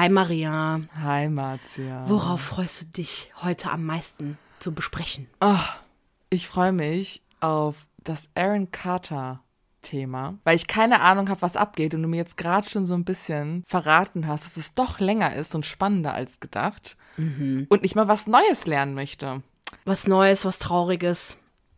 Hi 0.00 0.08
Maria. 0.08 0.80
Hi 1.02 1.28
Marzia. 1.28 2.04
Worauf 2.06 2.40
freust 2.40 2.80
du 2.80 2.86
dich 2.86 3.30
heute 3.42 3.70
am 3.70 3.84
meisten 3.84 4.38
zu 4.58 4.72
besprechen? 4.72 5.28
Oh, 5.42 5.58
ich 6.30 6.48
freue 6.48 6.72
mich 6.72 7.22
auf 7.40 7.86
das 8.02 8.30
Aaron 8.34 8.70
Carter 8.70 9.42
Thema, 9.82 10.38
weil 10.44 10.56
ich 10.56 10.66
keine 10.66 11.02
Ahnung 11.02 11.28
habe, 11.28 11.42
was 11.42 11.54
abgeht 11.54 11.92
und 11.92 12.00
du 12.00 12.08
mir 12.08 12.16
jetzt 12.16 12.38
gerade 12.38 12.66
schon 12.66 12.86
so 12.86 12.94
ein 12.94 13.04
bisschen 13.04 13.62
verraten 13.66 14.26
hast, 14.26 14.46
dass 14.46 14.56
es 14.56 14.72
doch 14.72 15.00
länger 15.00 15.36
ist 15.36 15.54
und 15.54 15.66
spannender 15.66 16.14
als 16.14 16.40
gedacht 16.40 16.96
mhm. 17.18 17.66
und 17.68 17.84
ich 17.84 17.94
mal 17.94 18.08
was 18.08 18.26
Neues 18.26 18.66
lernen 18.66 18.94
möchte. 18.94 19.42
Was 19.84 20.06
Neues, 20.06 20.46
was 20.46 20.58
Trauriges. 20.58 21.36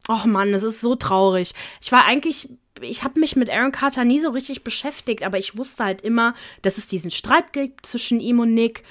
Och 0.09 0.27
Mann, 0.27 0.55
es 0.55 0.63
ist 0.63 0.81
so 0.81 0.95
traurig. 0.95 1.55
Ich 1.81 1.91
war 1.91 2.05
eigentlich, 2.05 2.51
ich 2.83 3.05
habe 3.05 3.21
mich 3.21 3.37
mit 3.37 3.51
Aaron 3.51 3.73
Carter 3.73 4.05
nie 4.05 4.21
so 4.21 4.31
richtig 4.31 4.65
beschäftigt, 4.65 5.23
aber 5.23 5.39
ich 5.39 5.57
wusste 5.57 5.85
halt 5.85 6.01
immer, 6.03 6.35
dass 6.63 6.79
es 6.79 6.87
diesen 6.87 7.11
Streit 7.11 7.53
gibt 7.53 7.87
zwischen 7.87 8.21
ihm 8.21 8.41
und 8.41 8.55
Nick 8.55 8.83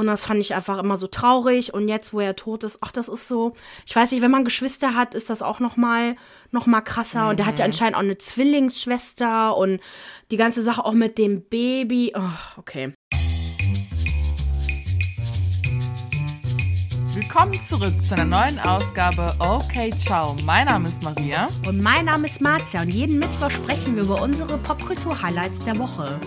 und 0.00 0.06
das 0.06 0.24
fand 0.24 0.40
ich 0.40 0.54
einfach 0.54 0.78
immer 0.78 0.96
so 0.96 1.08
traurig. 1.08 1.74
Und 1.74 1.86
jetzt, 1.88 2.14
wo 2.14 2.20
er 2.20 2.36
tot 2.36 2.64
ist, 2.64 2.78
ach, 2.80 2.90
das 2.90 3.08
ist 3.08 3.28
so. 3.28 3.52
Ich 3.84 3.94
weiß 3.94 4.12
nicht, 4.12 4.22
wenn 4.22 4.30
man 4.30 4.46
Geschwister 4.46 4.94
hat, 4.94 5.14
ist 5.14 5.28
das 5.28 5.42
auch 5.42 5.60
noch 5.60 5.76
mal, 5.76 6.16
noch 6.52 6.66
mal 6.66 6.80
krasser. 6.80 7.24
Mhm. 7.24 7.28
Und 7.28 7.40
er 7.40 7.46
hatte 7.46 7.64
anscheinend 7.64 7.96
auch 7.96 8.00
eine 8.00 8.16
Zwillingsschwester 8.16 9.56
und 9.56 9.80
die 10.30 10.38
ganze 10.38 10.62
Sache 10.62 10.84
auch 10.84 10.94
mit 10.94 11.18
dem 11.18 11.42
Baby. 11.42 12.14
Oh, 12.16 12.58
okay. 12.58 12.94
Willkommen 17.20 17.52
zurück 17.62 17.92
zu 18.02 18.14
einer 18.14 18.24
neuen 18.24 18.58
Ausgabe 18.58 19.34
Okay 19.40 19.92
Ciao. 19.98 20.34
Mein 20.46 20.64
Name 20.64 20.88
ist 20.88 21.02
Maria. 21.02 21.50
Und 21.68 21.78
mein 21.82 22.06
Name 22.06 22.26
ist 22.26 22.40
Marzia. 22.40 22.80
Und 22.80 22.88
jeden 22.88 23.18
Mittwoch 23.18 23.50
sprechen 23.50 23.94
wir 23.94 24.04
über 24.04 24.22
unsere 24.22 24.56
Popkultur-Highlights 24.56 25.62
der 25.66 25.78
Woche. 25.78 26.18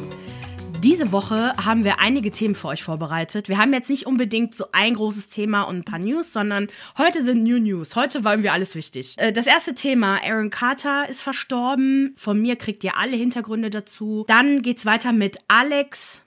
Diese 0.83 1.11
Woche 1.11 1.55
haben 1.57 1.83
wir 1.83 1.99
einige 1.99 2.29
Themen 2.29 2.53
für 2.53 2.67
euch 2.67 2.83
vorbereitet. 2.83 3.49
Wir 3.49 3.57
haben 3.57 3.73
jetzt 3.73 3.89
nicht 3.89 4.05
unbedingt 4.05 4.53
so 4.53 4.66
ein 4.71 4.93
großes 4.93 5.29
Thema 5.29 5.63
und 5.63 5.77
ein 5.77 5.83
paar 5.83 5.97
News, 5.97 6.31
sondern 6.31 6.67
heute 6.95 7.25
sind 7.25 7.41
New 7.41 7.58
News. 7.58 7.95
Heute 7.95 8.23
wollen 8.23 8.44
wir 8.44 8.53
alles 8.53 8.75
wichtig. 8.75 9.16
Äh, 9.17 9.33
das 9.33 9.47
erste 9.47 9.73
Thema, 9.73 10.21
Aaron 10.23 10.52
Carter 10.52 11.09
ist 11.09 11.23
verstorben. 11.23 12.14
Von 12.16 12.39
mir 12.39 12.55
kriegt 12.55 12.83
ihr 12.83 12.97
alle 12.97 13.17
Hintergründe 13.17 13.71
dazu. 13.71 14.25
Dann 14.27 14.61
geht's 14.61 14.86
weiter 14.86 15.11
mit 15.11 15.39
Alex 15.47 16.21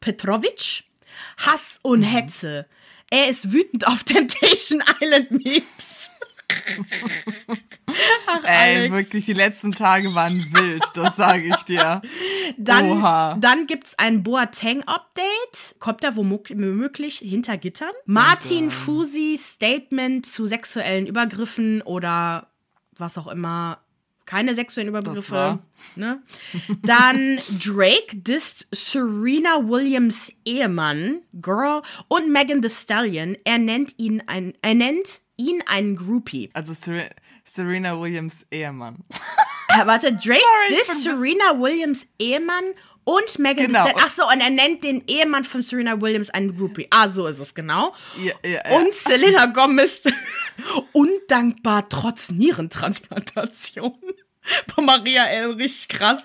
Petrovic. 0.00 0.84
Hass 1.38 1.78
und 1.82 2.00
mhm. 2.00 2.04
Er 3.12 3.28
ist 3.28 3.52
wütend 3.52 3.86
auf 3.86 4.04
Temptation 4.04 4.82
Island 5.02 5.30
Memes. 5.32 6.10
Ach, 8.26 8.40
Ey, 8.42 8.90
wirklich, 8.90 9.26
die 9.26 9.34
letzten 9.34 9.72
Tage 9.72 10.14
waren 10.14 10.38
wild, 10.52 10.82
das 10.94 11.16
sage 11.16 11.48
ich 11.48 11.62
dir. 11.64 12.00
Dann, 12.56 12.92
Oha. 12.92 13.36
dann 13.38 13.66
gibt 13.66 13.88
es 13.88 13.98
ein 13.98 14.22
Boateng-Update. 14.22 15.76
Kommt 15.78 16.04
er 16.04 16.16
womöglich 16.16 17.18
hinter 17.18 17.58
Gittern? 17.58 17.92
Martin 18.06 18.70
Fusi 18.70 19.38
Statement 19.38 20.24
zu 20.24 20.46
sexuellen 20.46 21.06
Übergriffen 21.06 21.82
oder 21.82 22.48
was 22.96 23.18
auch 23.18 23.26
immer 23.26 23.81
keine 24.32 24.54
sexuellen 24.54 24.88
Überbegriffe. 24.88 25.58
Ne? 25.94 26.22
Dann 26.82 27.38
Drake 27.50 28.16
disst 28.16 28.66
Serena 28.72 29.68
Williams 29.68 30.32
Ehemann, 30.46 31.20
Girl, 31.34 31.82
und 32.08 32.32
Megan 32.32 32.62
Thee 32.62 32.70
Stallion. 32.70 33.36
Er 33.44 33.58
nennt 33.58 33.92
ihn 33.98 34.22
ein, 34.26 34.54
er 34.62 34.74
nennt 34.74 35.20
ihn 35.36 35.62
einen 35.66 35.96
Groupie. 35.96 36.48
Also 36.54 36.72
Ser 36.72 37.10
Serena 37.44 38.00
Williams 38.00 38.46
Ehemann. 38.50 39.04
Ja, 39.68 39.86
warte, 39.86 40.14
Drake 40.14 40.40
disst 40.70 41.02
Serena 41.02 41.60
Williams 41.60 42.06
Ehemann 42.18 42.72
und 43.04 43.38
Megan 43.38 43.66
genau. 43.66 43.84
Thee 43.84 43.90
Stallion. 43.90 44.04
Ach 44.06 44.10
so, 44.10 44.28
und 44.28 44.40
er 44.40 44.50
nennt 44.50 44.82
den 44.82 45.06
Ehemann 45.06 45.44
von 45.44 45.62
Serena 45.62 46.00
Williams 46.00 46.30
einen 46.30 46.56
Groupie. 46.56 46.86
Ah, 46.90 47.10
so 47.10 47.26
ist 47.26 47.38
es 47.38 47.54
genau. 47.54 47.94
Ja, 48.22 48.32
ja. 48.48 48.78
Und 48.78 48.94
Selena 48.94 49.46
Gomez 49.46 50.02
undankbar 50.92 51.88
trotz 51.88 52.30
Nierentransplantation. 52.30 53.98
Von 54.74 54.84
Maria 54.86 55.26
L. 55.26 55.52
Richtig 55.52 55.88
krass. 55.88 56.22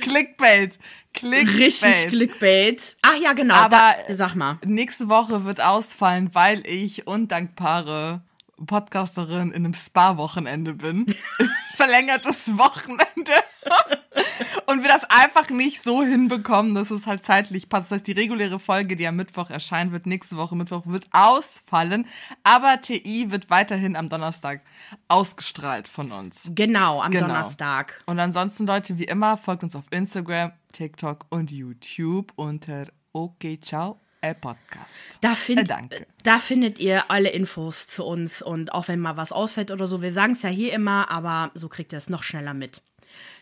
Clickbait. 0.00 0.78
Clickbait. 1.12 1.58
Richtig 1.58 2.08
Clickbait. 2.08 2.96
Ach 3.02 3.16
ja, 3.16 3.32
genau. 3.32 3.54
Aber 3.54 3.94
da, 4.06 4.14
sag 4.14 4.34
mal. 4.34 4.58
Nächste 4.64 5.08
Woche 5.08 5.44
wird 5.44 5.60
ausfallen, 5.60 6.30
weil 6.34 6.66
ich 6.66 7.06
undankbare 7.06 8.22
Podcasterin 8.66 9.50
in 9.50 9.64
einem 9.64 9.74
Spa-Wochenende 9.74 10.74
bin. 10.74 11.06
Verlängertes 11.76 12.56
Wochenende. 12.58 13.32
und 14.66 14.82
wir 14.82 14.88
das 14.88 15.04
einfach 15.08 15.48
nicht 15.50 15.82
so 15.82 16.02
hinbekommen, 16.02 16.74
dass 16.74 16.90
es 16.90 17.06
halt 17.06 17.24
zeitlich 17.24 17.68
passt. 17.68 17.90
Das 17.90 17.96
heißt, 17.96 18.06
die 18.06 18.12
reguläre 18.12 18.58
Folge, 18.58 18.96
die 18.96 19.06
am 19.06 19.16
Mittwoch 19.16 19.50
erscheinen 19.50 19.92
wird, 19.92 20.06
nächste 20.06 20.36
Woche 20.36 20.56
Mittwoch, 20.56 20.82
wird 20.86 21.06
ausfallen. 21.12 22.06
Aber 22.44 22.80
TI 22.80 23.30
wird 23.30 23.50
weiterhin 23.50 23.96
am 23.96 24.08
Donnerstag 24.08 24.62
ausgestrahlt 25.08 25.88
von 25.88 26.12
uns. 26.12 26.50
Genau, 26.54 27.00
am 27.00 27.10
genau. 27.10 27.28
Donnerstag. 27.28 28.02
Und 28.06 28.18
ansonsten, 28.18 28.66
Leute, 28.66 28.98
wie 28.98 29.04
immer, 29.04 29.36
folgt 29.36 29.62
uns 29.62 29.76
auf 29.76 29.84
Instagram, 29.90 30.52
TikTok 30.72 31.26
und 31.30 31.50
YouTube 31.50 32.32
unter 32.36 32.86
Okay, 33.12 33.58
ciao 33.60 34.00
Podcast. 34.20 35.18
Da, 35.20 35.34
find, 35.34 35.60
äh, 35.60 35.64
danke. 35.64 36.06
da 36.22 36.38
findet 36.38 36.78
ihr 36.78 37.10
alle 37.10 37.30
Infos 37.30 37.86
zu 37.86 38.04
uns 38.04 38.42
und 38.42 38.72
auch 38.72 38.88
wenn 38.88 39.00
mal 39.00 39.16
was 39.16 39.32
ausfällt 39.32 39.70
oder 39.70 39.86
so, 39.86 40.02
wir 40.02 40.12
sagen 40.12 40.32
es 40.32 40.42
ja 40.42 40.48
hier 40.48 40.72
immer, 40.72 41.10
aber 41.10 41.50
so 41.54 41.68
kriegt 41.68 41.92
ihr 41.92 41.98
es 41.98 42.08
noch 42.08 42.22
schneller 42.22 42.54
mit. 42.54 42.82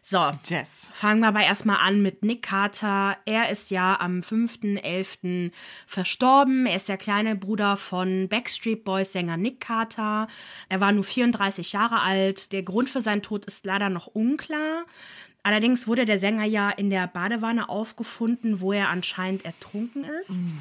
So, 0.02 0.32
Jess. 0.44 0.92
fangen 0.94 1.20
wir 1.20 1.28
aber 1.28 1.42
erstmal 1.42 1.78
an 1.78 2.00
mit 2.00 2.22
Nick 2.22 2.42
Carter. 2.42 3.16
Er 3.24 3.50
ist 3.50 3.72
ja 3.72 3.98
am 3.98 4.20
5.11. 4.20 5.50
verstorben. 5.86 6.66
Er 6.66 6.76
ist 6.76 6.88
der 6.88 6.96
kleine 6.96 7.34
Bruder 7.34 7.76
von 7.76 8.28
Backstreet 8.28 8.84
Boys 8.84 9.12
Sänger 9.12 9.36
Nick 9.36 9.60
Carter. 9.60 10.28
Er 10.68 10.80
war 10.80 10.92
nur 10.92 11.02
34 11.02 11.72
Jahre 11.72 12.00
alt. 12.02 12.52
Der 12.52 12.62
Grund 12.62 12.88
für 12.88 13.00
seinen 13.00 13.22
Tod 13.22 13.46
ist 13.46 13.66
leider 13.66 13.90
noch 13.90 14.06
unklar. 14.06 14.84
Allerdings 15.46 15.86
wurde 15.86 16.06
der 16.06 16.18
Sänger 16.18 16.42
ja 16.42 16.70
in 16.70 16.90
der 16.90 17.06
Badewanne 17.06 17.68
aufgefunden, 17.68 18.60
wo 18.60 18.72
er 18.72 18.88
anscheinend 18.88 19.44
ertrunken 19.44 20.02
ist. 20.20 20.30
Mm. 20.30 20.58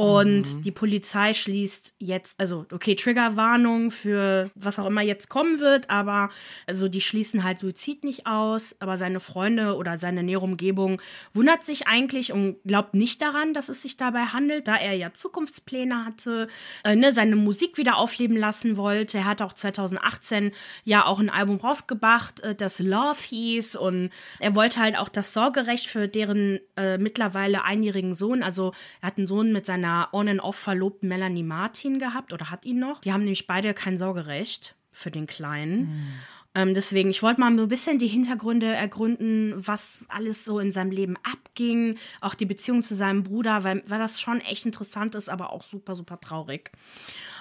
Und 0.00 0.56
mhm. 0.56 0.62
die 0.62 0.70
Polizei 0.70 1.34
schließt 1.34 1.96
jetzt, 1.98 2.34
also 2.40 2.64
okay, 2.72 2.94
Triggerwarnung 2.94 3.90
für 3.90 4.50
was 4.54 4.78
auch 4.78 4.86
immer 4.86 5.02
jetzt 5.02 5.28
kommen 5.28 5.60
wird, 5.60 5.90
aber 5.90 6.30
also 6.66 6.88
die 6.88 7.02
schließen 7.02 7.44
halt 7.44 7.58
Suizid 7.58 8.02
nicht 8.02 8.26
aus, 8.26 8.74
aber 8.78 8.96
seine 8.96 9.20
Freunde 9.20 9.76
oder 9.76 9.98
seine 9.98 10.22
nähere 10.22 10.40
Umgebung 10.40 11.02
wundert 11.34 11.66
sich 11.66 11.86
eigentlich 11.86 12.32
und 12.32 12.56
glaubt 12.64 12.94
nicht 12.94 13.20
daran, 13.20 13.52
dass 13.52 13.68
es 13.68 13.82
sich 13.82 13.98
dabei 13.98 14.20
handelt, 14.20 14.68
da 14.68 14.76
er 14.76 14.94
ja 14.94 15.12
Zukunftspläne 15.12 16.06
hatte, 16.06 16.48
äh, 16.82 16.96
ne, 16.96 17.12
seine 17.12 17.36
Musik 17.36 17.76
wieder 17.76 17.98
aufleben 17.98 18.38
lassen 18.38 18.78
wollte. 18.78 19.18
Er 19.18 19.26
hat 19.26 19.42
auch 19.42 19.52
2018 19.52 20.52
ja 20.82 21.04
auch 21.04 21.20
ein 21.20 21.28
Album 21.28 21.58
rausgebracht, 21.58 22.40
äh, 22.40 22.54
das 22.54 22.78
Love 22.78 23.20
hieß 23.20 23.76
und 23.76 24.08
er 24.38 24.54
wollte 24.54 24.80
halt 24.80 24.96
auch 24.96 25.10
das 25.10 25.34
Sorgerecht 25.34 25.88
für 25.88 26.08
deren 26.08 26.58
äh, 26.78 26.96
mittlerweile 26.96 27.64
einjährigen 27.64 28.14
Sohn, 28.14 28.42
also 28.42 28.72
er 29.02 29.08
hat 29.08 29.18
einen 29.18 29.26
Sohn 29.26 29.52
mit 29.52 29.66
seiner 29.66 29.89
seiner 29.90 30.08
on-and-off 30.12 30.56
verlobten 30.56 31.08
Melanie 31.08 31.42
Martin 31.42 31.98
gehabt 31.98 32.32
oder 32.32 32.50
hat 32.50 32.64
ihn 32.64 32.78
noch. 32.78 33.00
Die 33.00 33.12
haben 33.12 33.20
nämlich 33.20 33.46
beide 33.46 33.74
kein 33.74 33.98
Sorgerecht 33.98 34.74
für 34.92 35.10
den 35.10 35.26
Kleinen. 35.26 35.80
Mhm. 35.80 36.12
Ähm, 36.52 36.74
deswegen, 36.74 37.10
ich 37.10 37.22
wollte 37.22 37.40
mal 37.40 37.54
so 37.56 37.62
ein 37.62 37.68
bisschen 37.68 37.98
die 38.00 38.08
Hintergründe 38.08 38.66
ergründen, 38.66 39.54
was 39.56 40.04
alles 40.08 40.44
so 40.44 40.58
in 40.58 40.72
seinem 40.72 40.90
Leben 40.90 41.16
abging, 41.22 41.96
auch 42.20 42.34
die 42.34 42.46
Beziehung 42.46 42.82
zu 42.82 42.96
seinem 42.96 43.22
Bruder, 43.22 43.62
weil, 43.62 43.84
weil 43.86 44.00
das 44.00 44.20
schon 44.20 44.40
echt 44.40 44.66
interessant 44.66 45.14
ist, 45.14 45.28
aber 45.28 45.52
auch 45.52 45.62
super, 45.62 45.94
super 45.94 46.18
traurig. 46.18 46.72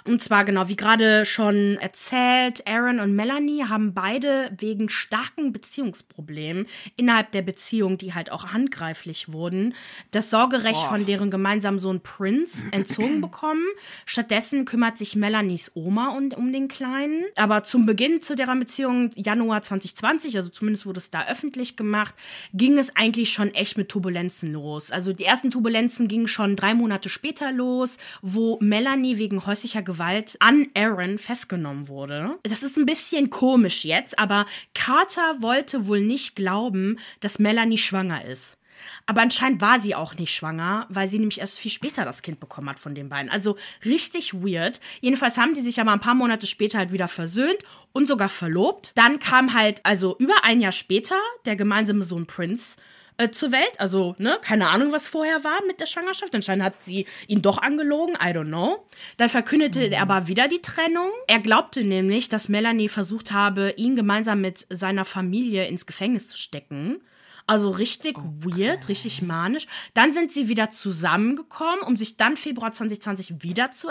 Und 0.05 0.23
zwar 0.23 0.45
genau, 0.45 0.67
wie 0.69 0.75
gerade 0.75 1.25
schon 1.25 1.77
erzählt, 1.77 2.65
Aaron 2.67 2.99
und 2.99 3.15
Melanie 3.15 3.65
haben 3.65 3.93
beide 3.93 4.51
wegen 4.57 4.89
starken 4.89 5.51
Beziehungsproblemen 5.51 6.67
innerhalb 6.95 7.31
der 7.31 7.41
Beziehung, 7.41 7.97
die 7.97 8.13
halt 8.13 8.31
auch 8.31 8.53
handgreiflich 8.53 9.31
wurden, 9.31 9.73
das 10.11 10.29
Sorgerecht 10.29 10.81
oh. 10.85 10.89
von 10.89 11.05
deren 11.05 11.31
gemeinsamen 11.31 11.79
Sohn 11.79 12.01
Prince 12.01 12.67
entzogen 12.71 13.21
bekommen. 13.21 13.65
Stattdessen 14.05 14.65
kümmert 14.65 14.97
sich 14.97 15.15
Melanies 15.15 15.71
Oma 15.75 16.09
um, 16.09 16.31
um 16.31 16.51
den 16.51 16.67
Kleinen. 16.67 17.25
Aber 17.35 17.63
zum 17.63 17.85
Beginn 17.85 18.21
zu 18.21 18.35
deren 18.35 18.59
Beziehung, 18.59 19.11
Januar 19.15 19.61
2020, 19.63 20.37
also 20.37 20.49
zumindest 20.49 20.85
wurde 20.85 20.99
es 20.99 21.11
da 21.11 21.27
öffentlich 21.27 21.75
gemacht, 21.75 22.15
ging 22.53 22.77
es 22.77 22.95
eigentlich 22.95 23.31
schon 23.31 23.53
echt 23.53 23.77
mit 23.77 23.89
Turbulenzen 23.89 24.53
los. 24.53 24.91
Also 24.91 25.13
die 25.13 25.25
ersten 25.25 25.51
Turbulenzen 25.51 26.07
gingen 26.07 26.27
schon 26.27 26.55
drei 26.55 26.73
Monate 26.73 27.09
später 27.09 27.51
los, 27.51 27.97
wo 28.21 28.57
Melanie 28.61 29.17
wegen 29.17 29.45
häuslicher 29.45 29.81
Gewalt 29.89 30.37
an 30.39 30.67
Aaron 30.75 31.17
festgenommen 31.17 31.87
wurde. 31.87 32.37
Das 32.43 32.61
ist 32.61 32.77
ein 32.77 32.85
bisschen 32.85 33.31
komisch 33.31 33.85
jetzt, 33.85 34.19
aber 34.19 34.45
Carter 34.75 35.41
wollte 35.41 35.87
wohl 35.87 36.01
nicht 36.01 36.35
glauben, 36.35 36.99
dass 37.21 37.39
Melanie 37.39 37.79
schwanger 37.79 38.23
ist. 38.23 38.59
Aber 39.07 39.21
anscheinend 39.21 39.61
war 39.61 39.79
sie 39.79 39.95
auch 39.95 40.13
nicht 40.15 40.33
schwanger, 40.33 40.85
weil 40.89 41.07
sie 41.07 41.17
nämlich 41.17 41.39
erst 41.39 41.59
viel 41.59 41.71
später 41.71 42.05
das 42.05 42.21
Kind 42.21 42.39
bekommen 42.39 42.69
hat 42.69 42.79
von 42.79 42.93
den 42.93 43.09
beiden. 43.09 43.31
Also 43.31 43.57
richtig 43.83 44.33
weird. 44.35 44.79
Jedenfalls 45.01 45.39
haben 45.39 45.55
die 45.55 45.61
sich 45.61 45.81
aber 45.81 45.91
ein 45.91 45.99
paar 45.99 46.13
Monate 46.13 46.45
später 46.45 46.77
halt 46.77 46.91
wieder 46.91 47.07
versöhnt 47.07 47.57
und 47.91 48.07
sogar 48.07 48.29
verlobt. 48.29 48.91
Dann 48.95 49.19
kam 49.19 49.53
halt, 49.53 49.83
also 49.83 50.15
über 50.19 50.43
ein 50.43 50.61
Jahr 50.61 50.71
später, 50.71 51.19
der 51.45 51.55
gemeinsame 51.55 52.03
Sohn 52.03 52.27
Prince 52.27 52.77
äh, 53.19 53.31
zur 53.31 53.51
Welt. 53.51 53.79
Also, 53.79 54.15
ne, 54.17 54.39
keine 54.41 54.69
Ahnung, 54.69 54.91
was 54.91 55.07
vorher 55.07 55.43
war 55.43 55.59
mit 55.67 55.79
der 55.79 55.85
Schwangerschaft. 55.85 56.33
Anscheinend 56.33 56.63
hat 56.63 56.81
sie 56.83 57.05
ihn 57.27 57.41
doch 57.41 57.57
angelogen, 57.57 58.15
I 58.15 58.29
don't 58.29 58.47
know. 58.47 58.85
Dann 59.17 59.29
verkündete 59.29 59.87
mhm. 59.87 59.91
er 59.91 60.01
aber 60.01 60.27
wieder 60.27 60.47
die 60.47 60.61
Trennung. 60.61 61.09
Er 61.27 61.39
glaubte 61.39 61.83
nämlich, 61.83 62.29
dass 62.29 62.49
Melanie 62.49 62.89
versucht 62.89 63.31
habe, 63.31 63.73
ihn 63.75 63.95
gemeinsam 63.95 64.41
mit 64.41 64.65
seiner 64.69 65.05
Familie 65.05 65.67
ins 65.67 65.85
Gefängnis 65.85 66.29
zu 66.29 66.37
stecken. 66.37 67.01
Also 67.45 67.71
richtig 67.71 68.17
okay. 68.17 68.27
weird, 68.39 68.87
richtig 68.87 69.21
manisch. 69.21 69.65
Dann 69.93 70.13
sind 70.13 70.31
sie 70.31 70.47
wieder 70.47 70.69
zusammengekommen, 70.69 71.81
um 71.81 71.97
sich 71.97 72.15
dann 72.15 72.37
Februar 72.37 72.71
2020 72.71 73.41
wieder 73.43 73.71
zu, 73.71 73.89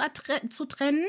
zu 0.48 0.64
trennen. 0.64 1.04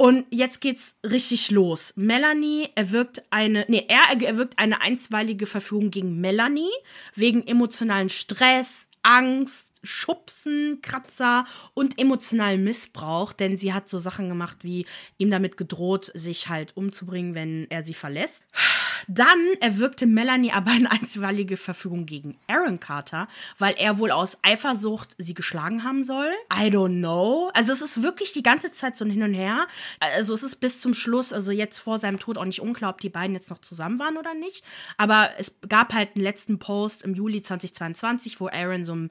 Und 0.00 0.26
jetzt 0.30 0.60
geht's 0.60 0.96
richtig 1.04 1.50
los. 1.50 1.92
Melanie 1.96 2.68
erwirkt 2.76 3.24
eine, 3.30 3.64
nee, 3.66 3.84
er 3.88 4.22
erwirkt 4.24 4.56
eine 4.56 4.80
einstweilige 4.80 5.44
Verfügung 5.44 5.90
gegen 5.90 6.20
Melanie 6.20 6.70
wegen 7.16 7.44
emotionalen 7.44 8.08
Stress, 8.08 8.86
Angst, 9.02 9.66
Schubsen, 9.82 10.80
Kratzer 10.82 11.44
und 11.74 11.98
emotionalen 11.98 12.64
Missbrauch, 12.64 13.32
denn 13.32 13.56
sie 13.56 13.72
hat 13.72 13.88
so 13.88 13.98
Sachen 13.98 14.28
gemacht, 14.28 14.58
wie 14.62 14.86
ihm 15.18 15.30
damit 15.30 15.56
gedroht, 15.56 16.10
sich 16.14 16.48
halt 16.48 16.76
umzubringen, 16.76 17.34
wenn 17.34 17.66
er 17.70 17.84
sie 17.84 17.94
verlässt. 17.94 18.42
Dann 19.06 19.38
erwirkte 19.60 20.06
Melanie 20.06 20.52
aber 20.52 20.70
eine 20.72 20.90
einstweilige 20.90 21.56
Verfügung 21.56 22.06
gegen 22.06 22.36
Aaron 22.46 22.80
Carter, 22.80 23.28
weil 23.58 23.74
er 23.78 23.98
wohl 23.98 24.10
aus 24.10 24.38
Eifersucht 24.42 25.14
sie 25.18 25.34
geschlagen 25.34 25.84
haben 25.84 26.04
soll. 26.04 26.30
I 26.52 26.68
don't 26.68 26.98
know. 26.98 27.50
Also 27.54 27.72
es 27.72 27.82
ist 27.82 28.02
wirklich 28.02 28.32
die 28.32 28.42
ganze 28.42 28.72
Zeit 28.72 28.98
so 28.98 29.04
ein 29.04 29.10
Hin 29.10 29.22
und 29.22 29.34
Her. 29.34 29.66
Also 30.00 30.34
es 30.34 30.42
ist 30.42 30.56
bis 30.56 30.80
zum 30.80 30.94
Schluss, 30.94 31.32
also 31.32 31.52
jetzt 31.52 31.78
vor 31.78 31.98
seinem 31.98 32.18
Tod 32.18 32.38
auch 32.38 32.44
nicht 32.44 32.60
unklar, 32.60 32.90
ob 32.90 33.00
die 33.00 33.08
beiden 33.08 33.34
jetzt 33.34 33.50
noch 33.50 33.58
zusammen 33.58 33.98
waren 33.98 34.16
oder 34.16 34.34
nicht. 34.34 34.64
Aber 34.96 35.30
es 35.38 35.54
gab 35.68 35.94
halt 35.94 36.14
einen 36.14 36.24
letzten 36.24 36.58
Post 36.58 37.02
im 37.02 37.14
Juli 37.14 37.42
2022, 37.42 38.40
wo 38.40 38.48
Aaron 38.48 38.84
so 38.84 38.94
ein 38.94 39.10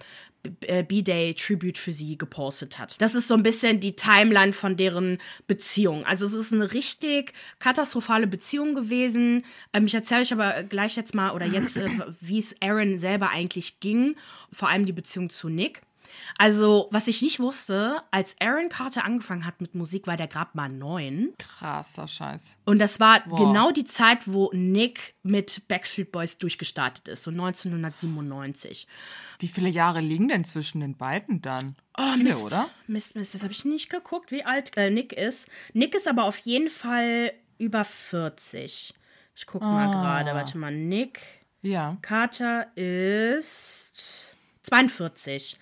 äh, 0.62 0.84
B-Day-Tribute 0.84 1.78
für 1.78 1.94
sie 1.94 2.18
gepostet 2.18 2.78
hat. 2.78 2.96
Das 3.00 3.16
ist 3.16 3.28
so 3.28 3.34
ein 3.34 3.44
bisschen 3.44 3.80
die 3.80 3.96
Timeline 3.96 4.54
von 4.54 4.78
deren 4.78 5.20
Beziehung. 5.48 6.06
Also 6.06 6.26
es 6.26 6.34
ist 6.34 6.54
eine 6.54 6.74
richtig 6.74 7.34
katastrophale 7.60 8.28
Beziehung 8.28 8.76
gewesen. 8.76 9.46
Ähm, 9.74 9.86
ich 9.86 9.94
erzähle 9.94 10.22
euch 10.22 10.34
aber 10.34 10.64
gleich 10.64 10.96
jetzt 10.96 11.14
mal 11.14 11.32
oder 11.32 11.46
jetzt, 11.46 11.78
äh, 11.78 11.90
wie 12.22 12.40
es 12.40 12.56
Aaron 12.62 13.00
selber 13.00 13.30
eigentlich 13.30 13.80
ging. 13.80 14.16
Vor 14.52 14.70
allem 14.70 14.86
die 14.86 14.94
Beziehung 14.94 15.30
zu 15.30 15.50
Nick. 15.50 15.82
Also, 16.38 16.88
was 16.92 17.08
ich 17.08 17.22
nicht 17.22 17.40
wusste, 17.40 18.02
als 18.12 18.36
Aaron 18.40 18.70
Carter 18.70 19.04
angefangen 19.04 19.46
hat 19.46 19.62
mit 19.62 19.76
Musik, 19.76 20.08
war 20.08 20.18
der 20.18 20.28
gerade 20.28 20.52
mal 20.54 20.70
neun. 20.70 21.34
Krasser 21.38 22.08
Scheiß. 22.08 22.58
Und 22.66 22.80
das 22.80 23.00
war 23.00 23.24
wow. 23.26 23.40
genau 23.40 23.72
die 23.72 23.86
Zeit, 23.86 24.32
wo 24.32 24.52
Nick 24.54 25.16
mit 25.24 25.68
Backstreet 25.68 26.12
Boys 26.12 26.38
durchgestartet 26.38 27.08
ist, 27.08 27.24
so 27.24 27.32
1997. 27.32 28.88
Wie 29.40 29.48
viele 29.48 29.70
Jahre 29.70 30.02
liegen 30.02 30.28
denn 30.28 30.44
zwischen 30.44 30.82
den 30.82 30.98
beiden 30.98 31.42
dann? 31.42 31.76
Oh, 31.98 32.14
Viele, 32.14 32.30
Mist, 32.30 32.44
oder? 32.44 32.70
Mist, 32.88 33.16
Mist, 33.16 33.34
das 33.34 33.44
habe 33.44 33.52
ich 33.52 33.66
nicht 33.66 33.90
geguckt, 33.90 34.32
wie 34.32 34.44
alt 34.44 34.78
äh, 34.78 34.90
Nick 34.90 35.14
ist. 35.14 35.48
Nick 35.74 35.96
ist 35.96 36.08
aber 36.08 36.24
auf 36.24 36.38
jeden 36.40 36.70
Fall 36.70 37.34
über 37.58 37.84
40. 37.84 38.94
Ich 39.36 39.46
gucke 39.46 39.66
oh. 39.66 39.68
mal 39.68 39.88
ah. 39.88 39.92
gerade, 39.92 40.34
warte 40.34 40.58
mal, 40.58 40.74
Nick. 40.74 41.20
Ja. 41.62 41.98
Carter 42.02 42.68
ist 42.76 44.34
42. 44.64 45.58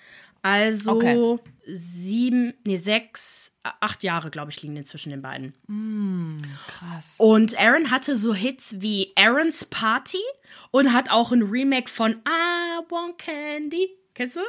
Also 0.45 0.91
okay. 0.91 1.39
sieben, 1.65 2.53
nee, 2.65 2.75
sechs, 2.75 3.51
acht 3.63 4.03
Jahre, 4.03 4.29
glaube 4.29 4.51
ich, 4.51 4.61
liegen 4.61 4.85
zwischen 4.85 5.09
den 5.09 5.23
beiden. 5.23 5.55
Mm, 5.65 6.37
krass. 6.67 7.15
Und 7.17 7.59
Aaron 7.59 7.89
hatte 7.89 8.15
so 8.15 8.31
Hits 8.35 8.75
wie 8.77 9.11
Aaron's 9.15 9.65
Party 9.65 10.21
und 10.69 10.93
hat 10.93 11.09
auch 11.09 11.31
ein 11.31 11.41
Remake 11.41 11.89
von 11.89 12.11
I 12.27 12.79
Want 12.89 13.17
Candy. 13.17 13.89
Kennst 14.13 14.35
du? 14.35 14.41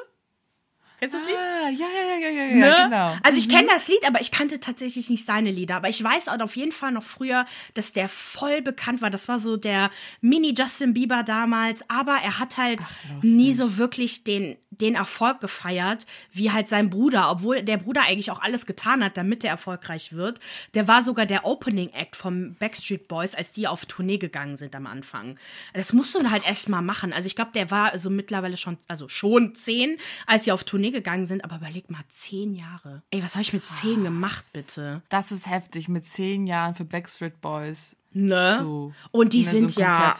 Kennst 0.98 1.14
du 1.14 1.18
das 1.18 1.28
Lied? 1.28 1.36
Ah, 1.36 1.68
ja, 1.68 1.86
ja, 1.86 2.16
ja, 2.18 2.28
ja, 2.28 2.44
ja, 2.44 2.56
ne? 2.56 2.84
genau. 2.84 3.16
Also 3.22 3.38
ich 3.38 3.48
kenne 3.48 3.64
mhm. 3.64 3.68
das 3.68 3.88
Lied, 3.88 4.06
aber 4.06 4.20
ich 4.20 4.30
kannte 4.30 4.60
tatsächlich 4.60 5.10
nicht 5.10 5.26
seine 5.26 5.50
Lieder. 5.50 5.76
Aber 5.76 5.88
ich 5.90 6.02
weiß 6.02 6.28
auch 6.28 6.40
auf 6.40 6.56
jeden 6.56 6.72
Fall 6.72 6.92
noch 6.92 7.02
früher, 7.02 7.44
dass 7.74 7.92
der 7.92 8.08
voll 8.08 8.62
bekannt 8.62 9.02
war. 9.02 9.10
Das 9.10 9.28
war 9.28 9.38
so 9.38 9.58
der 9.58 9.90
Mini-Justin 10.22 10.94
Bieber 10.94 11.22
damals. 11.22 11.88
Aber 11.90 12.16
er 12.22 12.38
hat 12.38 12.56
halt 12.56 12.80
Ach, 12.82 13.22
nie 13.22 13.52
so 13.52 13.76
wirklich 13.76 14.24
den, 14.24 14.56
den 14.80 14.94
Erfolg 14.94 15.40
gefeiert, 15.40 16.06
wie 16.32 16.52
halt 16.52 16.68
sein 16.68 16.88
Bruder. 16.88 17.30
Obwohl 17.30 17.62
der 17.62 17.78
Bruder 17.78 18.02
eigentlich 18.02 18.30
auch 18.30 18.40
alles 18.40 18.64
getan 18.64 19.04
hat, 19.04 19.16
damit 19.16 19.44
er 19.44 19.50
erfolgreich 19.50 20.12
wird. 20.12 20.40
Der 20.74 20.88
war 20.88 21.02
sogar 21.02 21.26
der 21.26 21.44
Opening-Act 21.44 22.16
vom 22.16 22.54
Backstreet 22.54 23.08
Boys, 23.08 23.34
als 23.34 23.52
die 23.52 23.66
auf 23.66 23.86
Tournee 23.86 24.18
gegangen 24.18 24.56
sind 24.56 24.74
am 24.74 24.86
Anfang. 24.86 25.36
Das 25.74 25.92
musst 25.92 26.14
du 26.14 26.30
halt 26.30 26.46
echt 26.48 26.68
mal 26.68 26.82
machen. 26.82 27.12
Also 27.12 27.26
ich 27.26 27.36
glaube, 27.36 27.50
der 27.54 27.70
war 27.70 27.98
so 27.98 28.08
mittlerweile 28.08 28.56
schon, 28.56 28.78
also 28.88 29.08
schon 29.08 29.54
zehn, 29.54 29.98
als 30.26 30.44
sie 30.44 30.52
auf 30.52 30.64
Tournee 30.64 30.76
Tournee 30.76 30.90
gegangen 30.90 31.26
sind, 31.26 31.42
aber 31.42 31.56
überleg 31.56 31.90
mal, 31.90 32.04
zehn 32.10 32.54
Jahre. 32.54 33.02
Ey, 33.10 33.22
was 33.22 33.34
habe 33.34 33.42
ich 33.42 33.54
mit 33.54 33.62
zehn 33.62 34.04
gemacht, 34.04 34.44
bitte? 34.52 35.02
Das 35.08 35.32
ist 35.32 35.48
heftig, 35.48 35.88
mit 35.88 36.04
zehn 36.04 36.46
Jahren 36.46 36.74
für 36.74 36.84
Backstreet 36.84 37.40
Boys. 37.40 37.96
Ne? 38.18 38.56
Zu, 38.60 38.94
und 39.10 39.34
die 39.34 39.44
sind 39.44 39.70
so 39.70 39.82
ja, 39.82 40.14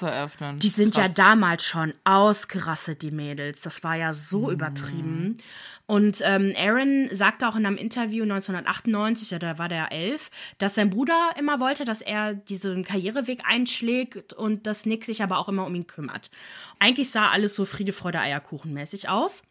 die 0.58 0.69
sind 0.69 0.94
Krass. 0.94 1.08
ja 1.08 1.14
damals 1.14 1.64
schon 1.64 1.94
ausgerastet, 2.04 3.00
die 3.00 3.10
Mädels. 3.10 3.62
Das 3.62 3.82
war 3.84 3.94
ja 3.96 4.12
so 4.12 4.48
mhm. 4.48 4.50
übertrieben. 4.50 5.38
Und 5.87 6.20
ähm, 6.22 6.52
Aaron 6.58 7.08
sagte 7.10 7.48
auch 7.48 7.56
in 7.56 7.64
einem 7.64 7.78
Interview 7.78 8.25
1998, 8.25 9.31
ja, 9.31 9.38
da 9.38 9.56
war 9.56 9.70
der 9.70 9.93
elf, 9.93 10.31
dass 10.58 10.75
sein 10.75 10.90
Bruder 10.90 11.31
immer 11.38 11.58
wollte, 11.58 11.87
dass 11.87 12.02
er 12.02 12.34
diesen 12.34 12.84
Karriereweg 12.84 13.40
einschlägt 13.46 14.34
und 14.34 14.66
dass 14.66 14.84
Nick 14.84 15.06
sich 15.06 15.22
aber 15.22 15.38
auch 15.38 15.48
immer 15.48 15.64
um 15.64 15.75
ihn 15.75 15.87
kümmert. 15.87 16.31
Eigentlich 16.78 17.10
sah 17.10 17.28
alles 17.28 17.56
so 17.56 17.64
Friede, 17.64 17.94
Freude, 17.94 18.20
Eierkuchen 18.20 18.75
mäßig 18.75 19.08
aus. 19.08 19.43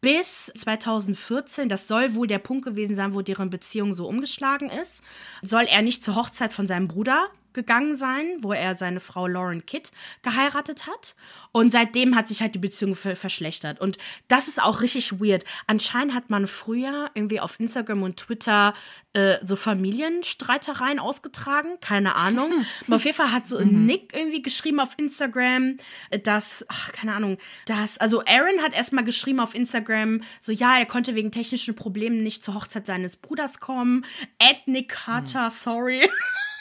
Bis 0.00 0.46
2014, 0.58 1.68
das 1.68 1.88
soll 1.88 2.14
wohl 2.14 2.26
der 2.26 2.38
Punkt 2.38 2.64
gewesen 2.64 2.96
sein, 2.96 3.12
wo 3.12 3.20
deren 3.20 3.50
Beziehung 3.50 3.94
so 3.94 4.08
umgeschlagen 4.08 4.70
ist, 4.70 5.02
soll 5.42 5.64
er 5.68 5.82
nicht 5.82 6.02
zur 6.02 6.16
Hochzeit 6.16 6.54
von 6.54 6.66
seinem 6.66 6.88
Bruder 6.88 7.28
gegangen 7.52 7.96
sein, 7.96 8.38
wo 8.40 8.52
er 8.52 8.76
seine 8.76 9.00
Frau 9.00 9.26
Lauren 9.26 9.66
Kidd 9.66 9.90
geheiratet 10.22 10.86
hat. 10.86 11.14
Und 11.52 11.70
seitdem 11.70 12.16
hat 12.16 12.28
sich 12.28 12.40
halt 12.40 12.54
die 12.54 12.58
Beziehung 12.58 12.94
verschlechtert. 12.94 13.80
Und 13.80 13.98
das 14.28 14.48
ist 14.48 14.62
auch 14.62 14.80
richtig 14.80 15.20
weird. 15.20 15.44
Anscheinend 15.66 16.14
hat 16.14 16.30
man 16.30 16.46
früher 16.46 17.10
irgendwie 17.14 17.40
auf 17.40 17.60
Instagram 17.60 18.02
und 18.02 18.16
Twitter 18.16 18.74
äh, 19.14 19.36
so 19.44 19.56
Familienstreitereien 19.56 20.98
ausgetragen. 20.98 21.78
Keine 21.80 22.14
Ahnung. 22.14 22.50
Aber 22.86 22.96
auf 22.96 23.04
jeden 23.04 23.16
Fall 23.16 23.32
hat 23.32 23.46
so 23.46 23.58
mhm. 23.58 23.84
Nick 23.84 24.14
irgendwie 24.14 24.40
geschrieben 24.40 24.80
auf 24.80 24.94
Instagram, 24.96 25.76
äh, 26.10 26.18
dass, 26.18 26.64
ach, 26.68 26.92
keine 26.92 27.14
Ahnung, 27.14 27.38
dass, 27.66 27.98
also 27.98 28.22
Aaron 28.24 28.62
hat 28.62 28.74
erstmal 28.74 29.04
geschrieben 29.04 29.40
auf 29.40 29.54
Instagram, 29.54 30.22
so 30.40 30.52
ja, 30.52 30.78
er 30.78 30.86
konnte 30.86 31.14
wegen 31.14 31.30
technischen 31.30 31.74
Problemen 31.74 32.22
nicht 32.22 32.42
zur 32.42 32.54
Hochzeit 32.54 32.86
seines 32.86 33.16
Bruders 33.16 33.60
kommen. 33.60 34.06
Ed 34.38 34.66
Nick 34.66 34.88
Carter, 34.88 35.44
mhm. 35.44 35.50
sorry. 35.50 36.10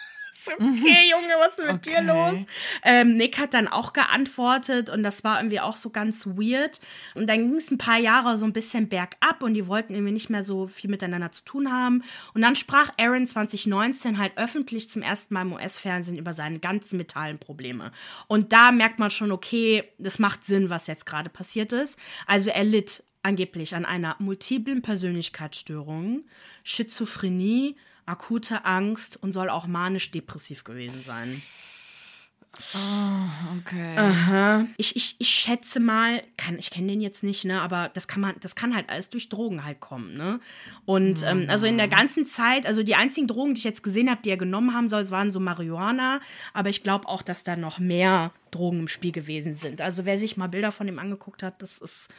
okay, 0.48 1.12
Junge, 1.12 1.34
was 1.40 1.52
ist 1.52 1.60
mit 1.60 1.70
okay. 1.70 2.02
dir 2.02 2.02
los? 2.02 2.46
Ähm, 2.84 3.16
Nick 3.16 3.38
hat 3.38 3.54
dann 3.54 3.68
auch 3.68 3.94
geantwortet 3.94 4.90
und 4.90 5.04
das 5.04 5.24
war 5.24 5.40
irgendwie 5.40 5.60
auch 5.60 5.78
so 5.78 5.90
ganz 5.90 6.26
weird. 6.26 6.80
Und 7.16 7.28
dann 7.28 7.50
ging 7.50 7.58
es 7.58 7.72
ein 7.72 7.78
paar 7.78 8.00
Jahre 8.00 8.38
so 8.38 8.46
ein 8.46 8.54
bisschen 8.54 8.90
bergab 8.90 9.42
und 9.42 9.54
die 9.54 9.68
wollten 9.68 9.94
irgendwie 9.94 10.14
nicht 10.14 10.30
mehr 10.30 10.44
so 10.44 10.68
viel 10.68 10.90
miteinander 10.90 11.32
zu 11.32 11.44
tun 11.44 11.72
haben. 11.72 12.04
Und 12.34 12.42
dann 12.42 12.56
sprach 12.56 12.92
Aaron 12.98 13.28
2019 13.28 14.18
halt 14.18 14.34
öffentlich 14.38 14.90
zum 14.90 15.02
ersten 15.02 15.34
Mal 15.34 15.42
im 15.44 15.54
US-Fernsehen 15.54 16.18
über 16.18 16.34
seine 16.34 16.60
ganzen 16.60 16.98
mentalen 16.98 17.40
Probleme. 17.40 17.92
Und 18.28 18.54
da 18.54 18.72
merkt 18.72 19.00
man 19.00 19.12
schon, 19.12 19.32
okay, 19.32 19.84
das 19.98 20.20
macht 20.20 20.46
Sinn, 20.46 20.70
was 20.70 20.88
jetzt 20.88 21.06
gerade 21.06 21.30
passiert 21.30 21.74
ist. 21.74 21.98
Also 22.26 22.50
er 22.50 22.64
litt 22.64 23.04
angeblich 23.24 23.76
an 23.76 23.86
einer 23.86 24.16
multiplen 24.20 24.82
Persönlichkeitsstörung, 24.82 26.26
Schizophrenie, 26.64 27.76
akute 28.06 28.66
Angst 28.66 29.18
und 29.22 29.34
soll 29.34 29.50
auch 29.50 29.68
manisch-depressiv 29.68 30.64
gewesen 30.64 31.02
sein. 31.02 31.42
Oh, 32.76 33.58
okay. 33.60 33.98
Aha. 33.98 34.66
Ich, 34.76 34.98
ich, 34.98 35.16
ich 35.20 35.30
schätze 35.30 35.80
mal, 35.80 36.22
kann, 36.36 36.60
ich 36.60 36.70
kenne 36.70 36.88
den 36.88 37.00
jetzt 37.00 37.24
nicht, 37.24 37.46
ne, 37.46 37.62
aber 37.62 37.90
das 37.94 38.10
kann 38.10 38.20
man, 38.20 38.36
das 38.42 38.56
kann 38.56 38.76
halt 38.76 38.90
alles 38.90 39.10
durch 39.10 39.30
Drogen 39.30 39.64
halt 39.64 39.80
kommen, 39.80 40.18
ne? 40.18 40.42
Und 40.86 41.24
ähm, 41.24 41.46
also 41.48 41.66
in 41.66 41.78
der 41.78 41.88
ganzen 41.88 42.26
Zeit, 42.26 42.66
also 42.66 42.84
die 42.84 42.96
einzigen 42.96 43.28
Drogen, 43.28 43.54
die 43.54 43.60
ich 43.60 43.64
jetzt 43.64 43.84
gesehen 43.84 44.10
habe, 44.10 44.22
die 44.22 44.32
er 44.32 44.38
genommen 44.38 44.74
haben 44.74 44.90
soll, 44.90 45.10
waren 45.12 45.32
so 45.32 45.40
Marihuana, 45.40 46.20
aber 46.54 46.70
ich 46.70 46.84
glaube 46.84 47.08
auch, 47.08 47.22
dass 47.22 47.44
da 47.44 47.56
noch 47.56 47.80
mehr 47.80 48.32
Drogen 48.52 48.82
im 48.82 48.88
Spiel 48.90 49.14
gewesen 49.14 49.56
sind. 49.56 49.80
Also 49.80 50.04
wer 50.04 50.18
sich 50.18 50.36
mal 50.36 50.48
Bilder 50.48 50.74
von 50.74 50.90
ihm 50.90 51.00
angeguckt 51.00 51.44
hat, 51.44 51.62
das 51.62 51.78
ist 51.78 52.10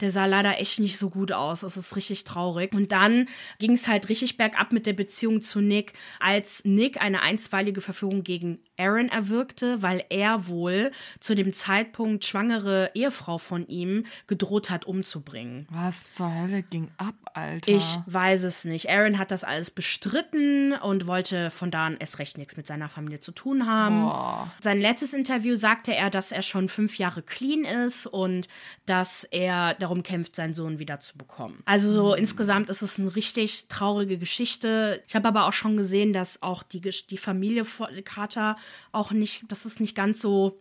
der 0.00 0.10
sah 0.10 0.26
leider 0.26 0.58
echt 0.58 0.78
nicht 0.80 0.98
so 0.98 1.10
gut 1.10 1.32
aus. 1.32 1.60
Das 1.60 1.76
ist 1.76 1.96
richtig 1.96 2.24
traurig. 2.24 2.74
Und 2.74 2.92
dann 2.92 3.28
ging 3.58 3.72
es 3.72 3.88
halt 3.88 4.08
richtig 4.08 4.36
bergab 4.36 4.72
mit 4.72 4.86
der 4.86 4.92
Beziehung 4.92 5.42
zu 5.42 5.60
Nick, 5.60 5.94
als 6.20 6.64
Nick 6.64 7.00
eine 7.00 7.22
einstweilige 7.22 7.80
Verfügung 7.80 8.22
gegen 8.22 8.58
Aaron 8.78 9.08
erwirkte, 9.08 9.82
weil 9.82 10.04
er 10.10 10.48
wohl 10.48 10.90
zu 11.20 11.34
dem 11.34 11.52
Zeitpunkt 11.52 12.24
schwangere 12.24 12.90
Ehefrau 12.94 13.38
von 13.38 13.66
ihm 13.68 14.04
gedroht 14.26 14.70
hat, 14.70 14.84
umzubringen. 14.84 15.66
Was 15.70 16.12
zur 16.12 16.32
Hölle 16.34 16.62
ging 16.62 16.90
ab, 16.98 17.14
Alter? 17.32 17.70
Ich 17.70 17.98
weiß 18.06 18.42
es 18.42 18.64
nicht. 18.64 18.90
Aaron 18.90 19.18
hat 19.18 19.30
das 19.30 19.44
alles 19.44 19.70
bestritten 19.70 20.72
und 20.72 21.06
wollte 21.06 21.50
von 21.50 21.70
da 21.70 21.86
an 21.86 21.96
erst 21.98 22.18
recht 22.18 22.38
nichts 22.38 22.56
mit 22.56 22.66
seiner 22.66 22.88
Familie 22.88 23.20
zu 23.20 23.32
tun 23.32 23.66
haben. 23.66 24.02
Boah. 24.02 24.52
Sein 24.60 24.80
letztes 24.80 25.14
Interview 25.14 25.56
sagte 25.56 25.94
er, 25.94 26.10
dass 26.10 26.32
er 26.32 26.42
schon 26.42 26.68
fünf 26.68 26.98
Jahre 26.98 27.22
clean 27.22 27.64
ist 27.64 28.06
und 28.06 28.48
dass 28.84 29.24
er 29.24 29.74
darum 29.86 30.02
kämpft, 30.02 30.36
seinen 30.36 30.54
Sohn 30.54 30.78
wieder 30.78 31.00
zu 31.00 31.16
bekommen. 31.16 31.62
Also 31.64 31.90
so 31.92 32.14
insgesamt 32.14 32.68
ist 32.68 32.82
es 32.82 32.98
eine 32.98 33.14
richtig 33.14 33.68
traurige 33.68 34.18
Geschichte. 34.18 35.02
Ich 35.06 35.14
habe 35.14 35.28
aber 35.28 35.46
auch 35.46 35.52
schon 35.52 35.76
gesehen, 35.76 36.12
dass 36.12 36.42
auch 36.42 36.62
die, 36.62 36.80
die 36.80 37.16
Familie 37.16 37.64
von 37.64 37.88
Carter 38.04 38.56
auch 38.92 39.12
nicht, 39.12 39.50
dass 39.50 39.64
es 39.64 39.80
nicht 39.80 39.94
ganz 39.94 40.20
so 40.20 40.60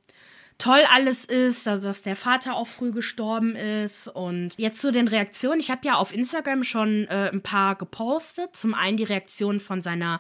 toll 0.58 0.82
alles 0.94 1.25
ist, 1.25 1.67
dass, 1.67 1.82
dass 1.82 2.01
der 2.01 2.15
Vater 2.15 2.55
auch 2.55 2.67
früh 2.67 2.91
gestorben 2.91 3.55
ist. 3.55 4.08
Und 4.08 4.51
jetzt 4.58 4.79
zu 4.79 4.91
den 4.91 5.08
Reaktionen. 5.08 5.60
Ich 5.60 5.72
habe 5.72 5.86
ja 5.86 5.96
auf 5.96 6.13
Instagram 6.13 6.63
schon 6.63 7.05
äh, 7.08 7.32
ein 7.34 7.41
paar 7.41 7.75
gepostet. 7.75 8.55
Zum 8.55 8.74
einen 8.74 8.98
die 8.98 9.03
Reaktion 9.03 9.60
von 9.60 9.82
seiner 9.82 10.20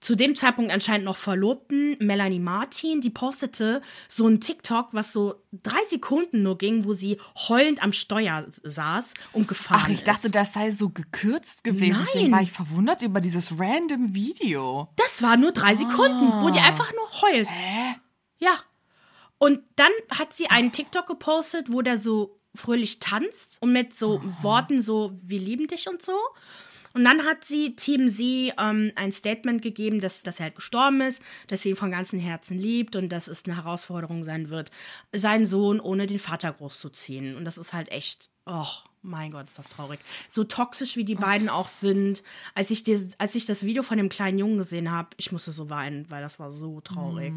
zu 0.00 0.14
dem 0.14 0.34
Zeitpunkt 0.34 0.72
anscheinend 0.72 1.04
noch 1.04 1.16
Verlobten, 1.16 1.96
Melanie 2.00 2.40
Martin, 2.40 3.00
die 3.00 3.10
postete 3.10 3.82
so 4.08 4.26
ein 4.26 4.40
TikTok, 4.40 4.88
was 4.92 5.12
so 5.12 5.34
drei 5.52 5.82
Sekunden 5.88 6.42
nur 6.42 6.56
ging, 6.56 6.84
wo 6.84 6.94
sie 6.94 7.18
heulend 7.48 7.82
am 7.82 7.92
Steuer 7.92 8.46
saß 8.62 9.12
und 9.32 9.46
gefahren 9.46 9.82
Ach, 9.84 9.88
ich 9.90 10.02
dachte, 10.02 10.28
ist. 10.28 10.34
das 10.34 10.54
sei 10.54 10.70
so 10.70 10.88
gekürzt 10.88 11.64
gewesen. 11.64 12.02
Deswegen 12.06 12.30
Nein. 12.30 12.32
war 12.32 12.42
ich 12.42 12.52
verwundert 12.52 13.02
über 13.02 13.20
dieses 13.20 13.58
random 13.60 14.14
Video. 14.14 14.88
Das 14.96 15.22
war 15.22 15.36
nur 15.36 15.52
drei 15.52 15.76
Sekunden, 15.76 16.42
wo 16.42 16.50
die 16.50 16.60
einfach 16.60 16.90
nur 16.94 17.22
heult. 17.22 17.48
Hä? 17.50 17.96
Ja. 18.38 18.58
Und 19.38 19.60
dann 19.76 19.92
hat 20.10 20.32
sie 20.32 20.48
einen 20.48 20.72
TikTok 20.72 21.06
gepostet, 21.06 21.70
wo 21.70 21.82
der 21.82 21.98
so 21.98 22.40
fröhlich 22.54 22.98
tanzt 23.00 23.58
und 23.60 23.72
mit 23.72 23.96
so 23.96 24.20
Worten 24.42 24.82
so, 24.82 25.18
wir 25.22 25.38
lieben 25.38 25.66
dich 25.66 25.88
und 25.88 26.02
so. 26.02 26.14
Und 26.92 27.04
dann 27.04 27.24
hat 27.24 27.44
sie 27.44 27.76
Team 27.76 28.08
Sie 28.08 28.52
ähm, 28.58 28.92
ein 28.96 29.12
Statement 29.12 29.62
gegeben, 29.62 30.00
dass, 30.00 30.22
dass 30.22 30.40
er 30.40 30.44
halt 30.44 30.56
gestorben 30.56 31.00
ist, 31.00 31.22
dass 31.46 31.62
sie 31.62 31.70
ihn 31.70 31.76
von 31.76 31.90
ganzem 31.90 32.18
Herzen 32.18 32.58
liebt 32.58 32.96
und 32.96 33.08
dass 33.10 33.28
es 33.28 33.44
eine 33.44 33.56
Herausforderung 33.56 34.24
sein 34.24 34.50
wird, 34.50 34.70
seinen 35.12 35.46
Sohn 35.46 35.80
ohne 35.80 36.06
den 36.06 36.18
Vater 36.18 36.52
großzuziehen. 36.52 37.36
Und 37.36 37.44
das 37.44 37.58
ist 37.58 37.72
halt 37.72 37.90
echt, 37.90 38.30
oh 38.46 38.66
mein 39.02 39.30
Gott, 39.30 39.46
ist 39.46 39.58
das 39.58 39.68
traurig. 39.68 39.98
So 40.28 40.44
toxisch 40.44 40.96
wie 40.96 41.04
die 41.04 41.14
beiden 41.14 41.48
auch 41.48 41.68
sind. 41.68 42.22
Als 42.54 42.70
ich, 42.70 42.84
die, 42.84 43.10
als 43.18 43.34
ich 43.34 43.46
das 43.46 43.64
Video 43.64 43.82
von 43.82 43.96
dem 43.96 44.08
kleinen 44.08 44.38
Jungen 44.38 44.58
gesehen 44.58 44.90
habe, 44.90 45.08
ich 45.16 45.32
musste 45.32 45.52
so 45.52 45.70
weinen, 45.70 46.04
weil 46.10 46.22
das 46.22 46.38
war 46.38 46.50
so 46.50 46.80
traurig. 46.82 47.32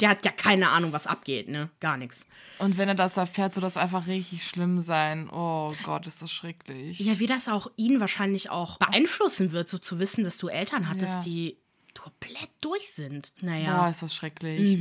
Der 0.00 0.08
hat 0.08 0.24
ja 0.24 0.32
keine 0.32 0.70
Ahnung, 0.70 0.92
was 0.92 1.06
abgeht, 1.06 1.48
ne? 1.48 1.70
Gar 1.80 1.96
nichts. 1.98 2.26
Und 2.58 2.78
wenn 2.78 2.88
er 2.88 2.94
das 2.94 3.16
erfährt, 3.16 3.54
wird 3.56 3.64
das 3.64 3.76
einfach 3.76 4.06
richtig 4.06 4.44
schlimm 4.46 4.80
sein. 4.80 5.28
Oh 5.30 5.72
Gott, 5.84 6.06
ist 6.06 6.20
das 6.22 6.32
schrecklich. 6.32 6.98
Ja, 7.00 7.18
wie 7.18 7.26
das 7.26 7.48
auch 7.48 7.70
ihn 7.76 8.00
wahrscheinlich 8.00 8.50
auch 8.50 8.78
beeinflussen 8.78 9.52
wird, 9.52 9.68
so 9.68 9.78
zu 9.78 9.98
wissen, 9.98 10.24
dass 10.24 10.36
du 10.36 10.48
Eltern 10.48 10.88
hattest, 10.88 11.14
Ja. 11.14 11.20
die 11.22 11.56
komplett 11.96 12.50
durch 12.60 12.90
sind. 12.90 13.32
Boah, 13.40 13.46
Naja. 13.50 13.88
ist 13.88 14.02
das 14.02 14.12
schrecklich. 14.14 14.78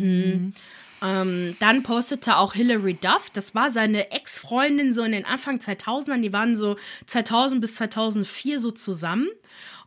Ähm, 1.03 1.57
dann 1.59 1.83
postete 1.83 2.37
auch 2.37 2.53
Hilary 2.53 2.93
Duff, 2.93 3.29
das 3.29 3.53
war 3.53 3.71
seine 3.71 4.11
Ex-Freundin 4.11 4.93
so 4.93 5.03
in 5.03 5.11
den 5.11 5.25
Anfang 5.25 5.57
2000ern, 5.57 6.21
die 6.21 6.31
waren 6.31 6.55
so 6.55 6.77
2000 7.07 7.59
bis 7.59 7.75
2004 7.75 8.59
so 8.59 8.71
zusammen. 8.71 9.27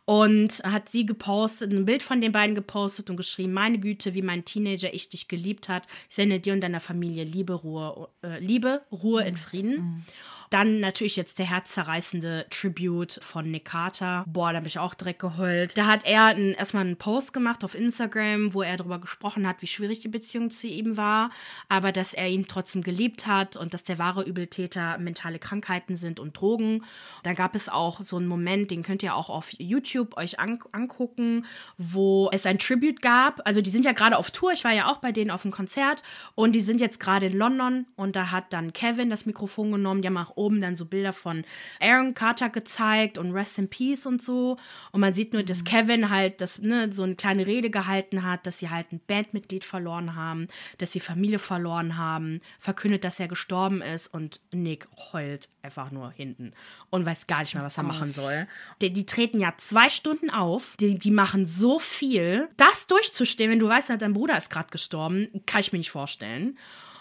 Und 0.09 0.63
hat 0.63 0.87
sie 0.87 1.05
gepostet, 1.05 1.73
ein 1.73 1.83
Bild 1.83 2.01
von 2.01 2.21
den 2.21 2.31
beiden 2.31 2.55
gepostet 2.55 3.09
und 3.09 3.17
geschrieben, 3.17 3.51
meine 3.51 3.77
Güte, 3.77 4.13
wie 4.13 4.21
mein 4.21 4.45
Teenager 4.45 4.93
ich 4.93 5.09
dich 5.09 5.27
geliebt 5.27 5.67
hat. 5.67 5.85
Ich 6.07 6.15
sende 6.15 6.39
dir 6.39 6.53
und 6.53 6.61
deiner 6.61 6.79
Familie 6.79 7.25
Liebe, 7.25 7.51
Ruhe, 7.51 8.07
äh, 8.23 8.39
Liebe, 8.39 8.83
Ruhe 8.89 9.25
in 9.25 9.35
Frieden. 9.35 10.05
Dann 10.49 10.79
natürlich 10.79 11.15
jetzt 11.15 11.39
der 11.39 11.49
herzzerreißende 11.49 12.47
Tribute 12.49 13.19
von 13.21 13.49
Nick 13.51 13.65
Carter. 13.65 14.23
Boah, 14.27 14.51
da 14.51 14.57
habe 14.57 14.67
ich 14.67 14.79
auch 14.79 14.93
direkt 14.93 15.19
geheult. 15.19 15.77
Da 15.77 15.85
hat 15.85 16.05
er 16.05 16.25
ein, 16.25 16.53
erstmal 16.53 16.85
einen 16.85 16.97
Post 16.97 17.33
gemacht 17.33 17.63
auf 17.63 17.75
Instagram, 17.75 18.53
wo 18.53 18.61
er 18.61 18.77
darüber 18.77 18.99
gesprochen 18.99 19.47
hat, 19.47 19.61
wie 19.61 19.67
schwierig 19.67 19.99
die 19.99 20.07
Beziehung 20.07 20.49
zu 20.49 20.67
ihm 20.67 20.97
war, 20.97 21.31
aber 21.67 21.91
dass 21.91 22.13
er 22.13 22.27
ihn 22.27 22.47
trotzdem 22.47 22.81
geliebt 22.81 23.27
hat 23.27 23.57
und 23.57 23.73
dass 23.73 23.83
der 23.83 23.97
wahre 23.97 24.23
Übeltäter 24.23 24.97
mentale 24.97 25.39
Krankheiten 25.39 25.97
sind 25.97 26.19
und 26.19 26.37
Drogen. 26.39 26.85
Da 27.23 27.33
gab 27.33 27.55
es 27.55 27.67
auch 27.69 28.01
so 28.03 28.17
einen 28.17 28.27
Moment, 28.27 28.71
den 28.71 28.83
könnt 28.83 29.03
ihr 29.03 29.15
auch 29.15 29.29
auf 29.29 29.53
YouTube 29.57 30.15
euch 30.17 30.39
an, 30.39 30.59
angucken, 30.71 31.45
wo 31.77 32.29
es 32.31 32.45
ein 32.45 32.59
Tribute 32.59 33.01
gab. 33.01 33.41
Also 33.45 33.61
die 33.61 33.69
sind 33.69 33.85
ja 33.85 33.91
gerade 33.91 34.17
auf 34.17 34.31
Tour, 34.31 34.51
ich 34.51 34.63
war 34.63 34.73
ja 34.73 34.87
auch 34.89 34.97
bei 34.97 35.11
denen 35.11 35.31
auf 35.31 35.41
dem 35.41 35.51
Konzert 35.51 36.03
und 36.35 36.53
die 36.53 36.61
sind 36.61 36.79
jetzt 36.79 36.99
gerade 36.99 37.27
in 37.27 37.37
London 37.37 37.85
und 37.95 38.15
da 38.15 38.31
hat 38.31 38.53
dann 38.53 38.73
Kevin 38.73 39.09
das 39.09 39.25
Mikrofon 39.25 39.71
genommen, 39.71 40.01
die 40.01 40.07
haben 40.07 40.17
auch 40.17 40.36
oben 40.37 40.61
dann 40.61 40.75
so 40.75 40.85
Bilder 40.85 41.13
von 41.13 41.43
Aaron 41.79 42.13
Carter 42.13 42.49
gezeigt 42.49 43.17
und 43.17 43.31
Rest 43.31 43.59
in 43.59 43.69
Peace 43.69 44.05
und 44.05 44.21
so. 44.21 44.57
Und 44.91 45.01
man 45.01 45.13
sieht 45.13 45.33
nur, 45.33 45.43
dass 45.43 45.63
Kevin 45.63 46.09
halt 46.09 46.41
das, 46.41 46.59
ne, 46.59 46.91
so 46.93 47.03
eine 47.03 47.15
kleine 47.15 47.47
Rede 47.47 47.69
gehalten 47.69 48.23
hat, 48.23 48.45
dass 48.47 48.59
sie 48.59 48.69
halt 48.69 48.91
ein 48.91 49.01
Bandmitglied 49.07 49.65
verloren 49.65 50.15
haben, 50.15 50.47
dass 50.77 50.91
sie 50.91 50.99
Familie 50.99 51.39
verloren 51.39 51.97
haben, 51.97 52.39
verkündet, 52.59 53.03
dass 53.03 53.19
er 53.19 53.27
gestorben 53.27 53.81
ist 53.81 54.13
und 54.13 54.39
Nick 54.51 54.87
heult 55.13 55.49
einfach 55.63 55.91
nur 55.91 56.11
hinten 56.11 56.53
und 56.89 57.05
weiß 57.05 57.27
gar 57.27 57.41
nicht 57.41 57.53
mehr, 57.53 57.63
was 57.63 57.77
er 57.77 57.83
machen 57.83 58.13
soll. 58.13 58.47
Die, 58.81 58.91
die 58.91 59.05
treten 59.05 59.39
ja 59.39 59.53
zwei 59.57 59.89
Stunden 59.89 60.29
auf, 60.29 60.75
die, 60.79 60.97
die 60.97 61.11
machen 61.11 61.45
so 61.45 61.79
viel. 61.79 62.47
Das 62.57 62.87
durchzustehen, 62.87 63.51
wenn 63.51 63.59
du 63.59 63.67
weißt, 63.67 63.89
dein 63.99 64.13
Bruder 64.13 64.37
ist 64.37 64.49
gerade 64.49 64.69
gestorben, 64.69 65.29
kann 65.45 65.61
ich 65.61 65.71
mir 65.71 65.79
nicht 65.79 65.91
vorstellen. 65.91 66.57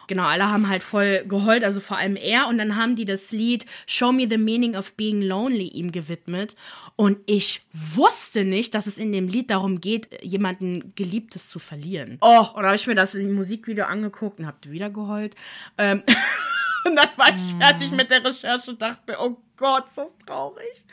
Genau, 0.06 0.24
alle 0.24 0.50
haben 0.50 0.68
halt 0.68 0.82
voll 0.82 1.24
geheult, 1.26 1.64
also 1.64 1.80
vor 1.80 1.96
allem 1.98 2.16
er. 2.16 2.48
Und 2.48 2.58
dann 2.58 2.76
haben 2.76 2.96
die 2.96 3.04
das 3.04 3.32
Lied 3.32 3.66
Show 3.86 4.12
Me 4.12 4.26
the 4.28 4.38
Meaning 4.38 4.76
of 4.76 4.94
Being 4.94 5.22
Lonely 5.22 5.68
ihm 5.68 5.92
gewidmet. 5.92 6.56
Und 6.96 7.18
ich 7.26 7.62
wusste 7.72 8.44
nicht, 8.44 8.74
dass 8.74 8.86
es 8.86 8.98
in 8.98 9.12
dem 9.12 9.28
Lied 9.28 9.50
darum 9.50 9.80
geht, 9.80 10.08
jemanden 10.22 10.92
Geliebtes 10.94 11.48
zu 11.48 11.58
verlieren. 11.58 12.18
Oh, 12.20 12.46
und 12.54 12.62
da 12.62 12.68
habe 12.68 12.76
ich 12.76 12.86
mir 12.86 12.94
das 12.94 13.14
im 13.14 13.34
Musikvideo 13.34 13.84
angeguckt 13.84 14.38
und 14.38 14.46
habe 14.46 14.56
wieder 14.70 14.90
geheult. 14.90 15.34
Ähm, 15.78 16.02
und 16.84 16.96
dann 16.96 17.08
war 17.16 17.34
ich 17.34 17.54
fertig 17.54 17.90
mit 17.90 18.10
der 18.10 18.24
Recherche 18.24 18.70
und 18.70 18.80
dachte 18.80 19.12
mir, 19.12 19.18
oh 19.20 19.36
Gott, 19.56 19.86
ist 19.86 19.96
das 19.98 20.08
traurig. 20.26 20.84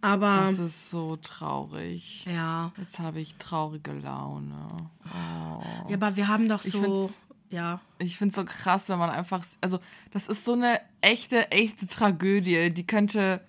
Aber 0.00 0.44
Das 0.48 0.58
ist 0.58 0.90
so 0.90 1.16
traurig. 1.16 2.24
ja. 2.26 2.72
Jetzt 2.76 2.98
habe 2.98 3.20
ich 3.20 3.34
traurige 3.36 3.92
Laune. 3.92 4.68
Oh. 5.06 5.88
Ja, 5.88 5.96
aber 5.96 6.14
wir 6.16 6.28
haben 6.28 6.48
doch 6.48 6.60
so. 6.60 7.10
Ja. 7.54 7.80
Ich 7.98 8.18
finde 8.18 8.30
es 8.30 8.36
so 8.36 8.44
krass, 8.44 8.88
wenn 8.88 8.98
man 8.98 9.10
einfach, 9.10 9.44
also 9.60 9.78
das 10.10 10.26
ist 10.26 10.44
so 10.44 10.54
eine 10.54 10.80
echte, 11.00 11.52
echte 11.52 11.86
Tragödie, 11.86 12.70
die 12.70 12.86
könnte 12.86 13.40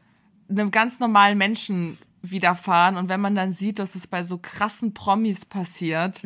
einem 0.47 0.69
ganz 0.69 1.00
normalen 1.00 1.39
Menschen 1.39 1.97
widerfahren 2.21 2.97
und 2.97 3.09
wenn 3.09 3.21
man 3.21 3.35
dann 3.35 3.51
sieht, 3.51 3.79
dass 3.79 3.95
es 3.95 4.07
bei 4.07 4.24
so 4.24 4.38
krassen 4.38 4.93
Promis 4.93 5.45
passiert, 5.45 6.21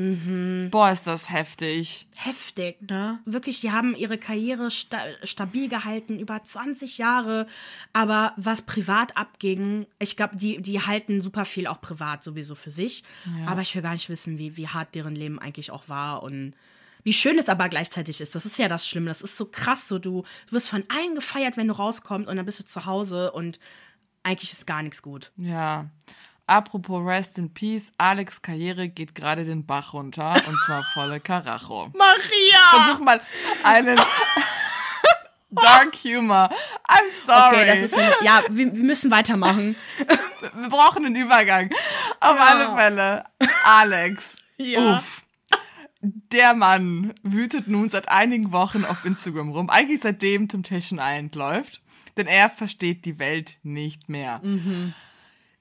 boah, 0.72 0.92
ist 0.92 1.08
das 1.08 1.30
heftig. 1.30 2.08
heftig, 2.16 2.82
ne? 2.82 3.20
Wirklich, 3.26 3.62
die 3.62 3.72
haben 3.72 3.96
ihre 3.96 4.18
Karriere 4.18 4.72
sta 4.72 5.00
stabil 5.24 5.68
gehalten, 5.68 6.20
über 6.20 6.44
20 6.44 6.98
Jahre. 6.98 7.48
Aber 7.92 8.34
was 8.38 8.62
privat 8.62 9.18
abging, 9.18 9.88
ich 10.00 10.16
glaube, 10.16 10.38
die, 10.38 10.62
die 10.62 10.82
halten 10.82 11.22
super 11.22 11.46
viel 11.46 11.68
auch 11.68 11.82
privat 11.82 12.24
sowieso 12.24 12.56
für 12.56 12.72
sich. 12.72 13.04
Aber 13.46 13.62
ich 13.62 13.76
will 13.76 13.82
gar 13.82 13.94
nicht 13.94 14.10
wissen, 14.10 14.38
wie, 14.38 14.56
wie 14.58 14.68
hart 14.68 14.96
deren 14.96 15.16
Leben 15.16 15.40
eigentlich 15.40 15.72
auch 15.72 15.90
war 15.90 16.24
und 16.24 16.54
wie 17.04 17.14
schön 17.14 17.38
es 17.40 17.50
aber 17.50 17.70
gleichzeitig 17.70 18.22
ist. 18.22 18.36
Das 18.36 18.46
ist 18.46 18.58
ja 18.58 18.68
das 18.68 18.88
Schlimme. 18.88 19.08
Das 19.08 19.22
ist 19.22 19.38
so 19.38 19.46
krass. 19.46 19.88
So, 19.88 20.00
du, 20.00 20.24
du 20.48 20.52
wirst 20.56 20.70
von 20.70 20.84
allen 20.90 21.16
gefeiert, 21.16 21.58
wenn 21.58 21.68
du 21.68 21.74
rauskommst 21.74 22.28
und 22.30 22.36
dann 22.38 22.46
bist 22.46 22.60
du 22.60 22.66
zu 22.66 22.86
Hause 22.86 23.32
und 23.32 23.60
eigentlich 24.24 24.52
ist 24.52 24.68
gar 24.68 24.82
nichts 24.84 25.02
gut. 25.02 25.32
Ja. 25.38 25.86
Apropos 26.48 27.06
Rest 27.06 27.38
in 27.38 27.54
Peace, 27.54 27.94
Alex 28.00 28.42
Karriere 28.42 28.90
geht 28.90 29.14
gerade 29.14 29.46
den 29.46 29.66
Bach 29.68 29.94
runter 29.94 30.34
und 30.48 30.58
zwar 30.66 30.84
volle 30.94 31.20
Karacho. 31.20 31.92
Maria! 31.96 32.84
Versuch 32.86 33.00
mal 33.02 33.22
einen 33.64 34.00
Dark 35.52 35.96
Humor. 36.04 36.50
I'm 36.88 37.10
sorry. 37.26 37.58
Okay, 37.62 37.66
das 37.66 37.80
ist 37.80 37.94
ein, 37.98 38.12
ja, 38.24 38.44
wir, 38.50 38.76
wir 38.76 38.84
müssen 38.84 39.10
weitermachen. 39.12 39.76
Wir 40.56 40.70
brauchen 40.70 41.06
einen 41.06 41.16
Übergang. 41.18 41.70
Auf 42.22 42.38
Ja. 42.38 42.46
alle 42.46 42.76
Fälle. 42.78 43.26
Alex. 43.66 44.38
Ja. 44.58 44.98
Uff. 44.98 45.22
Der 46.02 46.54
Mann 46.54 47.14
wütet 47.24 47.68
nun 47.68 47.90
seit 47.90 48.10
einigen 48.10 48.52
Wochen 48.52 48.86
auf 48.86 49.04
Instagram 49.06 49.50
rum. 49.50 49.70
Eigentlich 49.70 50.02
seitdem 50.02 50.48
Temptation 50.48 51.00
Island 51.02 51.36
läuft. 51.36 51.82
Denn 52.18 52.28
er 52.28 52.50
versteht 52.50 53.06
die 53.06 53.20
Welt 53.20 53.58
nicht 53.64 54.10
mehr. 54.10 54.42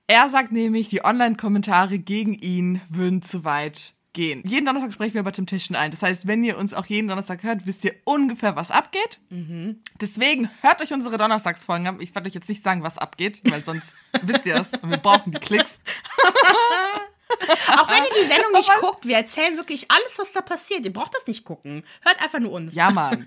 Er 0.07 0.28
sagt 0.28 0.52
nämlich, 0.52 0.88
die 0.88 1.04
Online-Kommentare 1.04 1.99
gegen 1.99 2.35
ihn 2.35 2.80
würden 2.88 3.23
zu 3.23 3.45
weit 3.45 3.95
gehen. 4.12 4.42
Jeden 4.45 4.66
Donnerstag 4.66 4.92
sprechen 4.92 5.14
wir 5.14 5.21
über 5.21 5.33
Temptation 5.33 5.76
ein. 5.76 5.90
Das 5.90 6.02
heißt, 6.02 6.26
wenn 6.26 6.42
ihr 6.42 6.59
uns 6.59 6.75
auch 6.75 6.87
jeden 6.87 7.09
Donnerstag 7.09 7.42
hört, 7.42 7.66
wisst 7.66 7.85
ihr 7.85 7.95
ungefähr, 8.04 8.57
was 8.57 8.71
abgeht. 8.71 9.21
Mhm. 9.30 9.80
Deswegen 10.00 10.50
hört 10.62 10.80
euch 10.80 10.92
unsere 10.92 11.16
Donnerstagsfolgen 11.18 11.87
an. 11.87 12.00
Ich 12.00 12.14
werde 12.14 12.28
euch 12.28 12.35
jetzt 12.35 12.49
nicht 12.49 12.62
sagen, 12.62 12.83
was 12.83 12.99
abgeht, 12.99 13.42
weil 13.49 13.64
sonst 13.64 13.95
wisst 14.23 14.47
ihr 14.47 14.57
es 14.57 14.73
und 14.73 14.90
wir 14.90 14.97
brauchen 14.97 15.30
die 15.30 15.38
Klicks. 15.38 15.80
Auch 17.68 17.88
wenn 17.88 18.04
ihr 18.04 18.23
die 18.23 18.26
Sendung 18.26 18.52
nicht 18.52 18.71
guckt, 18.80 19.07
wir 19.07 19.16
erzählen 19.16 19.57
wirklich 19.57 19.90
alles, 19.90 20.18
was 20.18 20.33
da 20.33 20.40
passiert. 20.40 20.85
Ihr 20.85 20.92
braucht 20.92 21.14
das 21.14 21.26
nicht 21.26 21.45
gucken. 21.45 21.85
Hört 22.02 22.21
einfach 22.21 22.38
nur 22.38 22.52
uns. 22.52 22.75
Ja, 22.75 22.90
Mann. 22.90 23.26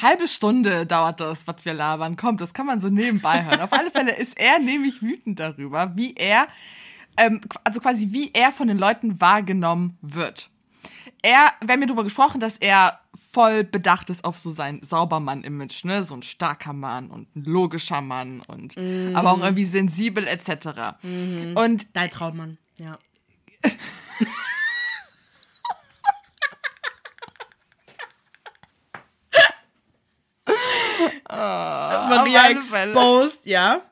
Halbe 0.00 0.28
Stunde 0.28 0.86
dauert 0.86 1.20
das, 1.20 1.46
was 1.46 1.64
wir 1.64 1.74
labern. 1.74 2.16
Kommt, 2.16 2.40
das 2.40 2.54
kann 2.54 2.66
man 2.66 2.80
so 2.80 2.88
nebenbei 2.88 3.44
hören. 3.44 3.60
Auf 3.60 3.72
alle 3.72 3.90
Fälle 3.90 4.14
ist 4.14 4.38
er 4.38 4.58
nämlich 4.58 5.02
wütend 5.02 5.40
darüber, 5.40 5.96
wie 5.96 6.14
er, 6.14 6.48
ähm, 7.16 7.40
also 7.64 7.80
quasi 7.80 8.08
wie 8.10 8.30
er 8.32 8.52
von 8.52 8.68
den 8.68 8.78
Leuten 8.78 9.20
wahrgenommen 9.20 9.98
wird. 10.02 10.50
Er, 11.22 11.52
wir 11.64 11.72
haben 11.72 11.80
ja 11.80 11.86
darüber 11.86 12.04
gesprochen, 12.04 12.40
dass 12.40 12.58
er 12.58 13.00
voll 13.32 13.64
bedacht 13.64 14.08
ist 14.10 14.24
auf 14.24 14.38
so 14.38 14.50
sein 14.50 14.80
Saubermann-Image, 14.82 15.84
ne? 15.84 16.04
So 16.04 16.14
ein 16.14 16.22
starker 16.22 16.72
Mann 16.72 17.10
und 17.10 17.34
ein 17.34 17.44
logischer 17.44 18.00
Mann 18.00 18.40
und 18.46 18.76
mhm. 18.76 19.16
aber 19.16 19.32
auch 19.32 19.42
irgendwie 19.42 19.64
sensibel 19.64 20.26
etc. 20.28 21.02
Mhm. 21.02 21.56
Und 21.56 21.86
Dein 21.94 22.10
Traummann, 22.10 22.58
ja. 22.78 22.98
Oh, 31.28 32.08
Maria 32.08 32.50
exposed, 32.50 33.44
ja. 33.46 33.82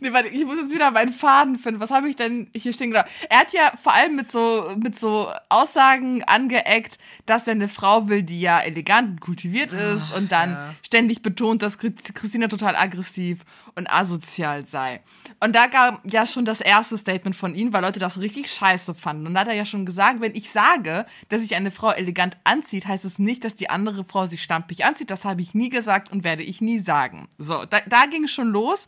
Nee, 0.00 0.12
warte, 0.12 0.28
ich 0.28 0.44
muss 0.44 0.58
jetzt 0.58 0.72
wieder 0.72 0.90
meinen 0.90 1.12
Faden 1.12 1.58
finden. 1.58 1.80
Was 1.80 1.90
habe 1.90 2.08
ich 2.08 2.16
denn 2.16 2.50
hier 2.54 2.72
stehen 2.72 2.90
genau? 2.90 3.04
Er 3.30 3.40
hat 3.40 3.52
ja 3.52 3.72
vor 3.82 3.94
allem 3.94 4.16
mit 4.16 4.30
so, 4.30 4.70
mit 4.76 4.98
so 4.98 5.30
Aussagen 5.48 6.22
angeeckt, 6.24 6.98
dass 7.24 7.46
er 7.46 7.52
eine 7.52 7.68
Frau 7.68 8.08
will, 8.08 8.22
die 8.22 8.40
ja 8.40 8.60
elegant 8.60 9.10
und 9.10 9.20
kultiviert 9.20 9.72
ist 9.72 10.12
Ach, 10.12 10.18
und 10.18 10.32
dann 10.32 10.50
ja. 10.50 10.74
ständig 10.84 11.22
betont, 11.22 11.62
dass 11.62 11.78
Christina 11.78 12.48
total 12.48 12.76
aggressiv 12.76 13.40
und 13.76 13.92
asozial 13.92 14.64
sei. 14.64 15.02
Und 15.38 15.54
da 15.54 15.66
gab 15.66 16.00
ja 16.10 16.26
schon 16.26 16.46
das 16.46 16.60
erste 16.60 16.96
Statement 16.96 17.36
von 17.36 17.54
ihm, 17.54 17.72
weil 17.72 17.82
Leute 17.82 18.00
das 18.00 18.18
richtig 18.18 18.50
scheiße 18.50 18.94
fanden. 18.94 19.26
Und 19.26 19.34
da 19.34 19.40
hat 19.40 19.48
er 19.48 19.54
ja 19.54 19.66
schon 19.66 19.84
gesagt, 19.84 20.20
wenn 20.20 20.34
ich 20.34 20.50
sage, 20.50 21.04
dass 21.28 21.42
sich 21.42 21.54
eine 21.54 21.70
Frau 21.70 21.90
elegant 21.90 22.38
anzieht, 22.44 22.86
heißt 22.86 23.04
es 23.04 23.18
nicht, 23.18 23.44
dass 23.44 23.54
die 23.54 23.68
andere 23.68 24.04
Frau 24.04 24.26
sich 24.26 24.42
stampig 24.42 24.84
anzieht. 24.84 25.10
Das 25.10 25.26
habe 25.26 25.42
ich 25.42 25.54
nie 25.54 25.68
gesagt 25.68 26.10
und 26.10 26.24
werde 26.24 26.42
ich 26.42 26.62
nie 26.62 26.78
sagen. 26.78 27.28
So, 27.36 27.66
da, 27.66 27.78
da 27.86 28.06
ging 28.06 28.24
es 28.24 28.32
schon 28.32 28.48
los, 28.48 28.86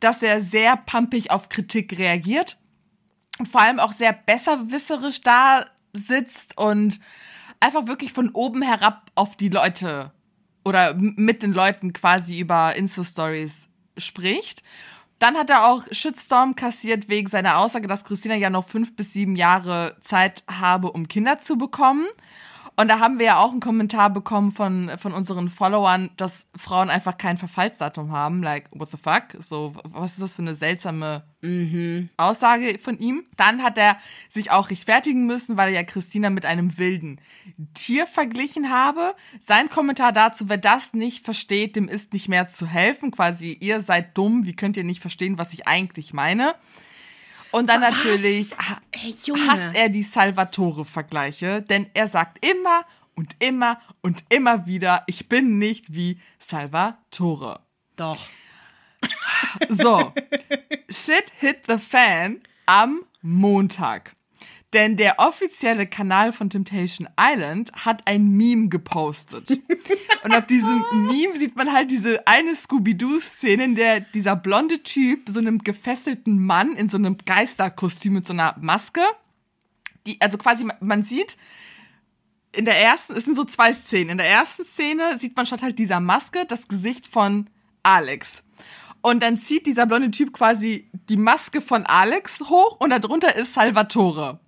dass 0.00 0.22
er 0.22 0.40
sehr 0.40 0.76
pumpig 0.76 1.30
auf 1.30 1.50
Kritik 1.50 1.98
reagiert 1.98 2.56
und 3.38 3.46
vor 3.46 3.60
allem 3.60 3.78
auch 3.78 3.92
sehr 3.92 4.14
besserwisserisch 4.14 5.20
da 5.20 5.66
sitzt 5.92 6.56
und 6.56 6.98
einfach 7.60 7.86
wirklich 7.86 8.12
von 8.12 8.30
oben 8.30 8.62
herab 8.62 9.10
auf 9.14 9.36
die 9.36 9.48
Leute 9.50 10.12
oder 10.64 10.94
mit 10.94 11.42
den 11.42 11.52
Leuten 11.52 11.92
quasi 11.92 12.38
über 12.38 12.76
Insta-Stories 12.76 13.69
spricht. 14.00 14.62
Dann 15.18 15.36
hat 15.36 15.50
er 15.50 15.68
auch 15.68 15.84
Shitstorm 15.90 16.56
kassiert 16.56 17.08
wegen 17.08 17.28
seiner 17.28 17.58
Aussage, 17.58 17.86
dass 17.86 18.04
Christina 18.04 18.34
ja 18.34 18.48
noch 18.48 18.66
fünf 18.66 18.96
bis 18.96 19.12
sieben 19.12 19.36
Jahre 19.36 19.96
Zeit 20.00 20.44
habe, 20.48 20.90
um 20.92 21.08
Kinder 21.08 21.38
zu 21.38 21.58
bekommen. 21.58 22.06
Und 22.80 22.88
da 22.88 22.98
haben 22.98 23.18
wir 23.18 23.26
ja 23.26 23.36
auch 23.36 23.50
einen 23.50 23.60
Kommentar 23.60 24.08
bekommen 24.08 24.52
von, 24.52 24.90
von 24.96 25.12
unseren 25.12 25.50
Followern, 25.50 26.08
dass 26.16 26.48
Frauen 26.56 26.88
einfach 26.88 27.18
kein 27.18 27.36
Verfallsdatum 27.36 28.10
haben. 28.10 28.42
Like, 28.42 28.70
what 28.70 28.90
the 28.90 28.96
fuck? 28.96 29.36
So, 29.38 29.74
was 29.84 30.12
ist 30.12 30.22
das 30.22 30.36
für 30.36 30.40
eine 30.40 30.54
seltsame 30.54 31.22
mhm. 31.42 32.08
Aussage 32.16 32.78
von 32.78 32.98
ihm? 32.98 33.24
Dann 33.36 33.62
hat 33.62 33.76
er 33.76 33.98
sich 34.30 34.50
auch 34.50 34.70
rechtfertigen 34.70 35.26
müssen, 35.26 35.58
weil 35.58 35.68
er 35.68 35.74
ja 35.74 35.82
Christina 35.82 36.30
mit 36.30 36.46
einem 36.46 36.78
wilden 36.78 37.20
Tier 37.74 38.06
verglichen 38.06 38.70
habe. 38.70 39.14
Sein 39.40 39.68
Kommentar 39.68 40.12
dazu, 40.12 40.48
wer 40.48 40.56
das 40.56 40.94
nicht 40.94 41.22
versteht, 41.22 41.76
dem 41.76 41.86
ist 41.86 42.14
nicht 42.14 42.30
mehr 42.30 42.48
zu 42.48 42.66
helfen. 42.66 43.10
Quasi, 43.10 43.52
ihr 43.60 43.82
seid 43.82 44.16
dumm, 44.16 44.46
wie 44.46 44.56
könnt 44.56 44.78
ihr 44.78 44.84
nicht 44.84 45.02
verstehen, 45.02 45.36
was 45.36 45.52
ich 45.52 45.66
eigentlich 45.66 46.14
meine? 46.14 46.54
Und 47.52 47.68
dann 47.68 47.82
Was? 47.82 47.90
natürlich 47.90 48.54
Ey, 48.92 49.12
hasst 49.48 49.68
er 49.74 49.88
die 49.88 50.02
Salvatore-Vergleiche, 50.02 51.62
denn 51.62 51.90
er 51.94 52.08
sagt 52.08 52.44
immer 52.44 52.84
und 53.14 53.36
immer 53.38 53.80
und 54.02 54.24
immer 54.28 54.66
wieder, 54.66 55.04
ich 55.06 55.28
bin 55.28 55.58
nicht 55.58 55.92
wie 55.94 56.20
Salvatore. 56.38 57.60
Doch. 57.96 58.18
So, 59.68 60.12
shit 60.90 61.24
hit 61.38 61.66
the 61.66 61.78
fan 61.78 62.42
am 62.66 63.02
Montag. 63.22 64.14
Denn 64.72 64.96
der 64.96 65.18
offizielle 65.18 65.86
Kanal 65.86 66.32
von 66.32 66.48
Temptation 66.48 67.08
Island 67.20 67.72
hat 67.72 68.06
ein 68.06 68.28
Meme 68.28 68.68
gepostet. 68.68 69.50
Und 70.24 70.34
auf 70.34 70.46
diesem 70.46 70.84
Meme 70.92 71.36
sieht 71.36 71.56
man 71.56 71.72
halt 71.72 71.90
diese 71.90 72.24
eine 72.26 72.54
Scooby-Doo-Szene, 72.54 73.64
in 73.64 73.74
der 73.74 74.00
dieser 74.00 74.36
blonde 74.36 74.82
Typ 74.84 75.28
so 75.28 75.40
einem 75.40 75.58
gefesselten 75.58 76.44
Mann 76.44 76.72
in 76.72 76.88
so 76.88 76.98
einem 76.98 77.16
Geisterkostüm 77.18 78.12
mit 78.12 78.26
so 78.28 78.32
einer 78.32 78.56
Maske, 78.60 79.02
die, 80.06 80.20
also 80.20 80.38
quasi, 80.38 80.66
man 80.80 81.02
sieht, 81.02 81.36
in 82.52 82.64
der 82.64 82.76
ersten, 82.80 83.16
es 83.16 83.24
sind 83.24 83.36
so 83.36 83.44
zwei 83.44 83.72
Szenen. 83.72 84.10
In 84.10 84.18
der 84.18 84.28
ersten 84.28 84.64
Szene 84.64 85.18
sieht 85.18 85.36
man 85.36 85.46
statt 85.46 85.62
halt 85.62 85.78
dieser 85.78 86.00
Maske 86.00 86.46
das 86.46 86.68
Gesicht 86.68 87.06
von 87.06 87.48
Alex. 87.82 88.44
Und 89.02 89.22
dann 89.22 89.36
zieht 89.36 89.66
dieser 89.66 89.86
blonde 89.86 90.10
Typ 90.10 90.32
quasi 90.32 90.90
die 91.08 91.16
Maske 91.16 91.60
von 91.60 91.86
Alex 91.86 92.40
hoch 92.40 92.76
und 92.80 92.90
darunter 92.90 93.34
ist 93.34 93.54
Salvatore. 93.54 94.40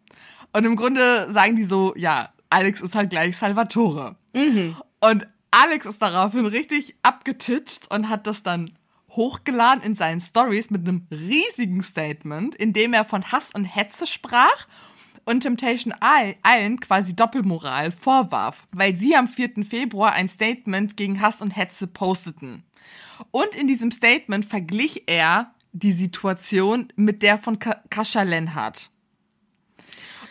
Und 0.53 0.65
im 0.65 0.77
Grunde 0.77 1.31
sagen 1.31 1.57
die 1.57 1.65
so, 1.65 1.95
ja, 1.97 2.33
Alex 2.51 2.81
ist 2.81 2.95
halt 2.95 3.11
gleich 3.11 3.37
Salvatore. 3.37 4.17
Mhm. 4.35 4.77
Und 5.01 5.27
Alex 5.51 5.87
ist 5.87 6.03
daraufhin 6.03 6.47
richtig 6.47 6.97
abgetitscht 7.03 7.91
und 7.91 8.09
hat 8.09 8.27
das 8.27 8.43
dann 8.43 8.73
hochgeladen 9.11 9.83
in 9.83 9.95
seinen 9.95 10.21
Stories 10.21 10.71
mit 10.71 10.87
einem 10.87 11.07
riesigen 11.11 11.83
Statement, 11.83 12.55
in 12.55 12.73
dem 12.73 12.95
er 12.95 13.05
von 13.05 13.31
Hass 13.31 13.53
und 13.53 13.65
Hetze 13.65 14.07
sprach 14.07 14.67
und 15.25 15.41
Temptation 15.41 15.95
Island 16.45 16.81
quasi 16.81 17.15
Doppelmoral 17.15 17.93
vorwarf, 17.93 18.67
weil 18.73 18.97
sie 18.97 19.15
am 19.15 19.29
4. 19.29 19.65
Februar 19.65 20.13
ein 20.13 20.29
Statement 20.29 20.97
gegen 20.97 21.21
Hass 21.21 21.43
und 21.43 21.51
Hetze 21.51 21.87
posteten. 21.87 22.65
Und 23.31 23.55
in 23.55 23.69
diesem 23.69 23.91
Statement 23.91 24.45
verglich 24.45 25.05
er 25.07 25.53
die 25.73 25.93
Situation 25.93 26.89
mit 26.97 27.23
der 27.23 27.39
von 27.39 27.59
Kascha 27.59 28.23
Lenhardt. 28.23 28.91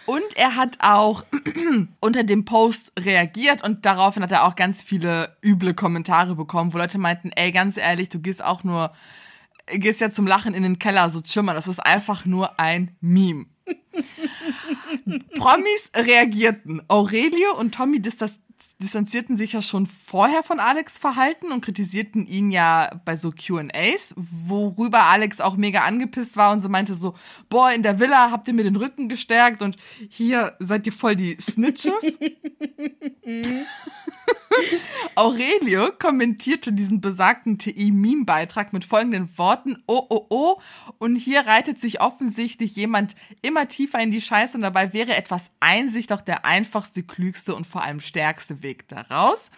Und 0.06 0.36
er 0.36 0.56
hat 0.56 0.78
auch 0.80 1.24
unter 2.00 2.24
dem 2.24 2.46
Post 2.46 2.92
reagiert 3.00 3.64
und 3.64 3.86
daraufhin 3.86 4.24
hat 4.24 4.32
er 4.32 4.46
auch 4.46 4.56
ganz 4.56 4.82
viele 4.82 5.36
üble 5.44 5.74
Kommentare 5.74 6.36
bekommen, 6.36 6.74
wo 6.74 6.78
Leute 6.78 6.98
meinten, 6.98 7.32
ey, 7.36 7.52
ganz 7.52 7.78
ehrlich, 7.78 8.10
du 8.10 8.20
gehst 8.20 8.44
auch 8.44 8.64
nur, 8.64 8.92
gehst 9.68 10.02
ja 10.02 10.10
zum 10.10 10.28
Lachen 10.28 10.54
in 10.54 10.64
den 10.64 10.80
Keller, 10.80 11.10
so 11.10 11.22
Chimmer, 11.22 11.54
das 11.54 11.68
ist 11.68 11.80
einfach 11.80 12.26
nur 12.26 12.60
ein 12.60 12.96
Meme. 13.00 13.46
Promis 15.38 15.92
reagierten. 15.96 16.82
Aurelio 16.88 17.58
und 17.58 17.74
Tommy 17.74 18.02
das 18.02 18.40
distanzierten 18.80 19.38
sich 19.38 19.54
ja 19.54 19.62
schon 19.62 19.86
vorher 19.86 20.44
von 20.44 20.60
Alex 20.60 20.98
Verhalten 20.98 21.52
und 21.52 21.64
kritisierten 21.64 22.26
ihn 22.28 22.52
ja 22.52 23.02
bei 23.06 23.16
so 23.16 23.32
QAs, 23.32 24.14
worüber 24.16 25.04
Alex 25.04 25.40
auch 25.42 25.56
mega 25.56 25.82
angepisst 25.82 26.36
war 26.38 26.52
und 26.52 26.60
so 26.60 26.70
meinte 26.70 26.94
so, 26.94 27.14
boah, 27.50 27.72
in 27.72 27.84
der 27.84 28.00
Villa 28.00 28.32
habt 28.32 28.48
ihr 28.48 28.54
mir 28.54 28.64
den 28.64 28.76
Rücken 28.76 29.10
gestärkt 29.10 29.62
und 29.62 29.78
hier 30.10 30.56
seid 30.60 30.86
ihr 30.86 30.94
voll 30.94 31.16
die 31.16 31.38
Snitches. 31.40 32.20
Aurelio 35.16 35.92
kommentierte 35.98 36.74
diesen 36.74 37.02
besagten 37.02 37.58
TI-Meme-Beitrag 37.58 38.74
mit 38.74 38.86
folgenden 38.86 39.38
Worten: 39.38 39.84
Oh, 39.88 40.06
oh, 40.10 40.26
oh. 40.30 40.62
Und 41.00 41.16
hier 41.16 41.42
reitet 41.42 41.80
sich 41.80 42.02
offensichtlich 42.02 42.76
jemand 42.76 43.16
immer 43.42 43.68
tiefer 43.68 44.00
in 44.00 44.12
die 44.12 44.22
Scheiße 44.22 44.58
und 44.58 44.62
dabei 44.62 44.94
wäre 44.94 45.16
etwas 45.16 45.52
Einsicht 45.60 46.12
doch 46.12 46.22
der 46.22 46.46
einfachste, 46.46 47.04
klügste 47.04 47.56
und 47.56 47.68
vor 47.68 47.84
allem 47.84 48.00
stärkste 48.00 48.64
Weg 48.64 48.88
daraus. 48.88 49.52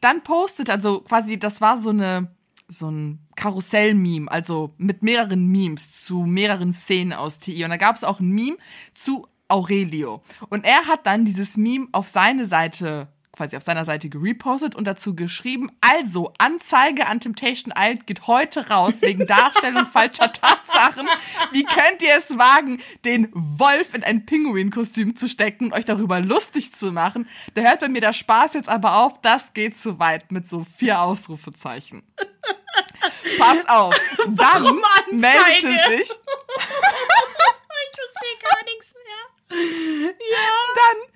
Dann 0.00 0.22
postet, 0.22 0.70
also 0.70 1.00
quasi, 1.00 1.38
das 1.38 1.60
war 1.60 1.78
so 1.78 1.90
eine 1.90 2.34
so 2.68 2.90
ein 2.90 3.20
Karussell-Meme, 3.36 4.30
also 4.30 4.74
mit 4.76 5.02
mehreren 5.02 5.46
Memes 5.46 6.04
zu 6.04 6.24
mehreren 6.24 6.72
Szenen 6.72 7.12
aus 7.12 7.38
TI. 7.38 7.62
Und 7.64 7.70
da 7.70 7.76
gab 7.76 7.96
es 7.96 8.04
auch 8.04 8.18
ein 8.18 8.30
Meme 8.30 8.56
zu 8.92 9.26
Aurelio. 9.48 10.22
Und 10.48 10.64
er 10.64 10.86
hat 10.86 11.06
dann 11.06 11.24
dieses 11.24 11.56
Meme 11.56 11.86
auf 11.92 12.08
seine 12.08 12.46
Seite 12.46 13.08
quasi 13.36 13.56
auf 13.56 13.62
seiner 13.62 13.84
Seite 13.84 14.08
gerepostet 14.08 14.74
und 14.74 14.86
dazu 14.86 15.14
geschrieben, 15.14 15.70
also 15.80 16.32
Anzeige 16.38 17.06
an 17.06 17.20
Temptation 17.20 17.72
Island 17.76 18.06
geht 18.06 18.26
heute 18.26 18.68
raus 18.68 19.02
wegen 19.02 19.26
Darstellung 19.26 19.86
falscher 19.86 20.32
Tatsachen. 20.32 21.06
Wie 21.52 21.64
könnt 21.64 22.02
ihr 22.02 22.16
es 22.16 22.36
wagen, 22.38 22.80
den 23.04 23.28
Wolf 23.32 23.94
in 23.94 24.02
ein 24.02 24.26
Pinguin-Kostüm 24.26 25.16
zu 25.16 25.28
stecken 25.28 25.66
und 25.66 25.72
euch 25.74 25.84
darüber 25.84 26.20
lustig 26.20 26.72
zu 26.72 26.92
machen? 26.92 27.28
Da 27.54 27.62
hört 27.62 27.80
bei 27.80 27.88
mir 27.88 28.00
der 28.00 28.12
Spaß 28.12 28.54
jetzt 28.54 28.68
aber 28.68 28.96
auf, 28.96 29.20
das 29.20 29.52
geht 29.52 29.76
zu 29.76 29.98
weit 29.98 30.32
mit 30.32 30.46
so 30.46 30.64
vier 30.64 31.00
Ausrufezeichen. 31.00 32.02
Pass 33.38 33.68
auf. 33.68 33.94
Dann 34.26 34.80
meldete 35.12 35.68
sich. 35.88 36.10
ich 36.10 37.92
verstehe 37.96 38.38
gar 38.42 38.64
nichts 38.64 38.94
mehr. 38.94 39.24
Ja. 40.30 40.50
Dann 40.74 41.15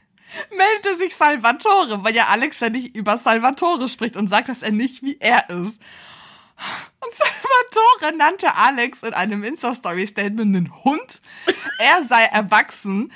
sich 1.00 1.16
Salvatore, 1.16 2.04
weil 2.04 2.14
ja 2.14 2.26
Alex 2.26 2.58
ständig 2.58 2.94
über 2.94 3.16
Salvatore 3.16 3.88
spricht 3.88 4.16
und 4.16 4.28
sagt, 4.28 4.48
dass 4.48 4.62
er 4.62 4.70
nicht 4.70 5.02
wie 5.02 5.16
er 5.18 5.48
ist. 5.50 5.80
Und 7.00 7.12
Salvatore 7.14 8.18
nannte 8.18 8.54
Alex 8.54 9.02
in 9.02 9.14
einem 9.14 9.42
Insta-Story-Statement 9.42 10.54
einen 10.54 10.84
Hund. 10.84 11.22
Er 11.78 12.02
sei 12.02 12.24
erwachsen. 12.24 13.10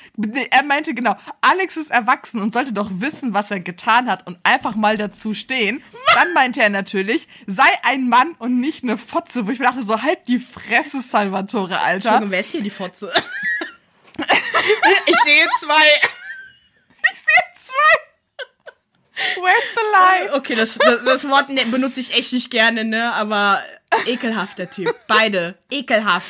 Er 0.49 0.63
meinte 0.63 0.95
genau, 0.95 1.15
Alex 1.41 1.77
ist 1.77 1.91
erwachsen 1.91 2.41
und 2.41 2.53
sollte 2.55 2.73
doch 2.73 2.89
wissen, 2.91 3.35
was 3.35 3.51
er 3.51 3.59
getan 3.59 4.09
hat 4.09 4.25
und 4.25 4.39
einfach 4.41 4.73
mal 4.73 4.97
dazu 4.97 5.35
stehen. 5.35 5.83
Dann 6.15 6.33
meinte 6.33 6.63
er 6.63 6.69
natürlich, 6.69 7.27
sei 7.45 7.69
ein 7.83 8.09
Mann 8.09 8.33
und 8.39 8.59
nicht 8.59 8.83
eine 8.83 8.97
Fotze, 8.97 9.45
wo 9.45 9.51
ich 9.51 9.59
mir 9.59 9.65
dachte, 9.65 9.83
so 9.83 10.01
halt 10.01 10.27
die 10.27 10.39
Fresse, 10.39 11.01
Salvatore, 11.01 11.79
Alter. 11.79 11.93
Entschuldigung, 11.93 12.31
wer 12.31 12.39
ist 12.39 12.51
hier 12.51 12.63
die 12.63 12.71
Fotze? 12.71 13.13
ich 15.05 15.15
sehe 15.23 15.47
zwei. 15.59 16.24
Zwei. 17.75 19.41
Where's 19.41 19.63
the 19.73 19.81
lie? 20.27 20.33
Okay, 20.37 20.55
das, 20.55 20.77
das, 20.77 21.03
das 21.05 21.27
Wort 21.29 21.49
ne- 21.49 21.65
benutze 21.65 21.99
ich 21.99 22.13
echt 22.13 22.33
nicht 22.33 22.51
gerne, 22.51 22.83
ne? 22.83 23.13
Aber 23.13 23.61
ekelhaft, 24.05 24.57
der 24.57 24.69
Typ. 24.69 24.93
Beide. 25.07 25.55
Ekelhaft. 25.69 26.27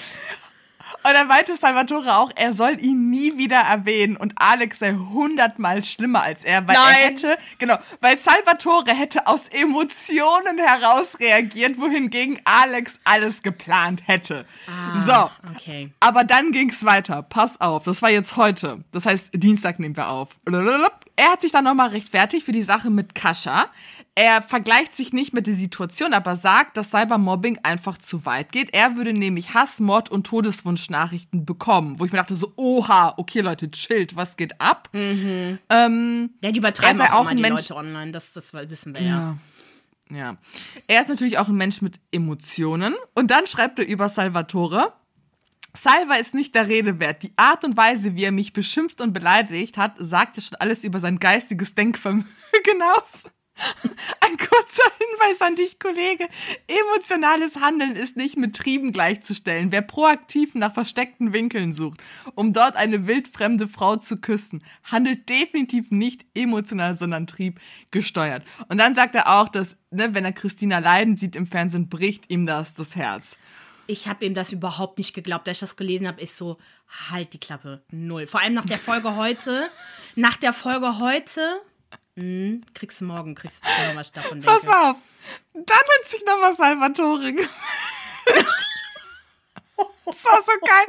Und 1.04 1.14
dann 1.14 1.28
meinte 1.28 1.56
Salvatore 1.56 2.16
auch, 2.16 2.32
er 2.36 2.52
soll 2.52 2.84
ihn 2.84 3.12
nie 3.12 3.38
wieder 3.38 3.58
erwähnen 3.60 4.18
und 4.18 4.34
Alex 4.38 4.80
sei 4.80 4.94
hundertmal 4.94 5.84
schlimmer 5.84 6.24
als 6.24 6.44
er, 6.44 6.68
weil 6.68 6.76
Nein. 6.76 6.86
er 6.96 7.06
hätte, 7.06 7.38
genau, 7.60 7.78
weil 8.02 8.18
Salvatore 8.18 8.92
hätte 8.92 9.28
aus 9.28 9.48
Emotionen 9.50 10.58
heraus 10.58 11.20
reagiert, 11.20 11.80
wohingegen 11.80 12.42
Alex 12.44 13.00
alles 13.04 13.44
geplant 13.44 14.02
hätte. 14.08 14.48
so. 15.06 15.30
Okay. 15.56 15.92
Aber 16.00 16.24
dann 16.24 16.52
ging's 16.52 16.84
weiter. 16.84 17.22
Pass 17.22 17.62
auf, 17.62 17.84
das 17.84 18.02
war 18.02 18.10
jetzt 18.10 18.36
heute. 18.36 18.84
Das 18.92 19.06
heißt, 19.06 19.30
Dienstag 19.34 19.78
nehmen 19.78 19.96
wir 19.96 20.10
auf. 20.10 20.30
Er 21.17 21.32
hat 21.32 21.41
sich 21.41 21.51
dann 21.51 21.63
nochmal 21.63 21.89
rechtfertigt 21.89 22.45
für 22.45 22.51
die 22.51 22.62
Sache 22.62 22.89
mit 22.89 23.15
Kascha. 23.15 23.67
Er 24.15 24.41
vergleicht 24.41 24.95
sich 24.95 25.12
nicht 25.13 25.34
mit 25.34 25.45
der 25.47 25.56
Situation, 25.56 26.13
aber 26.13 26.36
sagt, 26.36 26.78
dass 26.78 26.91
Cybermobbing 26.91 27.60
einfach 27.63 27.97
zu 27.97 28.25
weit 28.25 28.51
geht. 28.51 28.73
Er 28.73 28.95
würde 28.95 29.12
nämlich 29.13 29.54
Hass, 29.54 29.80
Mord 29.82 30.10
und 30.10 30.25
Todeswunschnachrichten 30.28 31.45
bekommen, 31.45 31.99
wo 31.99 32.06
ich 32.06 32.12
mir 32.12 32.17
dachte 32.19 32.36
so, 32.36 32.54
oha, 32.56 33.13
okay 33.17 33.41
Leute, 33.41 33.69
chillt, 33.71 34.15
was 34.15 34.38
geht 34.38 34.60
ab? 34.62 34.89
Ähm, 34.93 36.30
Ja, 36.41 36.51
die 36.51 36.60
übertreiben 36.60 36.99
Er 37.01 37.13
auch, 37.13 37.19
auch 37.19 37.21
immer 37.21 37.30
ein 37.32 37.38
die 37.38 37.43
Mensch- 37.43 37.69
Leute 37.69 37.75
online. 37.75 38.12
Das, 38.12 38.34
das 38.34 38.54
wissen 38.54 38.93
wir 38.93 39.01
ja. 39.01 39.10
Ja. 39.10 39.38
Ja. 40.17 40.38
Er 40.88 41.01
ist 41.01 41.10
natürlich 41.10 41.38
auch 41.39 41.47
ein 41.49 41.56
Mensch 41.56 41.82
mit 41.82 41.99
Emotionen. 42.12 42.93
Und 43.15 43.32
dann 43.32 43.47
schreibt 43.47 43.80
er 43.80 43.88
über 43.88 44.08
Salvatore. 44.08 44.93
Salva 45.76 46.16
ist 46.16 46.34
nicht 46.34 46.56
der 46.56 46.68
Rede 46.68 47.00
wert. 47.00 47.24
Die 47.24 47.34
Art 47.36 47.64
und 47.64 47.78
Weise, 47.78 48.16
wie 48.16 48.24
er 48.24 48.32
mich 48.32 48.54
beschimpft 48.54 49.02
und 49.02 49.14
beleidigt 49.14 49.78
hat, 49.78 49.96
sagt 49.98 50.38
ja 50.38 50.44
schon 50.44 50.58
alles 50.60 50.84
über 50.84 51.00
sein 51.00 51.20
geistiges 51.20 51.76
Denkvermögen 51.76 52.26
aus. 52.98 53.24
Ein 54.20 54.36
kurzer 54.36 54.92
Hinweis 54.98 55.42
an 55.42 55.56
dich, 55.56 55.80
Kollege. 55.80 56.28
Emotionales 56.68 57.62
Handeln 57.62 57.96
ist 57.96 58.18
nicht 58.18 58.36
mit 58.38 58.56
Trieben 58.56 58.92
gleichzustellen. 58.92 59.72
Wer 59.72 59.82
proaktiv 59.82 60.56
nach 60.56 60.74
versteckten 60.74 61.32
Winkeln 61.32 61.72
sucht, 61.72 62.02
um 62.36 62.52
dort 62.52 62.76
eine 62.76 63.08
wildfremde 63.08 63.70
Frau 63.70 63.96
zu 63.96 64.20
küssen, 64.20 64.62
handelt 64.84 65.30
definitiv 65.30 65.90
nicht 65.90 66.26
emotional, 66.34 66.98
sondern 66.98 67.28
triebgesteuert. 67.28 68.44
Und 68.68 68.78
dann 68.78 68.94
sagt 68.94 69.16
er 69.16 69.40
auch, 69.40 69.48
dass, 69.48 69.78
ne, 69.90 70.14
wenn 70.14 70.26
er 70.26 70.34
Christina 70.34 70.80
leiden 70.80 71.16
sieht 71.16 71.38
im 71.38 71.46
Fernsehen, 71.46 71.88
bricht 71.88 72.30
ihm 72.30 72.46
das 72.46 72.74
das 72.74 72.98
Herz. 72.98 73.38
Ich 73.88 74.08
habe 74.08 74.26
ihm 74.26 74.34
das 74.34 74.52
überhaupt 74.52 74.98
nicht 74.98 75.13
geglaubt. 75.13 75.48
Als 75.48 75.58
ich 75.58 75.62
das 75.62 75.76
gelesen 75.76 76.08
habe, 76.08 76.21
ist 76.21 76.38
so, 76.38 76.58
halt 77.10 77.34
die 77.34 77.39
Klappe. 77.39 77.84
Null. 77.91 78.28
Vor 78.28 78.41
allem 78.41 78.54
nach 78.54 78.65
der 78.65 78.78
Folge 78.78 79.15
heute. 79.15 79.69
Nach 80.15 80.38
der 80.38 80.54
Folge 80.54 81.00
heute. 81.00 81.62
Mh, 82.15 82.62
kriegst 82.74 83.02
du 83.02 83.06
morgen, 83.06 83.36
kriegst 83.36 83.63
du 83.63 83.88
noch 83.88 83.95
was 83.95 84.12
davon. 84.12 84.41
Pass 84.41 84.63
denke. 84.63 84.78
mal 84.78 84.91
auf. 84.91 84.98
Dann 85.54 85.63
hat 85.65 86.06
sich 86.06 86.24
nochmal 86.26 86.54
Salvatore 86.54 87.34
gemeldet. 87.34 87.50
Das 90.06 90.24
war 90.24 90.41
so 90.41 90.52
geil. 90.62 90.86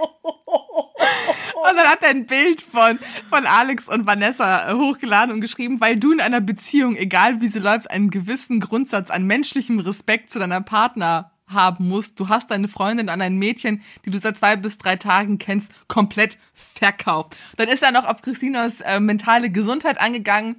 Und 1.55 1.77
dann 1.77 1.89
hat 1.89 2.03
er 2.03 2.11
ein 2.11 2.27
Bild 2.27 2.63
von, 2.63 2.99
von 3.29 3.47
Alex 3.47 3.89
und 3.89 4.07
Vanessa 4.07 4.71
äh, 4.71 4.75
hochgeladen 4.75 5.35
und 5.35 5.41
geschrieben, 5.41 5.81
weil 5.81 5.97
du 5.97 6.13
in 6.13 6.21
einer 6.21 6.41
Beziehung, 6.41 6.97
egal 6.97 7.41
wie 7.41 7.49
sie 7.49 7.59
läuft, 7.59 7.91
einen 7.91 8.11
gewissen 8.11 8.61
Grundsatz 8.61 9.11
an 9.11 9.25
menschlichem 9.25 9.79
Respekt 9.81 10.31
zu 10.31 10.39
deiner 10.39 10.61
Partner 10.61 11.33
haben 11.49 11.89
musst. 11.89 12.19
Du 12.21 12.29
hast 12.29 12.51
deine 12.51 12.69
Freundin 12.69 13.09
an 13.09 13.21
ein 13.21 13.37
Mädchen, 13.37 13.83
die 14.05 14.11
du 14.11 14.19
seit 14.19 14.37
zwei 14.37 14.57
bis 14.57 14.79
drei 14.79 14.97
Tagen 14.97 15.39
kennst, 15.39 15.71
komplett 15.89 16.39
verkauft. 16.55 17.37
Dann 17.57 17.69
ist 17.69 17.83
er 17.83 17.93
noch 17.93 18.05
auf 18.05 18.23
Christinas 18.23 18.81
äh, 18.81 19.01
mentale 19.01 19.51
Gesundheit 19.51 20.01
angegangen 20.01 20.57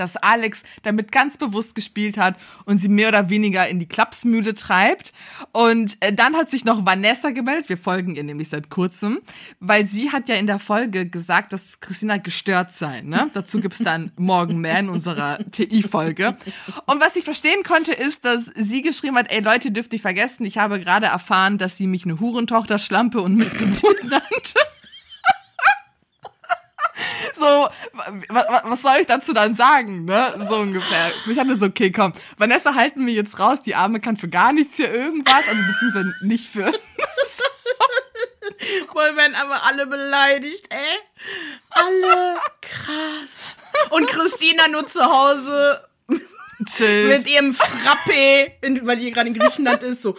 dass 0.00 0.16
Alex 0.16 0.64
damit 0.82 1.12
ganz 1.12 1.36
bewusst 1.36 1.74
gespielt 1.74 2.18
hat 2.18 2.36
und 2.64 2.78
sie 2.78 2.88
mehr 2.88 3.08
oder 3.08 3.28
weniger 3.28 3.68
in 3.68 3.78
die 3.78 3.86
Klapsmühle 3.86 4.54
treibt. 4.54 5.12
Und 5.52 5.96
äh, 6.00 6.12
dann 6.12 6.34
hat 6.34 6.50
sich 6.50 6.64
noch 6.64 6.84
Vanessa 6.86 7.30
gemeldet, 7.30 7.68
wir 7.68 7.78
folgen 7.78 8.16
ihr 8.16 8.24
nämlich 8.24 8.48
seit 8.48 8.70
kurzem, 8.70 9.20
weil 9.60 9.84
sie 9.84 10.10
hat 10.10 10.28
ja 10.28 10.36
in 10.36 10.46
der 10.46 10.58
Folge 10.58 11.06
gesagt, 11.06 11.52
dass 11.52 11.80
Christina 11.80 12.16
gestört 12.16 12.72
sei. 12.72 13.02
Ne? 13.02 13.30
Dazu 13.34 13.60
gibt's 13.60 13.78
dann 13.78 14.12
morgen 14.16 14.58
mehr 14.60 14.78
in 14.78 14.88
unserer 14.88 15.38
TI-Folge. 15.50 16.34
Und 16.86 17.00
was 17.00 17.16
ich 17.16 17.24
verstehen 17.24 17.62
konnte, 17.62 17.92
ist, 17.92 18.24
dass 18.24 18.50
sie 18.56 18.82
geschrieben 18.82 19.16
hat, 19.16 19.30
ey 19.30 19.40
Leute, 19.40 19.70
dürft 19.70 19.92
ihr 19.92 20.00
vergessen, 20.00 20.44
ich 20.46 20.58
habe 20.58 20.80
gerade 20.80 21.06
erfahren, 21.06 21.58
dass 21.58 21.76
sie 21.76 21.86
mich 21.86 22.04
eine 22.04 22.18
Hurentochter, 22.20 22.78
Schlampe 22.78 23.20
und 23.20 23.36
Missgeburt 23.36 24.04
nannte. 24.04 24.60
so, 27.34 27.44
wa- 27.44 27.70
wa- 28.28 28.62
was 28.66 28.82
soll 28.82 28.96
ich 29.00 29.06
dazu 29.06 29.32
dann 29.32 29.54
sagen, 29.54 30.04
ne? 30.04 30.34
So 30.48 30.56
ungefähr. 30.56 31.12
Ich 31.30 31.38
hatte 31.38 31.56
so, 31.56 31.66
okay, 31.66 31.90
komm, 31.90 32.12
Vanessa 32.36 32.74
halten 32.74 33.06
wir 33.06 33.14
jetzt 33.14 33.38
raus, 33.38 33.58
die 33.64 33.74
Arme 33.74 34.00
kann 34.00 34.16
für 34.16 34.28
gar 34.28 34.52
nichts 34.52 34.76
hier 34.76 34.92
irgendwas, 34.92 35.48
also 35.48 35.62
beziehungsweise 35.66 36.12
nicht 36.22 36.50
für. 36.50 36.72
Voll 38.92 39.10
werden 39.16 39.34
aber 39.36 39.64
alle 39.64 39.86
beleidigt, 39.86 40.66
ey. 40.70 40.98
Alle. 41.70 42.36
Krass. 42.60 43.90
Und 43.90 44.06
Christina 44.08 44.68
nur 44.68 44.86
zu 44.86 45.02
Hause 45.02 45.86
Chill. 46.68 47.08
mit 47.08 47.26
ihrem 47.28 47.50
Frappé, 47.52 48.52
in- 48.60 48.86
weil 48.86 48.98
die 48.98 49.10
gerade 49.10 49.28
in 49.28 49.34
Griechenland 49.38 49.82
ist, 49.82 50.02
so. 50.02 50.14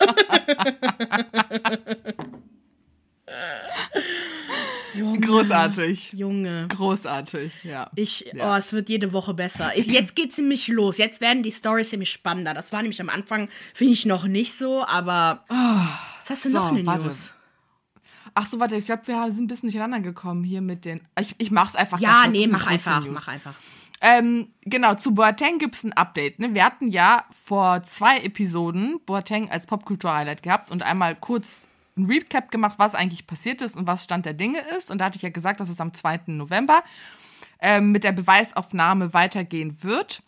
Junge, 4.94 5.20
Großartig. 5.20 6.12
Junge. 6.12 6.66
Großartig, 6.68 7.52
ja. 7.64 7.90
Ich, 7.96 8.30
Ja. 8.34 8.52
oh, 8.52 8.56
es 8.56 8.72
wird 8.72 8.88
jede 8.88 9.12
Woche 9.12 9.34
besser. 9.34 9.76
Ich, 9.76 9.86
jetzt 9.86 10.16
geht's 10.16 10.38
nämlich 10.38 10.68
los. 10.68 10.98
Jetzt 10.98 11.20
werden 11.20 11.42
die 11.42 11.52
Stories 11.52 11.92
nämlich 11.92 12.10
spannender. 12.10 12.54
Das 12.54 12.72
war 12.72 12.82
nämlich 12.82 13.00
am 13.00 13.08
Anfang, 13.08 13.48
finde 13.74 13.92
ich, 13.94 14.06
noch 14.06 14.24
nicht 14.24 14.56
so, 14.56 14.84
aber. 14.84 15.44
was 15.48 16.30
hast 16.30 16.44
du 16.44 16.50
so, 16.50 16.58
noch 16.58 16.70
in 16.70 16.84
den. 16.84 16.84
News? 16.84 17.32
Ach 18.34 18.46
so, 18.46 18.60
warte, 18.60 18.76
ich 18.76 18.84
glaube, 18.84 19.06
wir 19.06 19.30
sind 19.32 19.44
ein 19.44 19.48
bisschen 19.48 19.68
durcheinander 19.68 20.00
gekommen 20.00 20.44
hier 20.44 20.60
mit 20.60 20.84
den. 20.84 21.00
Ich, 21.20 21.34
ich 21.38 21.50
mach's 21.50 21.74
einfach. 21.74 21.98
Ja, 21.98 22.26
nee, 22.28 22.46
mach 22.46 22.66
einfach, 22.66 23.04
News. 23.04 23.12
mach 23.14 23.28
einfach. 23.28 23.54
Ähm, 24.02 24.48
genau, 24.62 24.94
zu 24.94 25.14
Boateng 25.14 25.58
gibt's 25.58 25.84
ein 25.84 25.92
Update. 25.92 26.38
Ne? 26.38 26.54
Wir 26.54 26.64
hatten 26.64 26.88
ja 26.88 27.24
vor 27.32 27.82
zwei 27.82 28.18
Episoden 28.20 28.98
Boateng 29.04 29.50
als 29.50 29.66
Popkultur-Highlight 29.66 30.42
gehabt 30.42 30.70
und 30.70 30.82
einmal 30.82 31.14
kurz 31.16 31.68
ein 32.00 32.06
Recap 32.06 32.50
gemacht, 32.50 32.78
was 32.78 32.94
eigentlich 32.94 33.26
passiert 33.26 33.62
ist 33.62 33.76
und 33.76 33.86
was 33.86 34.04
Stand 34.04 34.26
der 34.26 34.34
Dinge 34.34 34.60
ist. 34.76 34.90
Und 34.90 34.98
da 34.98 35.06
hatte 35.06 35.16
ich 35.16 35.22
ja 35.22 35.30
gesagt, 35.30 35.60
dass 35.60 35.68
es 35.68 35.80
am 35.80 35.94
2. 35.94 36.22
November 36.26 36.82
ähm, 37.60 37.92
mit 37.92 38.04
der 38.04 38.12
Beweisaufnahme 38.12 39.12
weitergehen 39.14 39.82
wird. 39.82 40.22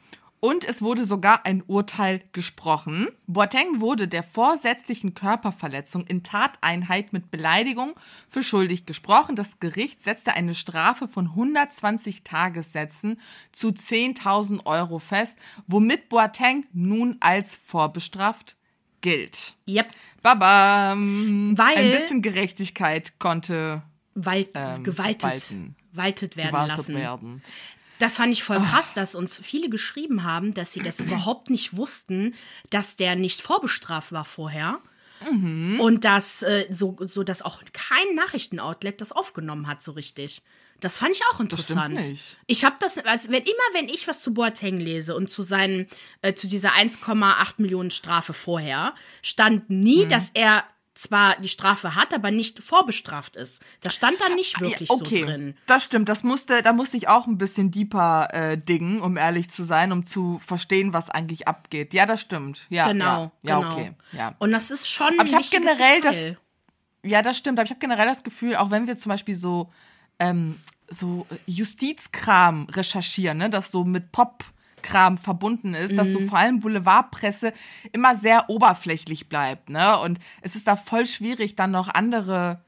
Und 0.44 0.64
es 0.64 0.82
wurde 0.82 1.04
sogar 1.04 1.46
ein 1.46 1.62
Urteil 1.68 2.20
gesprochen. 2.32 3.06
Boateng 3.28 3.78
wurde 3.78 4.08
der 4.08 4.24
vorsätzlichen 4.24 5.14
Körperverletzung 5.14 6.04
in 6.08 6.24
Tateinheit 6.24 7.12
mit 7.12 7.30
Beleidigung 7.30 7.94
für 8.28 8.42
schuldig 8.42 8.84
gesprochen. 8.84 9.36
Das 9.36 9.60
Gericht 9.60 10.02
setzte 10.02 10.32
eine 10.32 10.56
Strafe 10.56 11.06
von 11.06 11.26
120 11.28 12.24
Tagessätzen 12.24 13.20
zu 13.52 13.68
10.000 13.68 14.66
Euro 14.66 14.98
fest, 14.98 15.38
womit 15.68 16.08
Boateng 16.08 16.66
nun 16.72 17.18
als 17.20 17.54
vorbestraft 17.54 18.56
gilt. 19.02 19.54
Yep. 19.68 19.88
Babam! 20.22 21.56
Weil- 21.56 21.76
Ein 21.76 21.90
bisschen 21.92 22.22
Gerechtigkeit 22.22 23.18
konnte 23.18 23.82
Wal 24.14 24.46
Ähm, 24.54 24.82
gewaltet, 24.84 25.22
walten. 25.22 25.76
waltet 25.92 26.36
werden 26.36 26.48
gewartet 26.48 26.76
lassen. 26.78 26.94
werden. 26.94 27.42
Das 27.98 28.16
fand 28.16 28.32
ich 28.32 28.42
voll 28.42 28.58
krass, 28.58 28.94
dass 28.94 29.14
uns 29.14 29.38
viele 29.38 29.68
geschrieben 29.68 30.24
haben, 30.24 30.54
dass 30.54 30.72
sie 30.72 30.82
das 30.82 30.98
überhaupt 31.00 31.50
nicht 31.50 31.76
wussten, 31.76 32.34
dass 32.70 32.96
der 32.96 33.14
nicht 33.16 33.40
vorbestraft 33.40 34.10
war 34.12 34.24
vorher. 34.24 34.80
Mhm. 35.30 35.78
Und 35.80 36.04
dass 36.04 36.42
äh, 36.42 36.66
so, 36.72 36.96
so, 37.00 37.22
dass 37.22 37.42
auch 37.42 37.62
kein 37.72 38.16
Nachrichtenoutlet 38.16 39.00
das 39.00 39.12
aufgenommen 39.12 39.68
hat, 39.68 39.80
so 39.82 39.92
richtig. 39.92 40.42
Das 40.82 40.98
fand 40.98 41.12
ich 41.14 41.22
auch 41.32 41.38
interessant. 41.38 41.98
Ich 42.48 42.64
habe 42.64 42.74
das, 42.80 42.98
also 42.98 43.30
wenn 43.30 43.44
immer, 43.44 43.68
wenn 43.74 43.88
ich 43.88 44.08
was 44.08 44.20
zu 44.20 44.34
Boateng 44.34 44.80
lese 44.80 45.14
und 45.14 45.30
zu 45.30 45.42
seinen, 45.42 45.86
äh, 46.22 46.34
zu 46.34 46.48
dieser 46.48 46.70
1,8 46.70 47.54
Millionen 47.58 47.92
Strafe 47.92 48.32
vorher, 48.32 48.94
stand 49.22 49.70
nie, 49.70 50.06
dass 50.06 50.30
er 50.34 50.64
zwar 50.94 51.36
die 51.40 51.48
Strafe 51.48 51.94
hat, 51.94 52.12
aber 52.12 52.32
nicht 52.32 52.58
vorbestraft 52.62 53.36
ist. 53.36 53.62
Das 53.80 53.94
stand 53.94 54.20
da 54.20 54.28
nicht 54.28 54.60
wirklich 54.60 54.88
ja, 54.88 54.94
okay. 54.94 55.20
so 55.20 55.26
drin. 55.26 55.56
Das 55.66 55.84
stimmt. 55.84 56.08
Das 56.08 56.24
musste, 56.24 56.62
da 56.62 56.72
musste 56.72 56.96
ich 56.96 57.08
auch 57.08 57.28
ein 57.28 57.38
bisschen 57.38 57.70
deeper 57.70 58.28
äh, 58.32 58.58
dingen, 58.58 59.00
um 59.00 59.16
ehrlich 59.16 59.50
zu 59.50 59.62
sein, 59.62 59.92
um 59.92 60.04
zu 60.04 60.40
verstehen, 60.40 60.92
was 60.92 61.10
eigentlich 61.10 61.46
abgeht. 61.46 61.94
Ja, 61.94 62.06
das 62.06 62.20
stimmt. 62.20 62.66
Ja, 62.70 62.88
Genau, 62.88 63.30
ja, 63.42 63.50
ja 63.50 63.58
genau. 63.60 63.72
okay. 63.72 63.92
Ja. 64.12 64.34
Und 64.40 64.50
das 64.50 64.72
ist 64.72 64.90
schon. 64.90 65.18
Aber 65.18 65.28
ich 65.28 65.34
habe 65.34 65.46
generell 65.48 66.00
das. 66.00 66.16
Detail. 66.16 66.38
Ja, 67.04 67.22
das 67.22 67.36
stimmt. 67.36 67.58
Aber 67.58 67.66
ich 67.66 67.70
habe 67.70 67.80
generell 67.80 68.06
das 68.06 68.24
Gefühl, 68.24 68.56
auch 68.56 68.70
wenn 68.70 68.88
wir 68.88 68.96
zum 68.96 69.10
Beispiel 69.10 69.34
so, 69.34 69.72
ähm, 70.18 70.60
so 70.92 71.26
Justizkram 71.46 72.66
recherchieren, 72.70 73.38
ne, 73.38 73.50
das 73.50 73.70
so 73.72 73.84
mit 73.84 74.12
Popkram 74.12 75.16
verbunden 75.18 75.74
ist, 75.74 75.96
dass 75.96 76.12
so 76.12 76.20
Mhm. 76.20 76.28
vor 76.28 76.38
allem 76.38 76.60
Boulevardpresse 76.60 77.52
immer 77.92 78.14
sehr 78.14 78.48
oberflächlich 78.50 79.28
bleibt, 79.28 79.70
ne? 79.70 79.98
Und 80.00 80.18
es 80.42 80.54
ist 80.54 80.66
da 80.66 80.76
voll 80.76 81.06
schwierig, 81.06 81.56
dann 81.56 81.70
noch 81.70 81.88
andere 81.88 82.60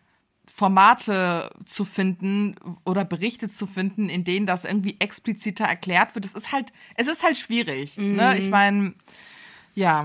Formate 0.52 1.50
zu 1.64 1.84
finden 1.84 2.54
oder 2.84 3.04
Berichte 3.04 3.48
zu 3.48 3.66
finden, 3.66 4.08
in 4.08 4.22
denen 4.22 4.46
das 4.46 4.64
irgendwie 4.64 4.96
expliziter 5.00 5.64
erklärt 5.64 6.14
wird. 6.14 6.24
Es 6.24 6.34
ist 6.34 6.52
halt, 6.52 6.72
es 6.94 7.08
ist 7.08 7.24
halt 7.24 7.36
schwierig. 7.36 7.96
Ne? 7.96 8.30
Mhm. 8.32 8.38
Ich 8.38 8.48
meine, 8.50 8.94
ja. 9.74 10.04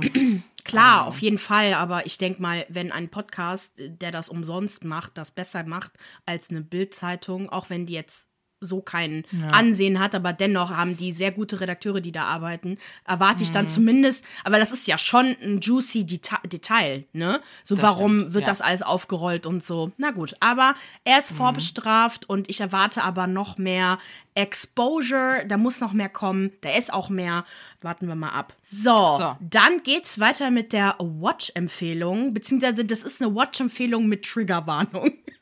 Klar, 0.70 1.08
auf 1.08 1.22
jeden 1.22 1.38
Fall, 1.38 1.74
aber 1.74 2.06
ich 2.06 2.18
denke 2.18 2.42
mal, 2.42 2.66
wenn 2.70 2.92
ein 2.92 3.10
Podcast, 3.10 3.74
der 3.78 4.12
das 4.12 4.30
umsonst 4.30 4.84
macht, 4.84 5.18
das 5.18 5.32
besser 5.32 5.64
macht 5.64 5.94
als 6.26 6.50
eine 6.50 6.62
Bildzeitung, 6.62 7.50
auch 7.50 7.70
wenn 7.70 7.86
die 7.86 7.94
jetzt 7.94 8.29
so 8.62 8.82
kein 8.82 9.24
Ansehen 9.52 10.00
hat, 10.00 10.15
aber 10.15 10.34
dennoch 10.34 10.69
haben 10.72 10.98
die 10.98 11.13
sehr 11.13 11.32
gute 11.32 11.60
Redakteure, 11.62 12.02
die 12.02 12.12
da 12.12 12.26
arbeiten, 12.26 12.78
erwarte 13.06 13.43
ich 13.43 13.52
dann 13.52 13.65
Mhm. 13.65 13.69
zumindest, 13.69 14.26
aber 14.43 14.60
das 14.60 14.72
ist 14.72 14.88
ja 14.88 14.98
schon 14.98 15.36
ein 15.41 15.60
juicy 15.62 16.06
Deta 16.06 16.39
Detail, 16.45 17.06
ne? 17.13 17.41
So, 17.63 17.82
warum 17.82 18.19
stimmt, 18.19 18.34
wird 18.34 18.41
ja. 18.43 18.50
das 18.50 18.62
alles 18.62 18.82
aufgerollt 18.82 19.45
und 19.45 19.63
so. 19.63 19.91
Na 19.98 20.12
gut, 20.12 20.34
aber 20.39 20.76
er 21.06 21.15
Mhm. 21.15 21.19
ist 21.19 21.32
vorbestraft 21.32 22.28
und 22.30 22.50
ich 22.50 22.60
erwarte 22.60 23.04
aber 23.04 23.28
noch 23.28 23.58
mehr 23.58 23.98
Exposure, 24.36 25.45
da 25.48 25.58
muss 25.58 25.80
noch 25.80 25.93
mehr 25.93 26.10
kommen, 26.10 26.52
da 26.62 26.69
ist 26.78 26.91
auch 26.93 27.10
mehr. 27.10 27.45
Warten 27.82 28.08
wir 28.08 28.15
mal 28.15 28.30
ab. 28.30 28.54
So, 28.69 29.17
So. 29.19 29.36
dann 29.39 29.84
geht's 29.84 30.19
weiter 30.19 30.52
mit 30.52 30.74
der 30.74 30.95
Watch-Empfehlung, 31.00 32.34
beziehungsweise 32.34 32.84
das 32.86 33.04
ist 33.04 33.22
eine 33.22 33.34
Watch-Empfehlung 33.36 34.08
mit 34.08 34.26
Triggerwarnung. 34.26 35.12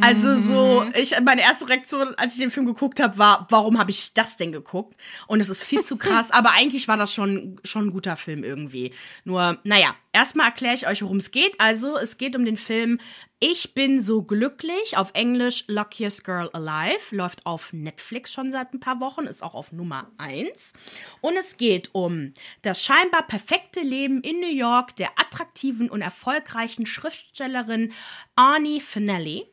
Also 0.00 0.34
so, 0.36 0.84
ich 0.94 1.14
meine 1.22 1.42
erste 1.42 1.68
Reaktion, 1.68 2.14
als 2.14 2.34
ich 2.34 2.40
den 2.40 2.50
Film 2.50 2.66
geguckt 2.66 3.00
habe, 3.00 3.18
war, 3.18 3.46
warum 3.50 3.78
habe 3.78 3.90
ich 3.90 4.14
das 4.14 4.36
denn 4.36 4.52
geguckt? 4.52 4.96
Und 5.26 5.40
es 5.40 5.48
ist 5.48 5.64
viel 5.64 5.82
zu 5.82 5.96
krass, 5.98 6.30
aber 6.30 6.52
eigentlich 6.52 6.88
war 6.88 6.96
das 6.96 7.12
schon, 7.12 7.60
schon 7.64 7.86
ein 7.88 7.90
guter 7.90 8.16
Film 8.16 8.44
irgendwie. 8.44 8.92
Nur, 9.24 9.58
naja, 9.64 9.94
erstmal 10.12 10.46
erkläre 10.46 10.74
ich 10.74 10.86
euch, 10.86 11.02
worum 11.02 11.18
es 11.18 11.30
geht. 11.30 11.58
Also, 11.58 11.96
es 11.96 12.16
geht 12.16 12.36
um 12.36 12.44
den 12.44 12.56
Film 12.56 12.98
Ich 13.38 13.74
bin 13.74 14.00
so 14.00 14.22
glücklich, 14.22 14.96
auf 14.96 15.10
Englisch 15.14 15.64
Luckiest 15.66 16.24
Girl 16.24 16.50
Alive, 16.52 17.16
läuft 17.16 17.46
auf 17.46 17.72
Netflix 17.72 18.32
schon 18.32 18.52
seit 18.52 18.74
ein 18.74 18.80
paar 18.80 19.00
Wochen, 19.00 19.26
ist 19.26 19.42
auch 19.42 19.54
auf 19.54 19.72
Nummer 19.72 20.10
1. 20.18 20.74
Und 21.20 21.36
es 21.36 21.56
geht 21.56 21.90
um 21.94 22.32
das 22.62 22.84
scheinbar 22.84 23.26
perfekte 23.26 23.80
Leben 23.80 24.20
in 24.20 24.40
New 24.40 24.54
York 24.54 24.96
der 24.96 25.18
attraktiven 25.18 25.88
und 25.88 26.02
erfolgreichen 26.02 26.86
Schriftstellerin 26.86 27.92
Arnie 28.36 28.80
Finelli 28.80 29.46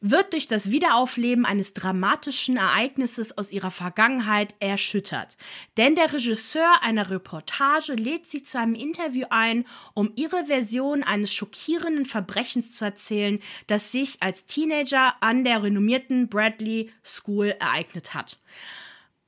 wird 0.00 0.32
durch 0.32 0.48
das 0.48 0.70
Wiederaufleben 0.70 1.44
eines 1.44 1.72
dramatischen 1.74 2.56
Ereignisses 2.56 3.36
aus 3.36 3.50
ihrer 3.50 3.70
Vergangenheit 3.70 4.54
erschüttert. 4.60 5.36
Denn 5.76 5.94
der 5.94 6.12
Regisseur 6.12 6.82
einer 6.82 7.10
Reportage 7.10 7.94
lädt 7.94 8.28
sie 8.28 8.42
zu 8.42 8.58
einem 8.58 8.74
Interview 8.74 9.26
ein, 9.30 9.64
um 9.94 10.12
ihre 10.16 10.46
Version 10.46 11.02
eines 11.02 11.32
schockierenden 11.32 12.06
Verbrechens 12.06 12.72
zu 12.74 12.84
erzählen, 12.84 13.40
das 13.66 13.92
sich 13.92 14.22
als 14.22 14.44
Teenager 14.46 15.14
an 15.20 15.44
der 15.44 15.62
renommierten 15.62 16.28
Bradley 16.28 16.90
School 17.04 17.54
ereignet 17.58 18.14
hat. 18.14 18.38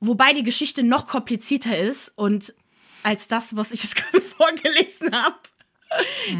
Wobei 0.00 0.32
die 0.32 0.42
Geschichte 0.42 0.82
noch 0.82 1.06
komplizierter 1.06 1.78
ist 1.78 2.12
und 2.16 2.54
als 3.02 3.28
das, 3.28 3.56
was 3.56 3.72
ich 3.72 3.82
jetzt 3.82 3.96
gerade 4.12 4.22
vorgelesen 4.22 5.12
habe. 5.12 5.38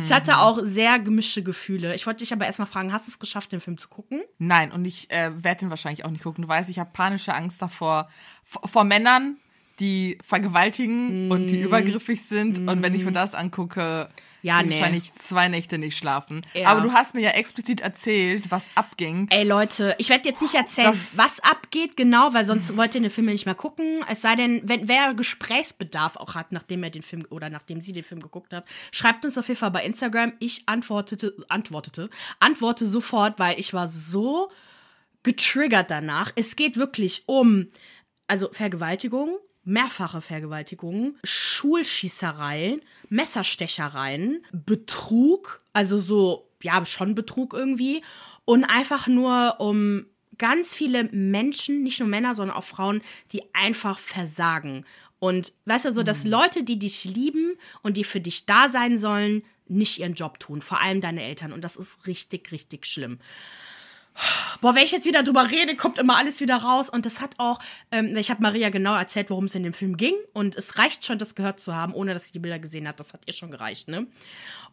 Ich 0.01 0.13
hatte 0.13 0.39
auch 0.39 0.61
sehr 0.63 0.99
gemischte 1.01 1.43
Gefühle. 1.43 1.95
Ich 1.95 2.07
wollte 2.07 2.19
dich 2.19 2.33
aber 2.33 2.47
erstmal 2.47 2.67
fragen, 2.69 2.93
hast 2.93 3.07
du 3.07 3.11
es 3.11 3.19
geschafft, 3.19 3.51
den 3.53 3.61
Film 3.61 3.79
zu 3.79 3.89
gucken? 3.89 4.23
Nein, 4.39 4.71
und 4.71 4.85
ich 4.85 5.11
äh, 5.11 5.31
werde 5.43 5.61
den 5.61 5.71
wahrscheinlich 5.71 6.05
auch 6.05 6.11
nicht 6.11 6.23
gucken. 6.23 6.43
Du 6.43 6.49
weißt, 6.49 6.71
ich 6.71 6.79
habe 6.79 6.91
panische 6.93 7.35
Angst 7.35 7.61
davor, 7.61 8.09
vor, 8.45 8.69
vor 8.69 8.85
Männern, 8.85 9.39
die 9.81 10.19
vergewaltigen 10.23 11.31
und 11.33 11.47
Mm. 11.47 11.49
die 11.49 11.61
übergriffig 11.63 12.23
sind. 12.23 12.59
Und 12.69 12.83
wenn 12.83 12.95
ich 12.95 13.05
mir 13.05 13.13
das 13.13 13.35
angucke, 13.35 14.09
Ja, 14.43 14.63
nee. 14.63 14.71
wahrscheinlich 14.71 15.13
zwei 15.15 15.49
Nächte 15.49 15.79
nicht 15.79 15.97
schlafen. 15.97 16.43
Ja. 16.55 16.69
Aber 16.69 16.81
du 16.81 16.93
hast 16.93 17.15
mir 17.15 17.21
ja 17.21 17.31
explizit 17.31 17.81
erzählt, 17.81 18.51
was 18.51 18.71
abging. 18.75 19.27
Ey 19.31 19.45
Leute, 19.45 19.95
ich 19.99 20.09
werde 20.09 20.29
jetzt 20.29 20.43
nicht 20.43 20.55
erzählen, 20.55 20.89
Das- 20.89 21.17
was 21.19 21.41
abgeht 21.41 21.97
genau, 21.97 22.33
weil 22.35 22.45
sonst 22.45 22.75
wollt 22.77 22.95
ihr 22.95 23.01
den 23.01 23.11
Film 23.11 23.27
ja 23.29 23.33
nicht 23.35 23.47
mehr 23.47 23.55
gucken. 23.55 24.05
Es 24.09 24.23
sei 24.23 24.37
denn, 24.37 24.63
wenn 24.65 24.89
wer 24.89 25.15
Gesprächsbedarf 25.15 26.17
auch 26.17 26.35
hat, 26.35 26.53
nachdem 26.53 26.83
er 26.83 26.91
den 26.91 27.03
Film 27.03 27.27
oder 27.31 27.51
nachdem 27.51 27.81
sie 27.81 27.93
den 27.93 28.05
Film 28.05 28.21
geguckt 28.23 28.53
hat, 28.53 28.65
schreibt 28.93 29.25
uns 29.25 29.37
auf 29.39 29.49
jeden 29.49 29.59
Fall 29.61 29.71
bei 29.71 29.85
Instagram. 29.85 30.33
Ich 30.39 30.63
antwortete, 30.67 31.35
antwortete, 31.49 32.09
antworte 32.39 32.87
sofort, 32.87 33.39
weil 33.39 33.59
ich 33.59 33.73
war 33.75 33.89
so 33.89 34.51
getriggert 35.23 35.91
danach. 35.91 36.33
Es 36.37 36.57
geht 36.57 36.77
wirklich 36.77 37.25
um 37.27 37.69
also 38.27 38.49
Vergewaltigung, 38.53 39.37
mehrfache 39.65 40.21
Vergewaltigungen, 40.21 41.19
Schulschießereien, 41.25 42.81
Messerstechereien, 43.09 44.45
Betrug, 44.53 45.63
also 45.73 45.99
so, 45.99 46.49
ja, 46.63 46.85
schon 46.85 47.15
Betrug 47.15 47.55
irgendwie. 47.55 48.03
Und 48.45 48.65
einfach 48.65 49.07
nur 49.07 49.61
um 49.61 50.07
ganz 50.39 50.73
viele 50.73 51.05
Menschen, 51.13 51.83
nicht 51.83 52.01
nur 52.01 52.09
Männer, 52.09 52.35
sondern 52.35 52.57
auch 52.57 52.65
Frauen, 52.65 53.03
die 53.33 53.43
einfach 53.55 53.99
versagen. 53.99 54.87
Und 55.19 55.53
weißt 55.67 55.85
du, 55.85 55.93
so, 55.93 56.03
dass 56.03 56.25
Leute, 56.25 56.65
die 56.65 56.79
dich 56.79 57.05
lieben 57.05 57.57
und 57.83 57.99
die 57.99 58.05
für 58.05 58.21
dich 58.21 58.47
da 58.47 58.71
sein 58.71 58.97
sollen, 58.97 59.43
nicht 59.69 60.01
ihren 60.01 60.15
Job 60.15 60.41
tun. 60.41 60.63
Vor 60.63 60.81
allem 60.81 61.01
deine 61.01 61.23
Eltern. 61.23 61.53
Und 61.53 61.63
das 61.63 61.77
ist 61.77 62.07
richtig, 62.07 62.51
richtig 62.53 62.87
schlimm. 62.87 63.19
Boah, 64.61 64.75
wenn 64.75 64.85
ich 64.85 64.93
jetzt 64.93 65.07
wieder 65.07 65.23
drüber 65.23 65.51
rede, 65.51 65.75
kommt 65.77 65.99
immer 65.99 66.17
alles 66.17 66.41
wieder 66.41 66.57
raus. 66.57 66.91
Und 66.91 67.07
das 67.07 67.21
hat 67.21 67.31
auch, 67.39 67.59
ähm, 67.91 68.15
ich 68.17 68.31
habe 68.31 68.43
Maria 68.43 68.71
genau 68.71 68.95
erzählt, 68.95 69.31
worum 69.31 69.47
es 69.47 69.55
in 69.55 69.63
dem 69.63 69.73
Film 69.73 69.97
ging. 69.97 70.15
Und 70.33 70.57
es 70.57 70.79
reicht 70.79 71.05
schon, 71.05 71.19
das 71.19 71.35
gehört 71.35 71.61
zu 71.61 71.75
haben, 71.75 71.95
ohne 71.95 72.13
dass 72.13 72.27
sie 72.27 72.33
die 72.33 72.39
Bilder 72.39 72.59
gesehen 72.59 72.87
hat. 72.87 73.01
Das 73.01 73.13
hat 73.13 73.23
ihr 73.27 73.33
schon 73.33 73.51
gereicht, 73.51 73.89
ne? 73.89 74.07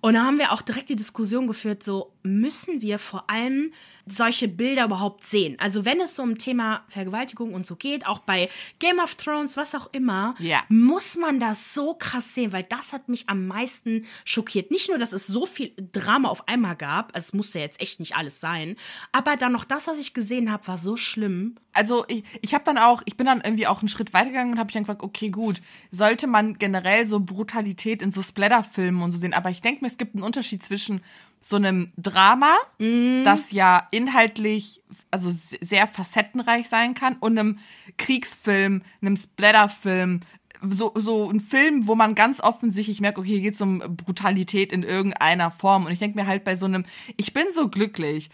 Und 0.02 0.14
da 0.14 0.24
haben 0.24 0.38
wir 0.38 0.52
auch 0.52 0.62
direkt 0.62 0.90
die 0.90 0.96
Diskussion 0.96 1.48
geführt, 1.48 1.84
so 1.84 2.14
müssen 2.22 2.82
wir 2.82 3.00
vor 3.00 3.30
allem 3.30 3.72
solche 4.10 4.48
Bilder 4.48 4.86
überhaupt 4.86 5.24
sehen. 5.24 5.58
Also 5.60 5.86
wenn 5.86 6.00
es 6.02 6.16
so 6.16 6.24
um 6.24 6.38
Thema 6.38 6.84
Vergewaltigung 6.90 7.54
und 7.54 7.66
so 7.68 7.76
geht, 7.76 8.06
auch 8.06 8.20
bei 8.20 8.50
Game 8.80 9.00
of 9.00 9.16
Thrones, 9.16 9.58
was 9.58 9.76
auch 9.76 9.90
immer, 9.94 10.36
Ja. 10.40 10.64
muss 10.70 11.16
man 11.16 11.40
das 11.40 11.74
so 11.74 11.94
krass 11.94 12.34
sehen, 12.34 12.52
weil 12.52 12.64
das 12.64 12.94
hat 12.94 13.10
mich 13.10 13.30
am 13.30 13.48
meisten 13.48 14.06
schockiert. 14.26 14.72
Nicht 14.72 14.90
nur, 14.90 14.98
dass 14.98 15.14
es 15.14 15.28
so 15.28 15.46
viel 15.46 15.74
Drama 15.92 16.30
auf 16.30 16.48
einmal 16.48 16.76
gab, 16.76 17.16
also 17.16 17.26
es 17.28 17.34
musste 17.34 17.60
jetzt 17.60 17.80
echt 17.82 18.00
nicht 18.00 18.16
alles 18.16 18.40
sein, 18.40 18.76
aber 19.12 19.36
dann 19.38 19.52
noch 19.52 19.64
das, 19.66 19.88
was 19.88 19.98
ich 20.00 20.14
gesehen 20.14 20.52
habe, 20.52 20.68
war 20.68 20.78
so 20.78 20.96
schlimm. 20.98 21.56
Also 21.78 22.04
ich, 22.08 22.24
ich 22.42 22.54
habe 22.54 22.64
dann 22.64 22.78
auch, 22.78 23.02
ich 23.06 23.16
bin 23.16 23.26
dann 23.26 23.42
irgendwie 23.42 23.68
auch 23.68 23.80
einen 23.80 23.88
Schritt 23.88 24.14
weitergegangen 24.14 24.52
und 24.52 24.60
habe 24.60 24.68
mich 24.68 24.74
dann 24.74 24.84
gefragt, 24.84 25.04
okay, 25.04 25.30
gut, 25.30 25.62
sollte 25.92 26.28
man 26.28 26.58
generell 26.58 27.06
so 27.06 27.20
Brutalität 27.20 28.02
in 28.02 28.12
so 28.12 28.22
Splatter-Filmen 28.22 29.02
und 29.02 29.12
so 29.12 29.18
sehen, 29.18 29.34
aber 29.34 29.50
ich 29.50 29.62
denke 29.62 29.82
mir, 29.82 29.88
es 29.88 29.98
gibt 29.98 30.16
einen 30.16 30.24
Unterschied 30.24 30.64
zwischen 30.64 31.02
so 31.40 31.56
einem 31.56 31.94
Drama, 31.98 32.56
das 33.24 33.52
ja 33.52 33.88
inhaltlich 33.92 34.82
also 35.12 35.30
se- 35.30 35.58
sehr 35.62 35.88
facettenreich 35.88 36.68
sein 36.68 36.96
kann, 36.96 37.16
und 37.20 37.38
einem 37.38 37.60
Kriegsfilm, 37.98 38.82
einem 39.02 39.16
Splatter-Film, 39.16 40.22
so, 40.64 40.92
so 40.96 41.30
ein 41.30 41.40
Film, 41.40 41.86
wo 41.86 41.94
man 41.94 42.16
ganz 42.16 42.40
offensichtlich 42.40 43.00
merkt, 43.00 43.20
okay, 43.20 43.30
hier 43.30 43.42
geht 43.42 43.54
es 43.54 43.62
um 43.62 43.78
Brutalität 43.78 44.74
in 44.74 44.82
irgendeiner 44.82 45.52
Form. 45.52 45.86
Und 45.86 45.92
ich 45.92 46.00
denke 46.00 46.18
mir 46.18 46.26
halt 46.26 46.44
bei 46.44 46.56
so 46.56 46.66
einem, 46.66 46.84
ich 47.16 47.32
bin 47.32 47.44
so 47.54 47.70
glücklich. 47.70 48.32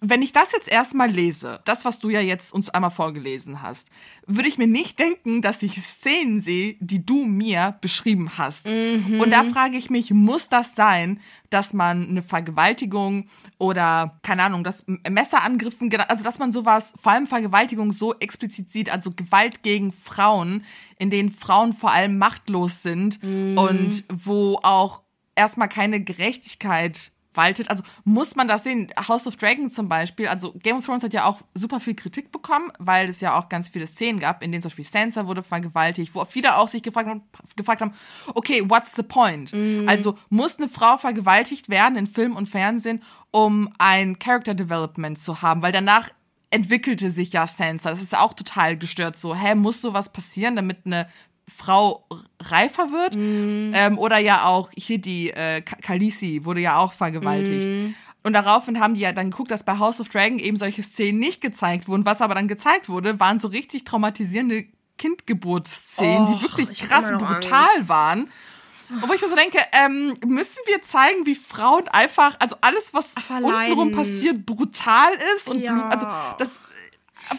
Wenn 0.00 0.20
ich 0.20 0.32
das 0.32 0.52
jetzt 0.52 0.68
erstmal 0.70 1.10
lese, 1.10 1.60
das, 1.64 1.86
was 1.86 1.98
du 1.98 2.10
ja 2.10 2.20
jetzt 2.20 2.52
uns 2.52 2.68
einmal 2.68 2.90
vorgelesen 2.90 3.62
hast, 3.62 3.88
würde 4.26 4.48
ich 4.48 4.58
mir 4.58 4.66
nicht 4.66 4.98
denken, 4.98 5.40
dass 5.40 5.62
ich 5.62 5.82
Szenen 5.82 6.40
sehe, 6.40 6.76
die 6.80 7.04
du 7.04 7.24
mir 7.24 7.78
beschrieben 7.80 8.36
hast. 8.36 8.68
Und 8.68 9.30
da 9.30 9.42
frage 9.44 9.78
ich 9.78 9.88
mich, 9.88 10.10
muss 10.10 10.50
das 10.50 10.74
sein, 10.74 11.20
dass 11.48 11.72
man 11.72 12.08
eine 12.08 12.22
Vergewaltigung 12.22 13.28
oder, 13.58 14.18
keine 14.22 14.42
Ahnung, 14.42 14.64
dass 14.64 14.84
Messerangriffen, 14.86 15.90
also 16.08 16.22
dass 16.22 16.38
man 16.38 16.52
sowas, 16.52 16.92
vor 17.00 17.12
allem 17.12 17.26
Vergewaltigung 17.26 17.90
so 17.90 18.14
explizit 18.18 18.68
sieht, 18.68 18.90
also 18.90 19.12
Gewalt 19.12 19.62
gegen 19.62 19.92
Frauen, 19.92 20.64
in 20.98 21.08
denen 21.08 21.30
Frauen 21.30 21.72
vor 21.72 21.92
allem 21.92 22.18
machtlos 22.18 22.82
sind 22.82 23.18
und 23.22 24.04
wo 24.12 24.58
auch 24.62 25.02
erstmal 25.34 25.68
keine 25.68 26.02
Gerechtigkeit 26.02 27.12
vergewaltigt. 27.36 27.70
Also 27.70 27.84
muss 28.04 28.34
man 28.36 28.48
das 28.48 28.64
sehen. 28.64 28.88
House 29.08 29.26
of 29.26 29.36
Dragon 29.36 29.70
zum 29.70 29.88
Beispiel, 29.88 30.28
also 30.28 30.52
Game 30.62 30.78
of 30.78 30.84
Thrones 30.84 31.04
hat 31.04 31.12
ja 31.12 31.24
auch 31.24 31.40
super 31.54 31.80
viel 31.80 31.94
Kritik 31.94 32.32
bekommen, 32.32 32.72
weil 32.78 33.08
es 33.08 33.20
ja 33.20 33.38
auch 33.38 33.48
ganz 33.48 33.68
viele 33.68 33.86
Szenen 33.86 34.18
gab, 34.18 34.42
in 34.42 34.52
denen 34.52 34.62
zum 34.62 34.70
Beispiel 34.70 34.84
Sansa 34.84 35.26
wurde 35.26 35.42
vergewaltigt, 35.42 36.14
wo 36.14 36.24
viele 36.24 36.56
auch 36.56 36.68
sich 36.68 36.82
gefragt 36.82 37.08
haben, 37.08 37.22
gefragt 37.56 37.80
haben 37.80 37.92
okay, 38.34 38.62
what's 38.68 38.94
the 38.96 39.02
point? 39.02 39.52
Mm. 39.52 39.88
Also 39.88 40.16
muss 40.30 40.58
eine 40.58 40.68
Frau 40.68 40.96
vergewaltigt 40.96 41.68
werden 41.68 41.96
in 41.96 42.06
Film 42.06 42.36
und 42.36 42.48
Fernsehen, 42.48 43.02
um 43.30 43.72
ein 43.78 44.18
Character 44.18 44.54
Development 44.54 45.18
zu 45.18 45.42
haben, 45.42 45.62
weil 45.62 45.72
danach 45.72 46.10
entwickelte 46.50 47.10
sich 47.10 47.32
ja 47.32 47.46
Sansa. 47.46 47.90
Das 47.90 48.00
ist 48.00 48.16
auch 48.16 48.32
total 48.32 48.78
gestört. 48.78 49.18
So, 49.18 49.34
hä, 49.34 49.54
muss 49.54 49.82
sowas 49.82 50.12
passieren, 50.12 50.56
damit 50.56 50.78
eine 50.86 51.08
Frau 51.48 52.06
reifer 52.40 52.90
wird. 52.90 53.14
Mm. 53.14 53.72
Ähm, 53.74 53.98
oder 53.98 54.18
ja 54.18 54.46
auch 54.46 54.70
hier 54.76 54.98
die 54.98 55.30
äh, 55.30 55.62
Khaleesi 55.62 56.44
wurde 56.44 56.60
ja 56.60 56.78
auch 56.78 56.92
vergewaltigt. 56.92 57.66
Mm. 57.66 57.94
Und 58.24 58.32
daraufhin 58.32 58.80
haben 58.80 58.94
die 58.94 59.02
ja 59.02 59.12
dann 59.12 59.30
geguckt, 59.30 59.52
dass 59.52 59.64
bei 59.64 59.78
House 59.78 60.00
of 60.00 60.08
Dragon 60.08 60.40
eben 60.40 60.56
solche 60.56 60.82
Szenen 60.82 61.20
nicht 61.20 61.40
gezeigt 61.40 61.86
wurden. 61.86 62.04
Was 62.04 62.20
aber 62.20 62.34
dann 62.34 62.48
gezeigt 62.48 62.88
wurde, 62.88 63.20
waren 63.20 63.38
so 63.38 63.46
richtig 63.46 63.84
traumatisierende 63.84 64.64
Kindgeburtsszenen, 64.98 66.34
die 66.34 66.42
wirklich 66.42 66.72
krass 66.80 67.10
und 67.10 67.18
brutal 67.18 67.68
Angst. 67.76 67.88
waren. 67.88 68.30
Wo 68.88 69.12
ich 69.12 69.20
mir 69.20 69.28
so 69.28 69.36
denke, 69.36 69.58
ähm, 69.72 70.14
müssen 70.24 70.58
wir 70.66 70.80
zeigen, 70.82 71.26
wie 71.26 71.34
Frauen 71.34 71.88
einfach, 71.88 72.36
also 72.38 72.56
alles, 72.60 72.94
was 72.94 73.14
untenrum 73.28 73.92
passiert, 73.92 74.46
brutal 74.46 75.12
ist 75.34 75.48
und 75.48 75.60
ja. 75.60 75.88
also 75.88 76.06
das 76.38 76.62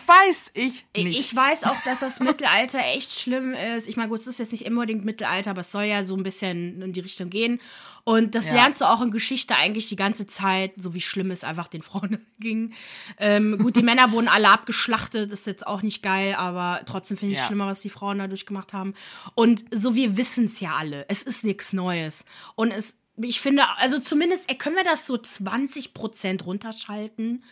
weiß 0.06 0.52
ich 0.54 0.86
nicht. 0.96 1.20
Ich 1.20 1.36
weiß 1.36 1.64
auch, 1.66 1.80
dass 1.84 2.00
das 2.00 2.20
Mittelalter 2.22 2.80
echt 2.80 3.20
schlimm 3.20 3.54
ist. 3.54 3.88
Ich 3.88 3.98
meine, 3.98 4.10
gut, 4.10 4.20
es 4.20 4.28
ist 4.28 4.40
jetzt 4.40 4.52
nicht 4.52 4.66
unbedingt 4.66 5.06
Mittelalter, 5.06 5.52
aber 5.52 5.62
es 5.62 5.72
soll 5.72 5.84
ja 5.84 6.04
so 6.04 6.16
ein 6.16 6.24
bisschen 6.24 6.82
in 6.82 6.94
die 6.94 7.00
Richtung 7.00 7.30
gehen. 7.30 7.60
Und 8.04 8.36
das 8.36 8.48
ja. 8.48 8.54
lernst 8.54 8.80
du 8.80 8.86
auch 8.86 9.02
in 9.02 9.12
Geschichte 9.12 9.56
eigentlich 9.56 9.90
die 9.90 9.98
ganze 9.98 10.28
Zeit, 10.28 10.72
so 10.78 10.94
wie 10.94 11.02
schlimm 11.02 11.30
es 11.30 11.44
einfach 11.44 11.68
den 11.68 11.82
Frauen 11.82 12.26
ging. 12.40 12.74
Ähm, 13.18 13.58
gut, 13.58 13.76
die 13.76 13.82
Männer 13.82 14.12
wurden 14.14 14.30
alle 14.30 14.50
abgeschlachtet, 14.50 15.32
ist 15.32 15.46
jetzt 15.46 15.68
auch 15.68 15.82
nicht 15.82 16.02
geil, 16.04 16.34
aber 16.36 16.82
trotzdem 16.86 17.18
finde 17.18 17.34
ich 17.34 17.40
ja. 17.40 17.48
schlimmer, 17.48 17.68
was 17.68 17.82
die 17.82 17.90
Frauen 17.90 18.20
da 18.20 18.28
durchgemacht 18.28 18.72
haben. 18.72 18.94
Und 19.36 19.66
so, 19.72 19.94
wir 19.96 20.16
wissen 20.16 20.46
es 20.46 20.60
ja 20.60 20.76
alle. 20.78 21.06
Es 21.10 21.24
ist 21.24 21.44
nichts 21.44 21.74
Neues. 21.74 22.24
Und 22.56 22.72
es, 22.72 22.96
ich 23.18 23.42
finde, 23.42 23.64
also 23.78 24.00
zumindest 24.00 24.48
können 24.58 24.78
wir 24.78 24.86
das 24.86 25.06
so 25.06 25.18
20 25.18 25.94
Prozent 25.94 26.46
runterschalten. 26.46 27.44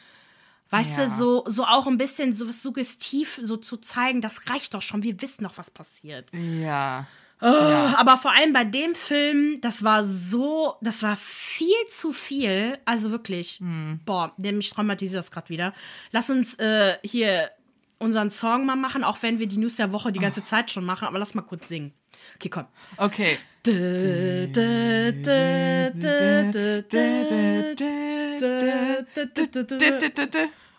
Weißt 0.70 0.98
ja. 0.98 1.06
du, 1.06 1.12
so, 1.12 1.44
so 1.48 1.64
auch 1.64 1.88
ein 1.88 1.98
bisschen 1.98 2.34
so 2.34 2.46
suggestiv 2.52 3.40
so 3.42 3.58
zu 3.58 3.78
zeigen, 3.78 4.22
das 4.22 4.50
reicht 4.50 4.74
doch 4.74 4.82
schon, 4.82 5.04
wir 5.04 5.22
wissen 5.22 5.44
noch, 5.44 5.58
was 5.58 5.70
passiert. 5.70 6.30
Ja. 6.34 7.08
Oh, 7.42 7.46
ja. 7.46 7.96
Aber 7.98 8.18
vor 8.18 8.32
allem 8.32 8.54
bei 8.54 8.64
dem 8.64 8.96
Film, 8.96 9.60
das 9.62 9.84
war 9.84 10.06
so, 10.06 10.76
das 10.82 11.04
war 11.04 11.18
viel 11.18 11.76
zu 11.92 12.12
viel. 12.12 12.80
Also 12.86 13.12
wirklich, 13.12 13.60
hm. 13.60 14.00
boah, 14.06 14.34
der 14.38 14.54
mich 14.54 14.70
traumatisiert 14.70 15.20
das 15.20 15.32
gerade 15.32 15.50
wieder. 15.50 15.74
Lass 16.12 16.30
uns 16.30 16.56
äh, 16.56 16.98
hier 17.04 17.52
unseren 18.00 18.30
Song 18.30 18.66
mal 18.66 18.76
machen, 18.76 19.04
auch 19.04 19.22
wenn 19.22 19.40
wir 19.40 19.48
die 19.48 19.58
News 19.58 19.76
der 19.76 19.92
Woche 19.92 20.12
die 20.12 20.20
ganze 20.20 20.42
oh. 20.42 20.46
Zeit 20.46 20.72
schon 20.72 20.86
machen, 20.86 21.08
aber 21.08 21.20
lass 21.20 21.34
mal 21.34 21.42
kurz 21.42 21.68
singen. 21.68 21.94
Okay, 22.36 22.50
komm. 22.50 22.66
Okay. 22.98 23.38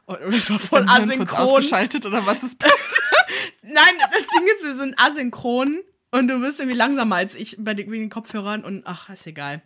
Oh, 0.09 0.15
das 0.31 0.51
war 0.51 0.59
voll 0.61 0.87
asynchron. 0.89 1.19
Kurz 1.19 1.33
ausgeschaltet 1.35 2.07
oder 2.07 2.25
was 2.27 2.45
ist 2.45 2.61
passiert? 2.61 3.03
Nein, 3.63 3.95
das 4.13 4.21
Ding 4.21 4.47
ist, 4.55 4.63
wir 4.63 4.77
sind 4.77 4.95
asynchron 4.99 5.81
und 6.13 6.29
du 6.29 6.41
bist 6.41 6.61
irgendwie 6.61 6.77
langsamer 6.77 7.17
als 7.17 7.35
ich 7.35 7.57
bei 7.59 7.75
den, 7.75 7.91
den 7.91 8.09
Kopfhörern 8.09 8.65
und 8.65 8.87
ach, 8.87 9.11
ist 9.11 9.27
egal. 9.27 9.63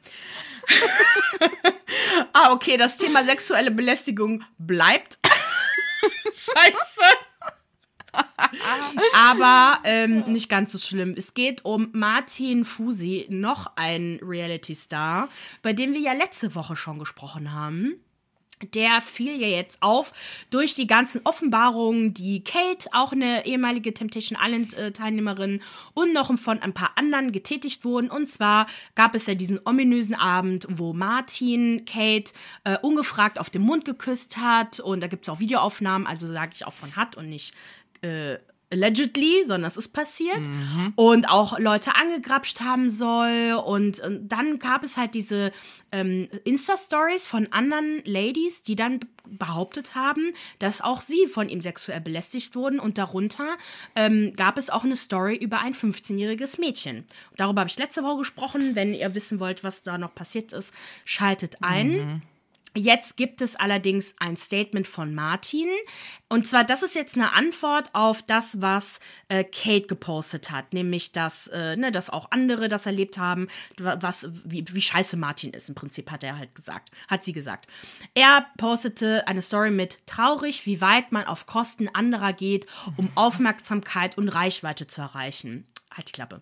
ah, 2.32 2.52
okay, 2.52 2.78
das 2.78 2.96
Thema 2.96 3.24
sexuelle 3.24 3.70
Belästigung 3.70 4.44
bleibt. 4.56 5.18
Scheiße. 6.24 7.04
Aber 9.14 9.80
ähm, 9.84 10.24
nicht 10.26 10.48
ganz 10.48 10.72
so 10.72 10.78
schlimm. 10.78 11.14
Es 11.16 11.34
geht 11.34 11.64
um 11.64 11.88
Martin 11.92 12.64
Fusi, 12.64 13.26
noch 13.28 13.72
ein 13.76 14.20
Reality-Star, 14.22 15.28
bei 15.62 15.72
dem 15.72 15.92
wir 15.92 16.00
ja 16.00 16.12
letzte 16.12 16.54
Woche 16.54 16.76
schon 16.76 16.98
gesprochen 16.98 17.52
haben 17.52 18.00
der 18.74 19.00
fiel 19.00 19.40
ja 19.40 19.48
jetzt 19.48 19.78
auf 19.80 20.12
durch 20.50 20.74
die 20.74 20.86
ganzen 20.86 21.22
Offenbarungen, 21.24 22.14
die 22.14 22.44
Kate, 22.44 22.88
auch 22.92 23.12
eine 23.12 23.46
ehemalige 23.46 23.94
Temptation 23.94 24.38
Island-Teilnehmerin, 24.40 25.62
und 25.94 26.12
noch 26.12 26.36
von 26.38 26.60
ein 26.60 26.74
paar 26.74 26.92
anderen 26.96 27.32
getätigt 27.32 27.84
wurden. 27.84 28.10
Und 28.10 28.28
zwar 28.28 28.66
gab 28.94 29.14
es 29.14 29.26
ja 29.26 29.34
diesen 29.34 29.60
ominösen 29.64 30.14
Abend, 30.14 30.66
wo 30.70 30.92
Martin 30.92 31.84
Kate 31.84 32.32
äh, 32.64 32.76
ungefragt 32.82 33.38
auf 33.38 33.50
den 33.50 33.62
Mund 33.62 33.84
geküsst 33.84 34.36
hat. 34.36 34.80
Und 34.80 35.00
da 35.00 35.06
gibt 35.06 35.26
es 35.26 35.28
auch 35.28 35.40
Videoaufnahmen, 35.40 36.06
also 36.06 36.26
sage 36.26 36.52
ich 36.54 36.66
auch 36.66 36.72
von 36.72 36.96
hat 36.96 37.16
und 37.16 37.28
nicht 37.28 37.54
äh, 38.02 38.38
allegedly, 38.72 39.44
sondern 39.46 39.68
es 39.68 39.76
ist 39.76 39.92
passiert 39.92 40.40
mhm. 40.40 40.92
und 40.94 41.28
auch 41.28 41.58
Leute 41.58 41.96
angegrapscht 41.96 42.60
haben 42.60 42.90
soll 42.90 43.60
und, 43.64 43.98
und 44.00 44.28
dann 44.28 44.58
gab 44.58 44.84
es 44.84 44.96
halt 44.96 45.14
diese 45.14 45.50
ähm, 45.90 46.28
Insta-Stories 46.44 47.26
von 47.26 47.48
anderen 47.52 48.02
Ladies, 48.04 48.62
die 48.62 48.76
dann 48.76 49.00
behauptet 49.26 49.94
haben, 49.94 50.32
dass 50.60 50.80
auch 50.80 51.00
sie 51.00 51.26
von 51.26 51.48
ihm 51.48 51.62
sexuell 51.62 52.00
belästigt 52.00 52.54
wurden 52.54 52.78
und 52.78 52.96
darunter 52.96 53.56
ähm, 53.96 54.34
gab 54.36 54.56
es 54.56 54.70
auch 54.70 54.84
eine 54.84 54.96
Story 54.96 55.36
über 55.36 55.60
ein 55.60 55.74
15-jähriges 55.74 56.60
Mädchen. 56.60 57.04
Darüber 57.36 57.60
habe 57.60 57.70
ich 57.70 57.78
letzte 57.78 58.02
Woche 58.04 58.18
gesprochen. 58.18 58.76
Wenn 58.76 58.94
ihr 58.94 59.14
wissen 59.14 59.40
wollt, 59.40 59.64
was 59.64 59.82
da 59.82 59.98
noch 59.98 60.14
passiert 60.14 60.52
ist, 60.52 60.72
schaltet 61.04 61.56
ein. 61.60 61.90
Mhm. 61.90 62.22
Jetzt 62.76 63.16
gibt 63.16 63.40
es 63.40 63.56
allerdings 63.56 64.14
ein 64.20 64.36
Statement 64.36 64.86
von 64.86 65.12
Martin. 65.12 65.68
Und 66.28 66.46
zwar, 66.46 66.62
das 66.62 66.84
ist 66.84 66.94
jetzt 66.94 67.16
eine 67.16 67.32
Antwort 67.32 67.90
auf 67.94 68.22
das, 68.22 68.60
was 68.60 69.00
äh, 69.28 69.42
Kate 69.42 69.88
gepostet 69.88 70.52
hat. 70.52 70.72
Nämlich, 70.72 71.10
dass, 71.10 71.48
äh, 71.48 71.76
ne, 71.76 71.90
dass 71.90 72.10
auch 72.10 72.30
andere 72.30 72.68
das 72.68 72.86
erlebt 72.86 73.18
haben, 73.18 73.48
was, 73.76 74.28
wie, 74.44 74.64
wie 74.70 74.82
scheiße 74.82 75.16
Martin 75.16 75.52
ist. 75.52 75.68
Im 75.68 75.74
Prinzip 75.74 76.10
hat 76.12 76.22
er 76.22 76.38
halt 76.38 76.54
gesagt, 76.54 76.90
hat 77.08 77.24
sie 77.24 77.32
gesagt. 77.32 77.66
Er 78.14 78.46
postete 78.56 79.26
eine 79.26 79.42
Story 79.42 79.70
mit 79.72 79.98
traurig, 80.06 80.64
wie 80.64 80.80
weit 80.80 81.10
man 81.10 81.24
auf 81.24 81.46
Kosten 81.46 81.88
anderer 81.88 82.32
geht, 82.32 82.66
um 82.96 83.10
Aufmerksamkeit 83.16 84.16
und 84.16 84.28
Reichweite 84.28 84.86
zu 84.86 85.00
erreichen. 85.00 85.66
Halt 85.90 86.08
die 86.08 86.12
Klappe. 86.12 86.40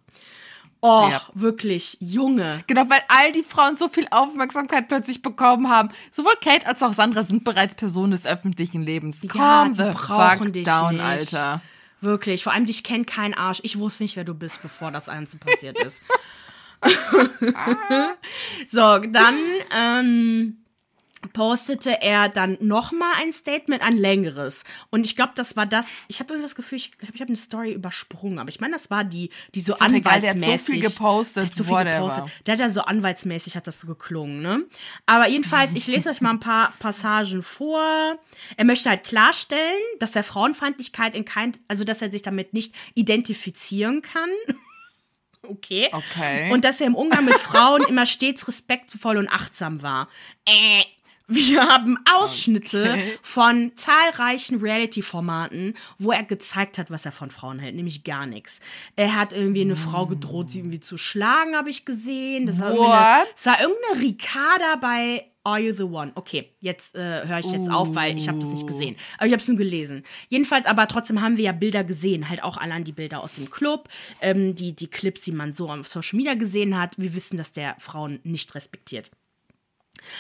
Oh, 0.81 1.09
ja. 1.11 1.23
wirklich, 1.35 1.97
Junge. 2.01 2.61
Genau, 2.69 2.89
weil 2.89 3.01
all 3.09 3.33
die 3.33 3.43
Frauen 3.43 3.75
so 3.75 3.89
viel 3.89 4.07
Aufmerksamkeit 4.11 4.87
plötzlich 4.87 5.23
bekommen 5.23 5.69
haben. 5.69 5.91
Sowohl 6.13 6.35
Kate 6.41 6.67
als 6.67 6.83
auch 6.83 6.93
Sandra 6.93 7.25
sind 7.25 7.43
bereits 7.43 7.75
Personen 7.75 8.13
des 8.13 8.27
öffentlichen 8.27 8.83
Lebens. 8.83 9.23
Ja, 9.23 9.29
Calm 9.29 9.75
the 9.75 9.91
fuck 9.93 10.53
down, 10.65 10.97
nicht. 10.97 11.05
Alter. 11.05 11.63
Wirklich, 12.01 12.45
vor 12.45 12.53
allem 12.53 12.67
dich 12.67 12.85
kennt 12.85 13.09
kein 13.09 13.35
Arsch. 13.35 13.59
Ich 13.65 13.77
wusste 13.79 14.05
nicht, 14.05 14.15
wer 14.15 14.23
du 14.23 14.35
bist, 14.35 14.63
bevor 14.63 14.93
das 14.93 15.09
Einzige 15.09 15.45
passiert 15.45 15.79
ist. 15.83 16.01
so, 18.69 18.99
dann 18.99 19.35
ähm, 19.77 20.59
postete 21.33 22.01
er 22.01 22.29
dann 22.29 22.57
nochmal 22.61 23.13
ein 23.17 23.33
Statement, 23.33 23.83
ein 23.83 23.97
längeres. 23.97 24.65
Und 24.91 25.05
ich 25.05 25.17
glaube, 25.17 25.33
das 25.35 25.57
war 25.57 25.67
das. 25.67 25.87
Ich 26.09 26.21
habe 26.21 26.41
das 26.41 26.55
Gefühl, 26.55 26.77
ich, 26.77 26.93
ich 27.01 27.21
habe 27.21 27.29
eine 27.29 27.37
Story 27.37 27.73
übersprungen. 27.73 28.39
Aber 28.39 28.49
ich 28.49 28.61
meine, 28.61 28.75
das 28.75 28.91
war 28.91 29.05
die, 29.05 29.31
die 29.55 29.61
so 29.61 29.75
anwaltsmäßig. 29.75 30.41
Der 30.41 30.53
hat 30.53 30.61
so 30.61 30.73
viel 30.73 30.81
gepostet. 30.81 31.57
So 31.57 31.65
viel 31.65 31.85
gepostet. 31.85 32.25
Der 32.47 32.53
hat 32.55 32.61
ja 32.61 32.71
so 32.71 32.83
anwaltsmäßig 32.83 33.57
hat 33.57 33.67
das 33.67 33.81
so 33.81 33.87
geklungen, 33.87 34.43
ne? 34.43 34.65
Aber 35.07 35.29
jedenfalls, 35.29 35.75
ich 35.75 35.87
lese 35.87 36.11
euch 36.11 36.21
mal 36.21 36.31
ein 36.31 36.41
paar 36.41 36.73
Passagen 36.79 37.43
vor. 37.43 38.19
Er 38.57 38.65
möchte 38.65 38.91
halt 38.91 39.05
klarstellen, 39.05 39.83
dass 39.99 40.15
er 40.15 40.23
Frauenfeindlichkeit 40.23 41.15
in 41.15 41.25
kein, 41.25 41.53
also 41.67 41.85
dass 41.85 42.03
er 42.03 42.11
sich 42.11 42.23
damit 42.23 42.53
nicht 42.53 42.75
identifizieren 42.95 44.03
kann. 44.03 44.31
Okay. 45.43 45.89
Okay. 45.93 46.53
Und 46.53 46.65
dass 46.65 46.81
er 46.81 46.87
im 46.87 46.95
Umgang 46.95 47.25
mit 47.25 47.35
Frauen 47.35 47.83
immer 47.89 48.07
stets 48.07 48.47
respektvoll 48.49 49.17
und 49.17 49.29
achtsam 49.29 49.83
war. 49.83 50.09
Äh, 50.45 50.83
wir 51.29 51.69
haben 51.69 51.99
Ausschnitte 52.17 52.91
okay. 52.91 53.19
von 53.23 53.73
zahlreichen 53.77 54.61
Reality-Formaten, 54.61 55.75
wo 55.99 56.11
er 56.11 56.25
gezeigt 56.25 56.79
hat, 56.79 56.91
was 56.91 57.05
er 57.05 57.13
von 57.13 57.31
Frauen 57.31 57.59
hält, 57.59 57.77
nämlich 57.77 58.03
gar 58.03 58.27
nichts. 58.27 58.61
Er 58.97 59.15
hat 59.15 59.35
irgendwie 59.35 59.61
eine 59.61 59.75
mm. 59.75 59.77
Frau 59.77 60.07
gedroht, 60.07 60.51
sie 60.51 60.61
irgendwie 60.61 60.81
zu 60.81 60.97
schlagen, 60.97 61.55
habe 61.55 61.69
ich 61.69 61.85
gesehen. 61.85 62.47
Das 62.47 62.59
war, 62.59 62.73
What? 62.73 63.29
das 63.35 63.47
war 63.47 63.61
irgendeine 63.61 64.09
Ricarda 64.09 64.77
bei 64.77 65.27
Are 65.45 65.61
You 65.61 65.73
the 65.73 65.85
One? 65.85 66.13
Okay, 66.15 66.55
jetzt 66.61 66.95
äh, 66.95 67.27
höre 67.27 67.39
ich 67.39 67.53
jetzt 67.53 67.69
uh. 67.69 67.73
auf, 67.73 67.95
weil 67.95 68.17
ich 68.17 68.29
habe 68.29 68.39
das 68.39 68.49
nicht 68.49 68.67
gesehen. 68.67 68.97
Aber 69.17 69.27
ich 69.27 69.33
habe 69.33 69.43
es 69.43 69.49
nur 69.49 69.57
gelesen. 69.57 70.05
Jedenfalls, 70.29 70.67
aber 70.67 70.89
trotzdem 70.89 71.21
haben 71.23 71.37
wir 71.37 71.45
ja 71.45 71.53
Bilder 71.53 71.85
gesehen, 71.85 72.29
halt 72.29 72.43
auch 72.43 72.57
allein 72.57 72.85
die 72.85 72.93
Bilder 72.93 73.23
aus 73.23 73.35
dem 73.35 73.51
Club, 73.51 73.89
ähm, 74.21 74.55
die, 74.55 74.75
die 74.75 74.89
Clips, 74.89 75.23
die 75.23 75.33
man 75.33 75.55
so 75.55 75.71
auf 75.71 75.89
Social 75.89 76.17
Media 76.17 76.35
gesehen 76.35 76.79
hat. 76.79 76.99
Wir 76.99 77.15
wissen, 77.15 77.37
dass 77.37 77.53
der 77.53 77.77
Frauen 77.79 78.21
nicht 78.25 78.55
respektiert. 78.55 79.11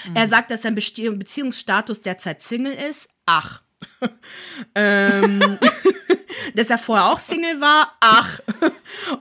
Mhm. 0.08 0.16
Er 0.16 0.28
sagt, 0.28 0.50
dass 0.50 0.62
sein 0.62 0.74
Beziehungsstatus 0.74 2.00
derzeit 2.00 2.42
Single 2.42 2.74
ist. 2.74 3.08
Ach. 3.26 3.62
ähm, 4.74 5.58
dass 6.54 6.70
er 6.70 6.78
vorher 6.78 7.06
auch 7.06 7.18
Single 7.18 7.60
war. 7.60 7.96
Ach. 8.00 8.40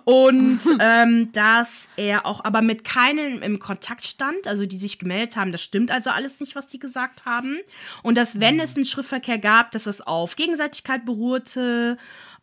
Und 0.06 0.60
ähm, 0.80 1.32
dass 1.32 1.89
er 1.96 2.26
auch 2.26 2.43
aber 2.43 2.62
mit 2.62 2.84
keinen 2.84 3.41
im 3.41 3.60
Kontakt 3.60 4.06
stand, 4.06 4.48
also 4.48 4.65
die 4.65 4.78
sich 4.78 5.00
gemeldet 5.00 5.36
haben. 5.36 5.52
Das 5.52 5.63
stimmt 5.63 5.91
also 5.91 6.10
alles 6.10 6.39
nicht, 6.39 6.56
was 6.56 6.67
die 6.67 6.80
gesagt 6.80 7.26
haben. 7.26 7.60
Und 8.04 8.17
dass, 8.17 8.39
wenn 8.39 8.60
es 8.60 8.76
einen 8.76 8.86
Schriftverkehr 8.86 9.38
gab, 9.38 9.72
dass 9.72 9.86
es 9.86 10.02
auf 10.02 10.36
Gegenseitigkeit 10.36 11.06
beruhte 11.06 11.98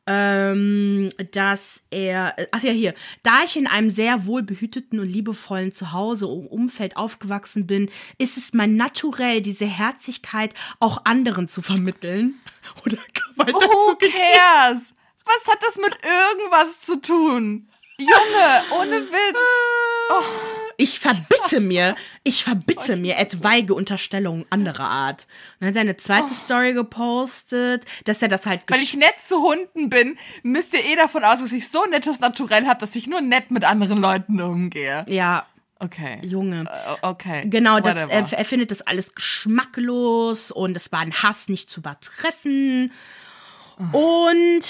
ähm, 0.06 1.10
dass 1.32 1.82
er, 1.90 2.36
ach 2.52 2.62
ja, 2.62 2.72
hier, 2.72 2.94
da 3.22 3.42
ich 3.44 3.56
in 3.56 3.66
einem 3.66 3.90
sehr 3.90 4.26
wohlbehüteten 4.26 4.98
und 5.00 5.08
liebevollen 5.08 5.72
Zuhause 5.72 6.26
und 6.26 6.46
Umfeld 6.46 6.96
aufgewachsen 6.96 7.66
bin, 7.66 7.90
ist 8.18 8.36
es 8.36 8.52
mein 8.52 8.76
Naturell, 8.76 9.40
diese 9.40 9.66
Herzlichkeit 9.66 10.54
auch 10.80 11.04
anderen 11.04 11.48
zu 11.48 11.62
vermitteln. 11.62 12.34
Oder 12.84 12.98
Who 13.36 13.96
cares? 13.96 14.94
Was 15.24 15.52
hat 15.52 15.62
das 15.62 15.76
mit 15.76 15.96
irgendwas 16.02 16.80
zu 16.80 17.00
tun? 17.00 17.68
Junge, 17.98 18.64
ohne 18.78 19.00
Witz. 19.10 19.93
Oh. 20.10 20.22
Ich 20.76 20.98
verbitte 20.98 21.60
mir, 21.60 21.96
ich 22.24 22.44
verbitte 22.44 22.96
mir 22.96 23.16
etwaige 23.16 23.74
Unterstellungen 23.74 24.44
anderer 24.50 24.88
Art. 24.88 25.26
Und 25.54 25.60
dann 25.60 25.68
hat 25.68 25.76
er 25.76 25.80
eine 25.82 25.96
zweite 25.96 26.28
oh. 26.30 26.34
Story 26.34 26.74
gepostet, 26.74 27.84
dass 28.04 28.22
er 28.22 28.28
das 28.28 28.46
halt 28.46 28.62
Weil 28.68 28.80
ich 28.80 28.94
nett 28.94 29.18
zu 29.18 29.40
Hunden 29.40 29.88
bin, 29.88 30.18
müsst 30.42 30.74
ihr 30.74 30.84
eh 30.84 30.96
davon 30.96 31.24
aus, 31.24 31.40
dass 31.40 31.52
ich 31.52 31.68
so 31.68 31.84
nettes 31.86 32.20
Naturell 32.20 32.66
habe, 32.66 32.80
dass 32.80 32.96
ich 32.96 33.06
nur 33.06 33.20
nett 33.20 33.50
mit 33.50 33.64
anderen 33.64 33.98
Leuten 33.98 34.40
umgehe. 34.40 35.06
Ja. 35.08 35.46
Okay. 35.80 36.18
Junge. 36.22 36.62
Uh, 36.62 37.08
okay. 37.08 37.42
Genau, 37.46 37.80
das, 37.80 37.94
er, 37.94 38.32
er 38.32 38.44
findet 38.44 38.70
das 38.70 38.82
alles 38.82 39.14
geschmacklos 39.14 40.50
und 40.50 40.76
es 40.76 40.90
war 40.92 41.00
ein 41.00 41.12
Hass 41.12 41.48
nicht 41.48 41.68
zu 41.68 41.80
übertreffen. 41.80 42.92
Oh. 43.92 44.28
Und 44.30 44.64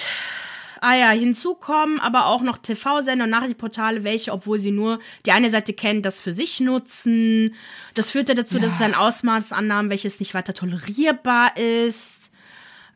Ah 0.87 0.97
ja, 0.97 1.11
hinzu 1.13 1.55
kommen 1.55 1.99
aber 1.99 2.27
auch 2.27 2.43
noch 2.43 2.59
TV-Sender 2.59 3.25
und 3.25 3.31
Nachrichtenportale, 3.31 4.05
welche, 4.05 4.33
obwohl 4.33 4.59
sie 4.59 4.71
nur 4.71 4.99
die 5.25 5.33
eine 5.33 5.49
Seite 5.49 5.73
kennen, 5.73 6.03
das 6.03 6.21
für 6.21 6.35
sich 6.35 6.61
nutzen. 6.61 7.55
Das 7.95 8.11
führte 8.11 8.35
dazu, 8.35 8.57
ja. 8.57 8.65
dass 8.65 8.75
es 8.75 8.83
ein 8.83 8.95
Ausmaß 8.95 9.53
annahm, 9.53 9.89
welches 9.89 10.21
nicht 10.21 10.35
weiter 10.35 10.53
tolerierbar 10.53 11.57
ist. 11.57 12.31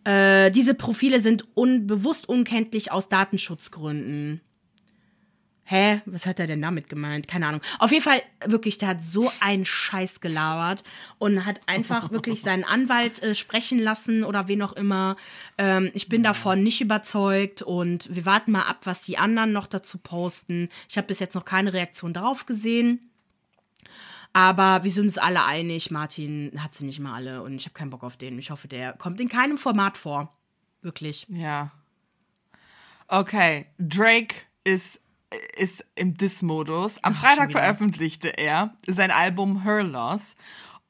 Äh, 0.04 0.50
diese 0.50 0.74
Profile 0.74 1.20
sind 1.20 1.46
unbewusst 1.54 2.28
unkenntlich 2.28 2.92
aus 2.92 3.08
Datenschutzgründen. 3.08 4.42
Hä? 5.70 6.00
Was 6.06 6.24
hat 6.24 6.40
er 6.40 6.46
denn 6.46 6.62
damit 6.62 6.88
gemeint? 6.88 7.28
Keine 7.28 7.46
Ahnung. 7.46 7.60
Auf 7.78 7.92
jeden 7.92 8.02
Fall, 8.02 8.22
wirklich, 8.46 8.78
der 8.78 8.88
hat 8.88 9.02
so 9.02 9.30
einen 9.40 9.66
Scheiß 9.66 10.22
gelabert 10.22 10.82
und 11.18 11.44
hat 11.44 11.60
einfach 11.66 12.10
wirklich 12.10 12.40
seinen 12.40 12.64
Anwalt 12.64 13.22
äh, 13.22 13.34
sprechen 13.34 13.78
lassen 13.78 14.24
oder 14.24 14.48
wen 14.48 14.62
auch 14.62 14.72
immer. 14.72 15.16
Ähm, 15.58 15.90
ich 15.92 16.08
bin 16.08 16.22
davon 16.22 16.62
nicht 16.62 16.80
überzeugt 16.80 17.60
und 17.60 18.08
wir 18.10 18.24
warten 18.24 18.52
mal 18.52 18.62
ab, 18.62 18.78
was 18.84 19.02
die 19.02 19.18
anderen 19.18 19.52
noch 19.52 19.66
dazu 19.66 19.98
posten. 19.98 20.70
Ich 20.88 20.96
habe 20.96 21.06
bis 21.06 21.18
jetzt 21.18 21.34
noch 21.34 21.44
keine 21.44 21.74
Reaktion 21.74 22.14
darauf 22.14 22.46
gesehen. 22.46 23.10
Aber 24.32 24.84
wir 24.84 24.90
sind 24.90 25.04
uns 25.04 25.18
alle 25.18 25.44
einig, 25.44 25.90
Martin 25.90 26.62
hat 26.62 26.76
sie 26.76 26.86
nicht 26.86 26.98
mal 26.98 27.14
alle 27.14 27.42
und 27.42 27.56
ich 27.56 27.66
habe 27.66 27.74
keinen 27.74 27.90
Bock 27.90 28.04
auf 28.04 28.16
den. 28.16 28.38
Ich 28.38 28.50
hoffe, 28.50 28.68
der 28.68 28.94
kommt 28.94 29.20
in 29.20 29.28
keinem 29.28 29.58
Format 29.58 29.98
vor. 29.98 30.34
Wirklich. 30.80 31.26
Ja. 31.28 31.72
Okay, 33.06 33.66
Drake 33.78 34.34
ist 34.64 35.02
ist 35.56 35.84
im 35.94 36.14
Diss-Modus. 36.14 37.02
Am 37.04 37.14
Freitag 37.14 37.52
veröffentlichte 37.52 38.28
er 38.28 38.74
sein 38.86 39.10
Album 39.10 39.62
Her 39.62 39.82
Loss. 39.82 40.36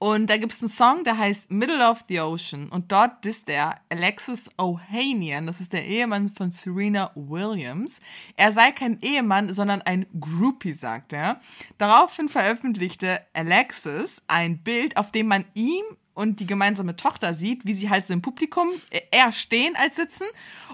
Und 0.01 0.31
da 0.31 0.37
gibt 0.37 0.53
es 0.53 0.63
einen 0.63 0.69
Song, 0.69 1.03
der 1.03 1.19
heißt 1.19 1.51
Middle 1.51 1.89
of 1.89 2.05
the 2.09 2.21
Ocean. 2.21 2.69
Und 2.69 2.93
dort 2.93 3.25
disst 3.25 3.49
er 3.51 3.81
Alexis 3.89 4.49
Ohanian, 4.57 5.47
das 5.47 5.61
ist 5.61 5.73
der 5.73 5.85
Ehemann 5.85 6.31
von 6.31 6.53
Serena 6.53 7.11
Williams. 7.17 8.01
Er 8.37 8.53
sei 8.53 8.71
kein 8.71 9.01
Ehemann, 9.01 9.53
sondern 9.53 9.83
ein 9.83 10.07
Groupie, 10.21 10.73
sagt 10.73 11.13
er. 11.13 11.41
Daraufhin 11.79 12.29
veröffentlichte 12.29 13.23
Alexis 13.33 14.23
ein 14.29 14.63
Bild, 14.63 14.97
auf 14.97 15.11
dem 15.11 15.27
man 15.27 15.45
ihm 15.55 15.85
und 16.15 16.39
die 16.39 16.47
gemeinsame 16.47 16.95
Tochter 16.97 17.35
sieht, 17.35 17.67
wie 17.67 17.75
sie 17.75 17.91
halt 17.91 18.07
so 18.07 18.13
im 18.13 18.23
Publikum 18.23 18.69
eher 19.11 19.33
stehen 19.33 19.75
als 19.75 19.97
sitzen. 19.97 20.27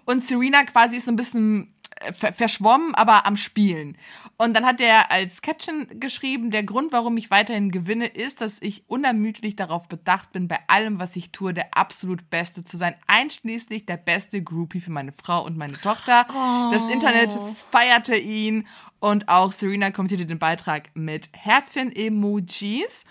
Und 0.04 0.22
Serena 0.22 0.64
quasi 0.64 0.96
ist 0.96 1.06
so 1.06 1.12
ein 1.12 1.16
bisschen 1.16 1.74
verschwommen, 2.12 2.94
aber 2.94 3.26
am 3.26 3.36
Spielen. 3.36 3.96
Und 4.36 4.54
dann 4.54 4.66
hat 4.66 4.80
er 4.80 5.10
als 5.10 5.42
Caption 5.42 5.86
geschrieben, 6.00 6.50
der 6.50 6.64
Grund, 6.64 6.92
warum 6.92 7.16
ich 7.16 7.30
weiterhin 7.30 7.70
gewinne, 7.70 8.06
ist, 8.06 8.40
dass 8.40 8.60
ich 8.60 8.84
unermüdlich 8.88 9.56
darauf 9.56 9.88
bedacht 9.88 10.32
bin, 10.32 10.48
bei 10.48 10.58
allem, 10.66 10.98
was 10.98 11.16
ich 11.16 11.30
tue, 11.30 11.54
der 11.54 11.76
absolut 11.76 12.28
Beste 12.30 12.64
zu 12.64 12.76
sein, 12.76 12.94
einschließlich 13.06 13.86
der 13.86 13.96
beste 13.96 14.42
Groupie 14.42 14.80
für 14.80 14.90
meine 14.90 15.12
Frau 15.12 15.44
und 15.44 15.56
meine 15.56 15.80
Tochter. 15.80 16.26
Oh. 16.30 16.72
Das 16.72 16.86
Internet 16.88 17.36
feierte 17.70 18.16
ihn 18.16 18.66
und 18.98 19.28
auch 19.28 19.52
Serena 19.52 19.90
kommentierte 19.90 20.26
den 20.26 20.38
Beitrag 20.38 20.90
mit 20.94 21.28
Herzchen-Emojis. 21.32 23.04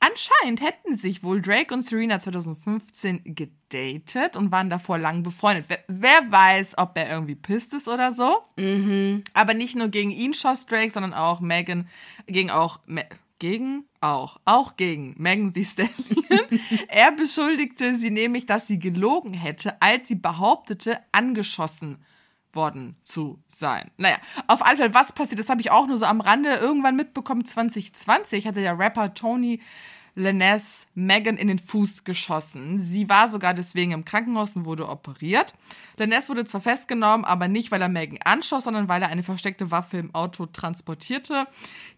Anscheinend 0.00 0.62
hätten 0.62 0.96
sich 0.96 1.22
wohl 1.22 1.42
Drake 1.42 1.74
und 1.74 1.82
Serena 1.82 2.18
2015 2.18 3.22
gedatet 3.34 4.34
und 4.34 4.50
waren 4.50 4.70
davor 4.70 4.96
lang 4.96 5.22
befreundet. 5.22 5.66
Wer, 5.68 5.84
wer 5.88 6.32
weiß, 6.32 6.78
ob 6.78 6.96
er 6.96 7.10
irgendwie 7.10 7.34
pisst 7.34 7.74
ist 7.74 7.86
oder 7.86 8.10
so. 8.10 8.38
Mhm. 8.56 9.22
Aber 9.34 9.52
nicht 9.52 9.76
nur 9.76 9.88
gegen 9.88 10.10
ihn 10.10 10.32
schoss 10.32 10.64
Drake, 10.64 10.90
sondern 10.90 11.12
auch 11.12 11.40
Megan, 11.40 11.86
gegen 12.26 12.50
auch, 12.50 12.80
Me 12.86 13.04
gegen 13.38 13.84
auch, 14.00 14.38
auch 14.44 14.76
gegen 14.76 15.14
Megan 15.18 15.52
Thee 15.52 15.64
Stallion. 15.64 15.90
er 16.88 17.12
beschuldigte 17.12 17.94
sie 17.94 18.10
nämlich, 18.10 18.46
dass 18.46 18.66
sie 18.66 18.78
gelogen 18.78 19.34
hätte, 19.34 19.80
als 19.82 20.08
sie 20.08 20.14
behauptete, 20.14 20.98
angeschossen 21.12 21.98
worden 22.52 22.96
zu 23.02 23.42
sein. 23.48 23.90
Naja, 23.96 24.16
auf 24.46 24.64
alle 24.64 24.76
Fälle, 24.76 24.94
was 24.94 25.12
passiert, 25.12 25.40
das 25.40 25.48
habe 25.48 25.60
ich 25.60 25.70
auch 25.70 25.86
nur 25.86 25.98
so 25.98 26.04
am 26.04 26.20
Rande 26.20 26.54
irgendwann 26.54 26.96
mitbekommen. 26.96 27.44
2020 27.44 28.46
hatte 28.46 28.60
der 28.60 28.78
Rapper 28.78 29.14
Tony 29.14 29.60
Leness 30.14 30.88
Megan 30.94 31.36
in 31.36 31.48
den 31.48 31.58
Fuß 31.58 32.04
geschossen. 32.04 32.78
Sie 32.78 33.08
war 33.08 33.28
sogar 33.28 33.54
deswegen 33.54 33.92
im 33.92 34.04
Krankenhaus 34.04 34.56
und 34.56 34.64
wurde 34.64 34.88
operiert. 34.88 35.54
Leness 35.96 36.28
wurde 36.28 36.44
zwar 36.44 36.60
festgenommen, 36.60 37.24
aber 37.24 37.48
nicht, 37.48 37.70
weil 37.70 37.80
er 37.80 37.88
Megan 37.88 38.18
anschoss, 38.24 38.64
sondern 38.64 38.88
weil 38.88 39.02
er 39.02 39.08
eine 39.08 39.22
versteckte 39.22 39.70
Waffe 39.70 39.98
im 39.98 40.14
Auto 40.14 40.46
transportierte. 40.46 41.46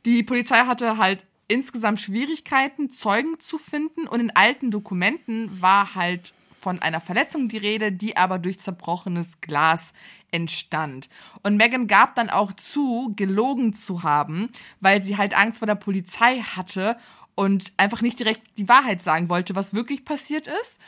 Die 0.04 0.22
Polizei 0.22 0.58
hatte 0.58 0.98
halt 0.98 1.24
insgesamt 1.48 2.00
Schwierigkeiten, 2.00 2.90
Zeugen 2.90 3.38
zu 3.40 3.58
finden 3.58 4.06
und 4.06 4.20
in 4.20 4.34
alten 4.34 4.70
Dokumenten 4.70 5.60
war 5.60 5.94
halt 5.94 6.32
von 6.62 6.80
einer 6.80 7.00
Verletzung 7.00 7.48
die 7.48 7.58
Rede, 7.58 7.90
die 7.90 8.16
aber 8.16 8.38
durch 8.38 8.60
zerbrochenes 8.60 9.40
Glas 9.40 9.92
entstand. 10.30 11.08
Und 11.42 11.56
Megan 11.56 11.88
gab 11.88 12.14
dann 12.14 12.30
auch 12.30 12.52
zu, 12.52 13.12
gelogen 13.16 13.74
zu 13.74 14.04
haben, 14.04 14.48
weil 14.80 15.02
sie 15.02 15.16
halt 15.16 15.36
Angst 15.36 15.58
vor 15.58 15.66
der 15.66 15.74
Polizei 15.74 16.38
hatte 16.38 16.96
und 17.34 17.72
einfach 17.76 18.00
nicht 18.00 18.18
direkt 18.18 18.42
die 18.58 18.68
Wahrheit 18.68 19.02
sagen 19.02 19.28
wollte, 19.28 19.56
was 19.56 19.74
wirklich 19.74 20.04
passiert 20.04 20.46
ist. 20.46 20.78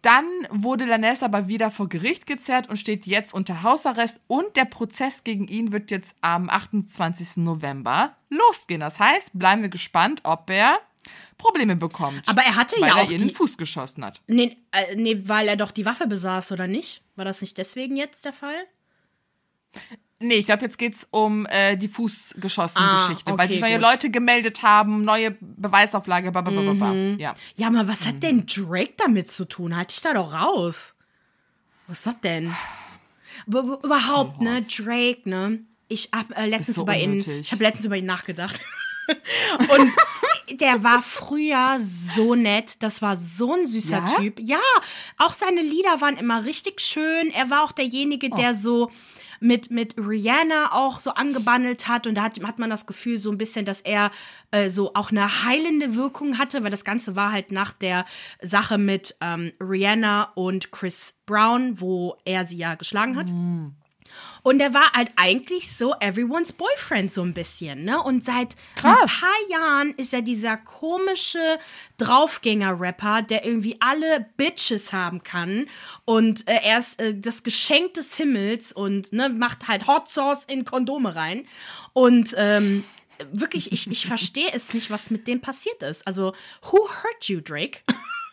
Dann 0.00 0.26
wurde 0.50 0.84
Lanessa 0.84 1.26
aber 1.26 1.46
wieder 1.46 1.70
vor 1.70 1.88
Gericht 1.88 2.26
gezerrt 2.26 2.68
und 2.68 2.76
steht 2.76 3.06
jetzt 3.06 3.32
unter 3.32 3.62
Hausarrest 3.62 4.20
und 4.26 4.56
der 4.56 4.64
Prozess 4.64 5.22
gegen 5.22 5.46
ihn 5.46 5.70
wird 5.70 5.92
jetzt 5.92 6.16
am 6.22 6.50
28. 6.50 7.36
November 7.36 8.16
losgehen. 8.28 8.80
Das 8.80 8.98
heißt, 8.98 9.38
bleiben 9.38 9.62
wir 9.62 9.68
gespannt, 9.68 10.20
ob 10.24 10.50
er 10.50 10.80
Probleme 11.38 11.76
bekommt. 11.76 12.28
Aber 12.28 12.42
er 12.42 12.56
hatte 12.56 12.78
ja 12.80 12.92
auch. 12.92 12.96
Weil 12.96 13.06
er 13.06 13.10
ihr 13.12 13.18
den 13.18 13.30
Fuß 13.30 13.56
geschossen 13.56 14.04
hat. 14.04 14.20
Nee, 14.26 14.56
äh, 14.70 14.94
nee, 14.94 15.22
weil 15.24 15.48
er 15.48 15.56
doch 15.56 15.70
die 15.70 15.84
Waffe 15.84 16.06
besaß, 16.06 16.52
oder 16.52 16.66
nicht? 16.66 17.02
War 17.16 17.24
das 17.24 17.40
nicht 17.40 17.58
deswegen 17.58 17.96
jetzt 17.96 18.24
der 18.24 18.32
Fall? 18.32 18.66
Nee, 20.22 20.36
ich 20.36 20.46
glaube, 20.46 20.62
jetzt 20.62 20.78
geht 20.78 20.94
es 20.94 21.08
um 21.10 21.46
äh, 21.46 21.76
die 21.76 21.88
Fußgeschossen-Geschichte, 21.88 23.30
ah, 23.30 23.34
okay, 23.34 23.38
weil 23.38 23.50
sich 23.50 23.60
neue 23.60 23.78
gut. 23.78 23.82
Leute 23.82 24.10
gemeldet 24.10 24.62
haben, 24.62 25.04
neue 25.04 25.36
Beweisauflage, 25.40 26.30
blablabla. 26.30 26.92
Mhm. 26.92 27.18
Ja. 27.18 27.34
ja, 27.56 27.66
aber 27.66 27.88
was 27.88 28.06
hat 28.06 28.16
mhm. 28.16 28.20
denn 28.20 28.46
Drake 28.46 28.94
damit 28.96 29.32
zu 29.32 29.44
tun? 29.46 29.76
Halt 29.76 29.90
dich 29.90 30.00
da 30.00 30.14
doch 30.14 30.32
raus. 30.32 30.94
Was 31.88 31.98
ist 31.98 32.06
das 32.06 32.20
denn? 32.20 32.54
Überhaupt, 33.46 34.40
ne? 34.40 34.62
Drake, 34.62 35.28
ne? 35.28 35.60
Ich 35.88 36.10
habe 36.14 36.34
äh, 36.36 36.46
letztens 36.46 36.76
so 36.76 36.82
über 36.82 36.96
ihn, 36.96 37.18
ich 37.18 37.50
habe 37.50 37.64
letztens 37.64 37.86
über 37.86 37.96
ihn 37.96 38.06
nachgedacht. 38.06 38.60
Und 39.58 39.92
der 40.50 40.82
war 40.84 41.02
früher 41.02 41.78
so 41.80 42.34
nett. 42.34 42.82
Das 42.82 43.02
war 43.02 43.16
so 43.16 43.54
ein 43.54 43.66
süßer 43.66 44.04
ja? 44.06 44.14
Typ. 44.16 44.40
Ja, 44.40 44.60
auch 45.18 45.34
seine 45.34 45.62
Lieder 45.62 46.00
waren 46.00 46.16
immer 46.16 46.44
richtig 46.44 46.80
schön. 46.80 47.30
Er 47.30 47.50
war 47.50 47.64
auch 47.64 47.72
derjenige, 47.72 48.28
oh. 48.30 48.36
der 48.36 48.54
so 48.54 48.90
mit, 49.42 49.70
mit 49.70 49.96
Rihanna 49.98 50.72
auch 50.72 51.00
so 51.00 51.10
angebandelt 51.10 51.88
hat. 51.88 52.06
Und 52.06 52.14
da 52.14 52.22
hat, 52.22 52.40
hat 52.42 52.58
man 52.58 52.70
das 52.70 52.86
Gefühl 52.86 53.18
so 53.18 53.30
ein 53.30 53.38
bisschen, 53.38 53.64
dass 53.64 53.80
er 53.80 54.10
äh, 54.52 54.70
so 54.70 54.94
auch 54.94 55.10
eine 55.10 55.44
heilende 55.44 55.96
Wirkung 55.96 56.38
hatte, 56.38 56.62
weil 56.62 56.70
das 56.70 56.84
Ganze 56.84 57.16
war 57.16 57.32
halt 57.32 57.50
nach 57.50 57.72
der 57.72 58.04
Sache 58.40 58.78
mit 58.78 59.16
ähm, 59.20 59.52
Rihanna 59.60 60.32
und 60.34 60.70
Chris 60.70 61.14
Brown, 61.26 61.80
wo 61.80 62.16
er 62.24 62.46
sie 62.46 62.56
ja 62.56 62.76
geschlagen 62.76 63.16
hat. 63.16 63.30
Mm. 63.30 63.74
Und 64.42 64.60
er 64.60 64.74
war 64.74 64.92
halt 64.92 65.10
eigentlich 65.16 65.76
so 65.76 65.94
everyone's 66.00 66.52
boyfriend 66.52 67.12
so 67.12 67.22
ein 67.22 67.34
bisschen, 67.34 67.84
ne? 67.84 68.02
Und 68.02 68.24
seit 68.24 68.56
Krass. 68.76 68.98
ein 69.00 69.08
paar 69.08 69.50
Jahren 69.50 69.94
ist 69.96 70.12
er 70.12 70.22
dieser 70.22 70.56
komische 70.56 71.58
Draufgänger-Rapper, 71.98 73.22
der 73.22 73.44
irgendwie 73.44 73.76
alle 73.80 74.26
Bitches 74.36 74.92
haben 74.92 75.22
kann. 75.22 75.68
Und 76.04 76.48
äh, 76.48 76.58
er 76.62 76.78
ist 76.78 77.00
äh, 77.00 77.14
das 77.14 77.42
Geschenk 77.42 77.94
des 77.94 78.16
Himmels 78.16 78.72
und 78.72 79.12
ne, 79.12 79.28
macht 79.28 79.68
halt 79.68 79.86
Hot 79.86 80.10
Sauce 80.10 80.44
in 80.46 80.64
Kondome 80.64 81.14
rein. 81.14 81.46
Und 81.92 82.34
ähm, 82.36 82.84
wirklich, 83.32 83.72
ich, 83.72 83.90
ich 83.90 84.06
verstehe 84.06 84.50
es 84.52 84.74
nicht, 84.74 84.90
was 84.90 85.10
mit 85.10 85.26
dem 85.26 85.40
passiert 85.40 85.82
ist. 85.82 86.06
Also, 86.06 86.34
who 86.62 86.78
hurt 86.78 87.24
you, 87.28 87.40
Drake? 87.40 87.80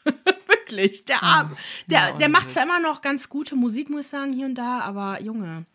wirklich, 0.69 1.05
der 1.05 1.23
Arm. 1.23 1.57
Der, 1.87 1.99
ja, 1.99 2.11
der 2.13 2.29
macht 2.29 2.49
zwar 2.49 2.63
immer 2.63 2.79
noch 2.79 3.01
ganz 3.01 3.29
gute 3.29 3.55
Musik, 3.55 3.89
muss 3.89 4.01
ich 4.01 4.07
sagen, 4.07 4.33
hier 4.33 4.45
und 4.45 4.55
da, 4.55 4.79
aber 4.79 5.21
Junge. 5.21 5.65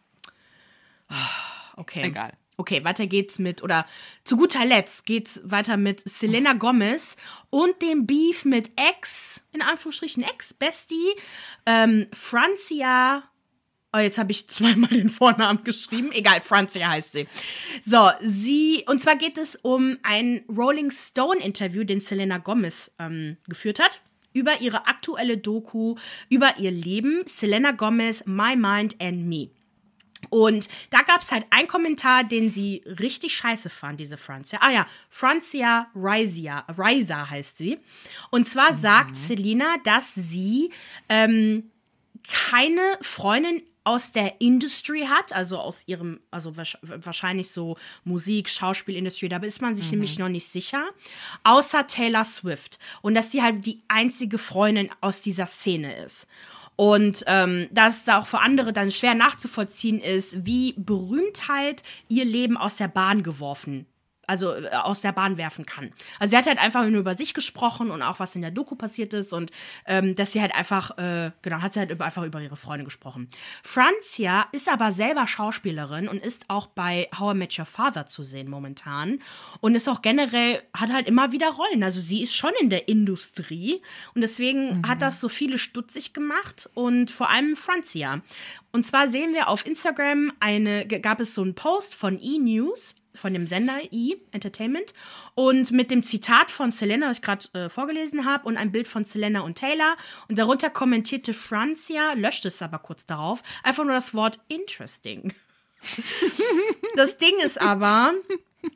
Okay. 1.77 2.05
Egal. 2.05 2.33
Okay, 2.57 2.85
weiter 2.85 3.09
geht's 3.09 3.41
mit, 3.41 3.65
oder 3.65 3.85
zu 4.23 4.37
guter 4.37 4.65
Letzt 4.65 5.07
geht's 5.07 5.41
weiter 5.43 5.77
mit 5.77 6.09
Selena 6.09 6.53
Gomez 6.53 7.17
und 7.51 7.83
dem 7.83 8.07
Beef 8.07 8.45
mit 8.45 8.71
Ex, 8.77 9.43
in 9.51 9.61
Anführungsstrichen 9.61 10.23
Ex-Bestie, 10.23 11.17
ähm, 11.67 12.07
Francia. 12.13 13.25
Oh, 13.93 13.99
jetzt 13.99 14.19
habe 14.19 14.31
ich 14.31 14.49
zweimal 14.49 14.91
den 14.91 15.09
Vornamen 15.09 15.65
geschrieben. 15.65 16.13
Egal, 16.13 16.41
Francia 16.43 16.91
heißt 16.91 17.13
sie. 17.13 17.27
So, 17.85 18.09
sie, 18.21 18.85
und 18.87 19.03
zwar 19.03 19.17
geht 19.17 19.37
es 19.37 19.57
um 19.57 19.99
ein 20.05 20.45
Rolling 20.49 20.93
Stone-Interview, 20.93 21.83
den 21.83 22.01
Selena 22.01 22.39
Gomez 22.39 22.95
ähm, 23.01 23.37
geführt 23.49 23.81
hat 23.81 24.01
über 24.35 24.61
ihre 24.61 24.87
aktuelle 24.87 25.39
Doku, 25.39 25.95
über 26.29 26.59
ihr 26.59 26.71
Leben, 26.71 27.23
Selena 27.27 27.71
Gomez, 27.71 28.25
My 28.27 28.55
Mind 28.57 29.01
and 29.01 29.27
Me. 29.27 29.49
Und 30.31 30.69
da 30.91 31.03
gab 31.03 31.21
es 31.21 31.33
halt 31.33 31.47
einen 31.51 31.69
Kommentar, 31.69 32.25
den 32.25 32.51
sie 32.51 32.83
richtig 32.87 33.35
scheiße 33.37 33.71
fand, 33.71 34.01
diese 34.01 34.17
Francia. 34.17 34.59
Ah 34.63 34.71
ja, 34.71 34.87
Francia 35.09 35.89
Raisa, 35.95 36.65
Raisa 36.69 37.31
heißt 37.31 37.59
sie. 37.59 37.79
Und 38.31 38.49
zwar 38.49 38.75
sagt 38.75 39.17
Selena, 39.17 39.77
dass 39.85 40.15
sie 40.15 40.71
ähm, 41.09 41.71
keine 42.29 42.81
Freundin 43.01 43.63
aus 43.85 44.13
der 44.13 44.41
Industry 44.41 45.07
hat, 45.07 45.35
also 45.35 45.59
aus 45.59 45.83
ihrem, 45.87 46.21
also 46.31 46.51
wahrsch- 46.53 46.79
wahrscheinlich 46.83 47.51
so 47.51 47.77
Musik, 48.05 48.49
Schauspielindustrie, 48.49 49.29
da 49.29 49.37
ist 49.39 49.61
man 49.61 49.77
sich 49.77 49.91
nämlich 49.91 50.19
noch 50.19 50.31
nicht 50.31 50.51
sicher, 50.51 50.89
außer 51.43 51.87
Taylor 51.87 52.25
Swift. 52.25 52.79
Und 53.03 53.15
dass 53.15 53.31
sie 53.31 53.43
halt 53.43 53.67
die 53.67 53.83
einzige 53.89 54.39
Freundin 54.39 54.91
aus 55.03 55.21
dieser 55.21 55.47
Szene 55.47 55.95
ist. 55.97 56.27
Und 56.77 57.23
ähm, 57.27 57.69
dass 57.71 58.05
da 58.05 58.19
auch 58.19 58.27
für 58.27 58.41
andere 58.41 58.73
dann 58.73 58.91
schwer 58.91 59.15
nachzuvollziehen 59.15 60.01
ist, 60.01 60.45
wie 60.47 60.75
Berühmtheit 60.77 61.83
ihr 62.09 62.25
Leben 62.25 62.57
aus 62.57 62.77
der 62.77 62.89
Bahn 62.89 63.23
geworfen 63.23 63.87
also 64.27 64.55
äh, 64.55 64.69
aus 64.71 65.01
der 65.01 65.13
Bahn 65.13 65.37
werfen 65.37 65.67
kann. 65.67 65.93
Also 66.19 66.31
sie 66.31 66.37
hat 66.37 66.47
halt 66.47 66.59
einfach 66.59 66.85
nur 66.87 67.01
über 67.01 67.15
sich 67.15 67.35
gesprochen 67.35 67.91
und 67.91 68.03
auch 68.03 68.21
was 68.21 68.35
in 68.37 68.43
der 68.43 68.51
Doku 68.51 68.77
passiert 68.77 69.13
ist 69.13 69.33
und 69.33 69.51
ähm, 69.87 70.15
dass 70.15 70.33
sie 70.33 70.41
halt 70.41 70.55
einfach, 70.55 70.97
äh, 70.99 71.31
genau, 71.43 71.61
hat 71.61 71.75
sie 71.75 71.81
halt 71.81 71.91
über, 71.91 72.05
einfach 72.05 72.25
über 72.25 72.41
ihre 72.41 72.57
Freunde 72.57 72.85
gesprochen. 72.85 73.29
Francia 73.63 74.47
ist 74.53 74.69
aber 74.69 74.93
selber 74.93 75.27
Schauspielerin 75.27 76.09
und 76.09 76.25
ist 76.25 76.45
auch 76.49 76.67
bei 76.67 77.09
How 77.19 77.35
I 77.35 77.39
Met 77.39 77.59
Your 77.59 77.67
Father 77.67 78.07
zu 78.07 78.23
sehen 78.23 78.49
momentan 78.49 79.21
und 79.61 79.75
ist 79.75 79.89
auch 79.89 80.03
generell, 80.03 80.63
hat 80.73 80.93
halt 80.93 81.07
immer 81.09 81.33
wieder 81.33 81.51
Rollen. 81.51 81.83
Also 81.83 82.01
sie 82.01 82.23
ist 82.23 82.37
schon 82.37 82.53
in 82.61 82.71
der 82.71 82.89
Industrie 82.89 83.83
und 84.15 84.23
deswegen 84.23 84.87
hat 84.87 85.03
das 85.03 85.21
so 85.21 85.29
viele 85.29 85.59
stutzig 85.59 86.13
gemacht 86.13 86.69
und 86.75 87.11
vor 87.11 87.31
allem 87.31 87.57
Francia. 87.57 88.21
Und 88.73 88.85
zwar 88.85 89.09
sehen 89.09 89.35
wir 89.35 89.49
auf 89.49 89.67
Instagram 89.67 90.33
eine, 90.41 90.87
gab 90.87 91.21
es 91.21 91.35
so 91.35 91.43
einen 91.43 91.55
Post 91.55 91.95
von 91.95 92.19
E-News, 92.21 92.97
von 93.15 93.33
dem 93.33 93.47
Sender 93.47 93.79
E 93.91 94.17
Entertainment 94.33 94.93
und 95.35 95.71
mit 95.71 95.91
dem 95.91 96.03
Zitat 96.03 96.51
von 96.51 96.71
Selena, 96.71 97.09
was 97.09 97.19
ich 97.19 97.23
gerade 97.23 97.49
äh, 97.55 97.69
vorgelesen 97.69 98.25
habe, 98.25 98.47
und 98.47 98.57
ein 98.57 98.73
Bild 98.73 98.89
von 98.89 99.05
Selena 99.05 99.41
und 99.41 99.57
Taylor. 99.59 99.97
Und 100.29 100.39
darunter 100.39 100.71
kommentierte 100.71 101.35
Francia, 101.35 102.13
löscht 102.15 102.45
es 102.45 102.63
aber 102.63 102.79
kurz 102.79 103.07
darauf, 103.07 103.43
einfach 103.63 103.85
nur 103.85 103.95
das 103.95 104.15
Wort 104.15 104.39
interesting. 104.49 105.33
das 106.97 107.19
Ding 107.19 107.39
ist 107.43 107.61
aber, 107.61 108.15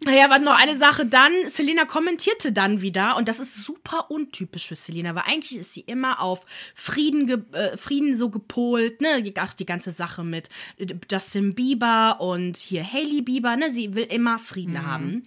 naja, 0.05 0.31
warte 0.31 0.45
noch 0.45 0.59
eine 0.59 0.77
Sache 0.77 1.07
dann. 1.07 1.33
Selena 1.47 1.85
kommentierte 1.85 2.53
dann 2.53 2.81
wieder, 2.81 3.17
und 3.17 3.29
das 3.29 3.39
ist 3.39 3.65
super 3.65 4.11
untypisch 4.11 4.69
für 4.69 4.75
Selena, 4.75 5.15
weil 5.15 5.25
eigentlich 5.27 5.59
ist 5.59 5.75
sie 5.75 5.81
immer 5.81 6.21
auf 6.21 6.45
Frieden, 6.75 7.53
äh, 7.53 7.77
Frieden 7.77 8.17
so 8.17 8.31
gepolt, 8.31 9.01
ne? 9.01 9.33
Ach, 9.37 9.53
die 9.55 9.67
ganze 9.67 9.91
Sache 9.91 10.25
mit 10.25 10.49
äh, 10.79 10.87
Justin 11.11 11.55
Bieber 11.55 12.21
und 12.21 12.57
hier 12.57 12.85
Hailey 12.85 13.23
Bieber, 13.23 13.57
ne? 13.57 13.71
Sie 13.71 13.95
will 13.95 14.05
immer 14.05 14.39
Frieden 14.39 14.87
haben. 14.87 15.23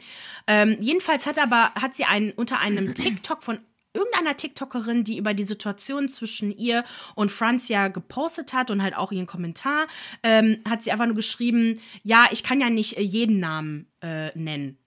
Ähm, 0.48 0.78
jedenfalls 0.80 1.26
hat 1.26 1.40
aber, 1.40 1.74
hat 1.76 1.96
sie 1.96 2.06
einen, 2.06 2.32
unter 2.32 2.60
einem 2.60 2.94
TikTok 2.94 3.44
von 3.44 3.60
irgendeiner 3.94 4.38
TikTokerin, 4.38 5.04
die 5.04 5.18
über 5.18 5.34
die 5.34 5.44
Situation 5.44 6.10
zwischen 6.10 6.56
ihr 6.56 6.84
und 7.16 7.32
Francia 7.32 7.88
gepostet 7.90 8.54
hat 8.54 8.72
und 8.72 8.82
halt 8.82 8.96
auch 8.96 9.12
ihren 9.12 9.28
Kommentar, 9.28 9.88
ähm, 10.24 10.60
hat 10.68 10.84
sie 10.84 10.92
einfach 10.92 11.06
nur 11.06 11.16
geschrieben, 11.16 11.80
ja, 12.04 12.28
ich 12.32 12.44
kann 12.44 12.62
ja 12.62 12.70
nicht 12.70 12.98
äh, 12.98 13.02
jeden 13.02 13.40
Namen 13.40 13.88
äh, 14.02 14.38
nennen. 14.38 14.78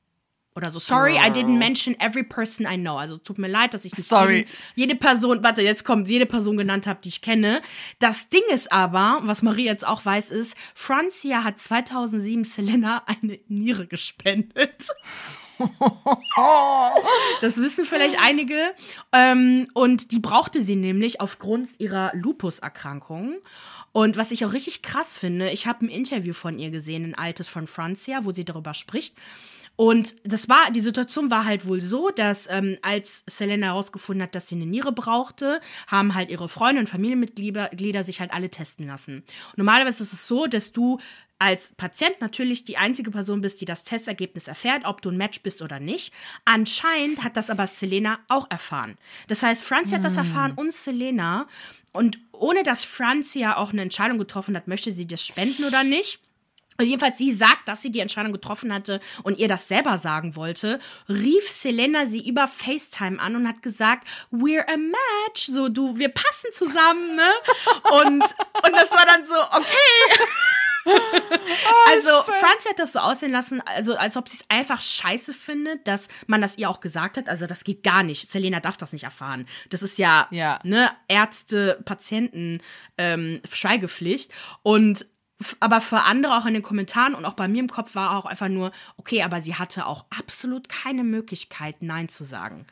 Oder 0.56 0.70
so, 0.70 0.78
sorry, 0.78 1.16
I 1.16 1.30
didn't 1.30 1.58
mention 1.58 1.98
every 1.98 2.22
person 2.22 2.64
I 2.64 2.76
know. 2.76 2.96
Also 2.96 3.16
tut 3.16 3.38
mir 3.38 3.48
leid, 3.48 3.74
dass 3.74 3.84
ich 3.84 3.96
nicht 3.96 4.08
Sorry. 4.08 4.46
jede 4.76 4.94
Person, 4.94 5.42
warte, 5.42 5.62
jetzt 5.62 5.84
kommt, 5.84 6.08
jede 6.08 6.26
Person 6.26 6.56
genannt 6.56 6.86
habe, 6.86 7.00
die 7.02 7.08
ich 7.08 7.22
kenne. 7.22 7.60
Das 7.98 8.28
Ding 8.28 8.42
ist 8.52 8.70
aber, 8.70 9.18
was 9.22 9.42
Marie 9.42 9.64
jetzt 9.64 9.84
auch 9.84 10.04
weiß, 10.04 10.30
ist, 10.30 10.54
Francia 10.72 11.42
hat 11.42 11.58
2007 11.58 12.44
Selena 12.44 13.02
eine 13.06 13.40
Niere 13.48 13.88
gespendet. 13.88 14.86
Das 17.40 17.58
wissen 17.58 17.84
vielleicht 17.84 18.18
einige. 18.20 18.56
Ähm, 19.12 19.68
und 19.74 20.12
die 20.12 20.18
brauchte 20.18 20.62
sie 20.62 20.76
nämlich 20.76 21.20
aufgrund 21.20 21.68
ihrer 21.78 22.12
Lupus-Erkrankung. 22.14 23.36
Und 23.92 24.16
was 24.16 24.32
ich 24.32 24.44
auch 24.44 24.52
richtig 24.52 24.82
krass 24.82 25.18
finde, 25.18 25.50
ich 25.50 25.66
habe 25.66 25.86
ein 25.86 25.88
Interview 25.88 26.32
von 26.32 26.58
ihr 26.58 26.70
gesehen, 26.70 27.04
ein 27.04 27.14
altes 27.14 27.48
von 27.48 27.66
Francia, 27.66 28.24
wo 28.24 28.32
sie 28.32 28.44
darüber 28.44 28.74
spricht. 28.74 29.14
Und 29.76 30.14
das 30.22 30.48
war, 30.48 30.70
die 30.70 30.80
Situation 30.80 31.30
war 31.30 31.44
halt 31.44 31.66
wohl 31.66 31.80
so, 31.80 32.10
dass 32.10 32.48
ähm, 32.48 32.78
als 32.82 33.24
Selena 33.26 33.68
herausgefunden 33.68 34.22
hat, 34.22 34.34
dass 34.34 34.48
sie 34.48 34.54
eine 34.54 34.66
Niere 34.66 34.92
brauchte, 34.92 35.60
haben 35.88 36.14
halt 36.14 36.30
ihre 36.30 36.48
Freunde 36.48 36.80
und 36.80 36.88
Familienmitglieder 36.88 37.70
Glieder 37.70 38.04
sich 38.04 38.20
halt 38.20 38.32
alle 38.32 38.50
testen 38.50 38.86
lassen. 38.86 39.24
Normalerweise 39.56 40.04
ist 40.04 40.12
es 40.12 40.28
so, 40.28 40.46
dass 40.46 40.72
du 40.72 40.98
als 41.40 41.72
Patient 41.76 42.20
natürlich 42.20 42.64
die 42.64 42.76
einzige 42.76 43.10
Person 43.10 43.40
bist, 43.40 43.60
die 43.60 43.64
das 43.64 43.82
Testergebnis 43.82 44.46
erfährt, 44.46 44.84
ob 44.84 45.02
du 45.02 45.10
ein 45.10 45.16
Match 45.16 45.42
bist 45.42 45.62
oder 45.62 45.80
nicht. 45.80 46.14
Anscheinend 46.44 47.24
hat 47.24 47.36
das 47.36 47.50
aber 47.50 47.66
Selena 47.66 48.20
auch 48.28 48.48
erfahren. 48.50 48.96
Das 49.26 49.42
heißt, 49.42 49.64
Franzi 49.64 49.96
hat 49.96 50.04
das 50.04 50.16
erfahren 50.16 50.52
und 50.54 50.72
Selena. 50.72 51.48
Und 51.92 52.18
ohne 52.32 52.62
dass 52.62 52.84
Franzi 52.84 53.40
ja 53.40 53.56
auch 53.56 53.72
eine 53.72 53.82
Entscheidung 53.82 54.18
getroffen 54.18 54.56
hat, 54.56 54.68
möchte 54.68 54.90
sie 54.92 55.06
das 55.06 55.26
spenden 55.26 55.64
oder 55.64 55.84
nicht. 55.84 56.20
Und 56.78 56.86
jedenfalls, 56.86 57.18
sie 57.18 57.32
sagt, 57.32 57.68
dass 57.68 57.82
sie 57.82 57.90
die 57.90 58.00
Entscheidung 58.00 58.32
getroffen 58.32 58.72
hatte 58.72 59.00
und 59.22 59.38
ihr 59.38 59.48
das 59.48 59.68
selber 59.68 59.98
sagen 59.98 60.36
wollte, 60.36 60.80
rief 61.08 61.48
Selena 61.50 62.06
sie 62.06 62.26
über 62.28 62.46
FaceTime 62.46 63.20
an 63.20 63.36
und 63.36 63.48
hat 63.48 63.62
gesagt, 63.62 64.06
we're 64.32 64.66
a 64.66 64.76
match, 64.76 65.46
so 65.46 65.68
du, 65.68 65.98
wir 65.98 66.08
passen 66.08 66.50
zusammen, 66.52 67.16
ne? 67.16 67.30
Und, 67.90 68.22
und 68.22 68.72
das 68.72 68.90
war 68.90 69.04
dann 69.06 69.24
so, 69.26 69.34
okay. 69.34 70.26
also, 71.90 72.10
Franz 72.40 72.66
hat 72.68 72.78
das 72.78 72.92
so 72.92 72.98
aussehen 72.98 73.32
lassen, 73.32 73.62
also 73.62 73.96
als 73.96 74.16
ob 74.16 74.28
sie 74.28 74.36
es 74.36 74.44
einfach 74.48 74.80
scheiße 74.80 75.32
findet, 75.32 75.86
dass 75.88 76.08
man 76.26 76.42
das 76.42 76.58
ihr 76.58 76.68
auch 76.68 76.80
gesagt 76.80 77.16
hat. 77.16 77.28
Also, 77.28 77.46
das 77.46 77.64
geht 77.64 77.82
gar 77.82 78.02
nicht. 78.02 78.30
Selena 78.30 78.60
darf 78.60 78.76
das 78.76 78.92
nicht 78.92 79.04
erfahren. 79.04 79.46
Das 79.70 79.82
ist 79.82 79.98
ja, 79.98 80.28
Ja. 80.30 80.58
ne, 80.62 80.90
Ärzte, 81.08 81.80
Patienten, 81.84 82.60
ähm, 82.98 83.40
Schweigepflicht. 83.50 84.30
Und 84.62 85.06
aber 85.60 85.80
für 85.80 86.02
andere 86.02 86.36
auch 86.36 86.46
in 86.46 86.54
den 86.54 86.62
Kommentaren 86.62 87.14
und 87.14 87.24
auch 87.24 87.34
bei 87.34 87.48
mir 87.48 87.60
im 87.60 87.68
Kopf 87.68 87.94
war 87.94 88.16
auch 88.16 88.24
einfach 88.26 88.48
nur, 88.48 88.72
okay, 88.96 89.22
aber 89.22 89.40
sie 89.40 89.54
hatte 89.56 89.86
auch 89.86 90.04
absolut 90.16 90.68
keine 90.68 91.04
Möglichkeit, 91.04 91.76
Nein 91.80 92.08
zu 92.08 92.24
sagen. 92.24 92.66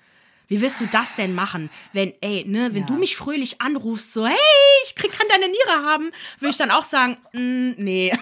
Wie 0.48 0.60
willst 0.60 0.80
du 0.80 0.86
das 0.86 1.14
denn 1.14 1.34
machen, 1.34 1.70
wenn, 1.92 2.12
ey, 2.20 2.44
ne, 2.46 2.74
wenn 2.74 2.82
Ja. 2.82 2.86
du 2.86 2.96
mich 2.96 3.16
fröhlich 3.16 3.60
anrufst, 3.62 4.12
so, 4.12 4.26
hey, 4.26 4.36
ich 4.84 4.94
krieg, 4.94 5.10
kann 5.12 5.26
deine 5.30 5.48
Niere 5.48 5.86
haben, 5.86 6.10
würde 6.38 6.50
ich 6.50 6.56
dann 6.58 6.70
auch 6.70 6.84
sagen, 6.84 7.16
mm, 7.32 7.70
nee. 7.82 8.12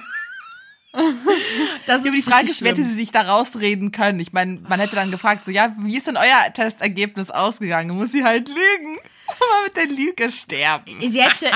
Das 1.86 2.02
Aber 2.02 2.10
die 2.10 2.22
Frage 2.22 2.50
ist, 2.50 2.62
wie 2.62 2.68
hätte 2.68 2.84
sie 2.84 2.94
sich 2.94 3.12
da 3.12 3.22
rausreden 3.22 3.92
können? 3.92 4.20
Ich 4.20 4.32
meine, 4.32 4.60
man 4.68 4.80
hätte 4.80 4.96
dann 4.96 5.10
gefragt, 5.10 5.44
so, 5.44 5.50
ja, 5.50 5.74
wie 5.78 5.96
ist 5.96 6.06
denn 6.06 6.16
euer 6.16 6.52
Testergebnis 6.52 7.30
ausgegangen? 7.30 7.96
Muss 7.96 8.12
sie 8.12 8.24
halt 8.24 8.48
lügen? 8.48 8.98
Mal 9.26 9.64
mit 9.64 9.76
der 9.76 9.86
Lüge 9.86 10.30
sterben. 10.30 10.96
Sie 11.00 11.22
hätte, 11.22 11.46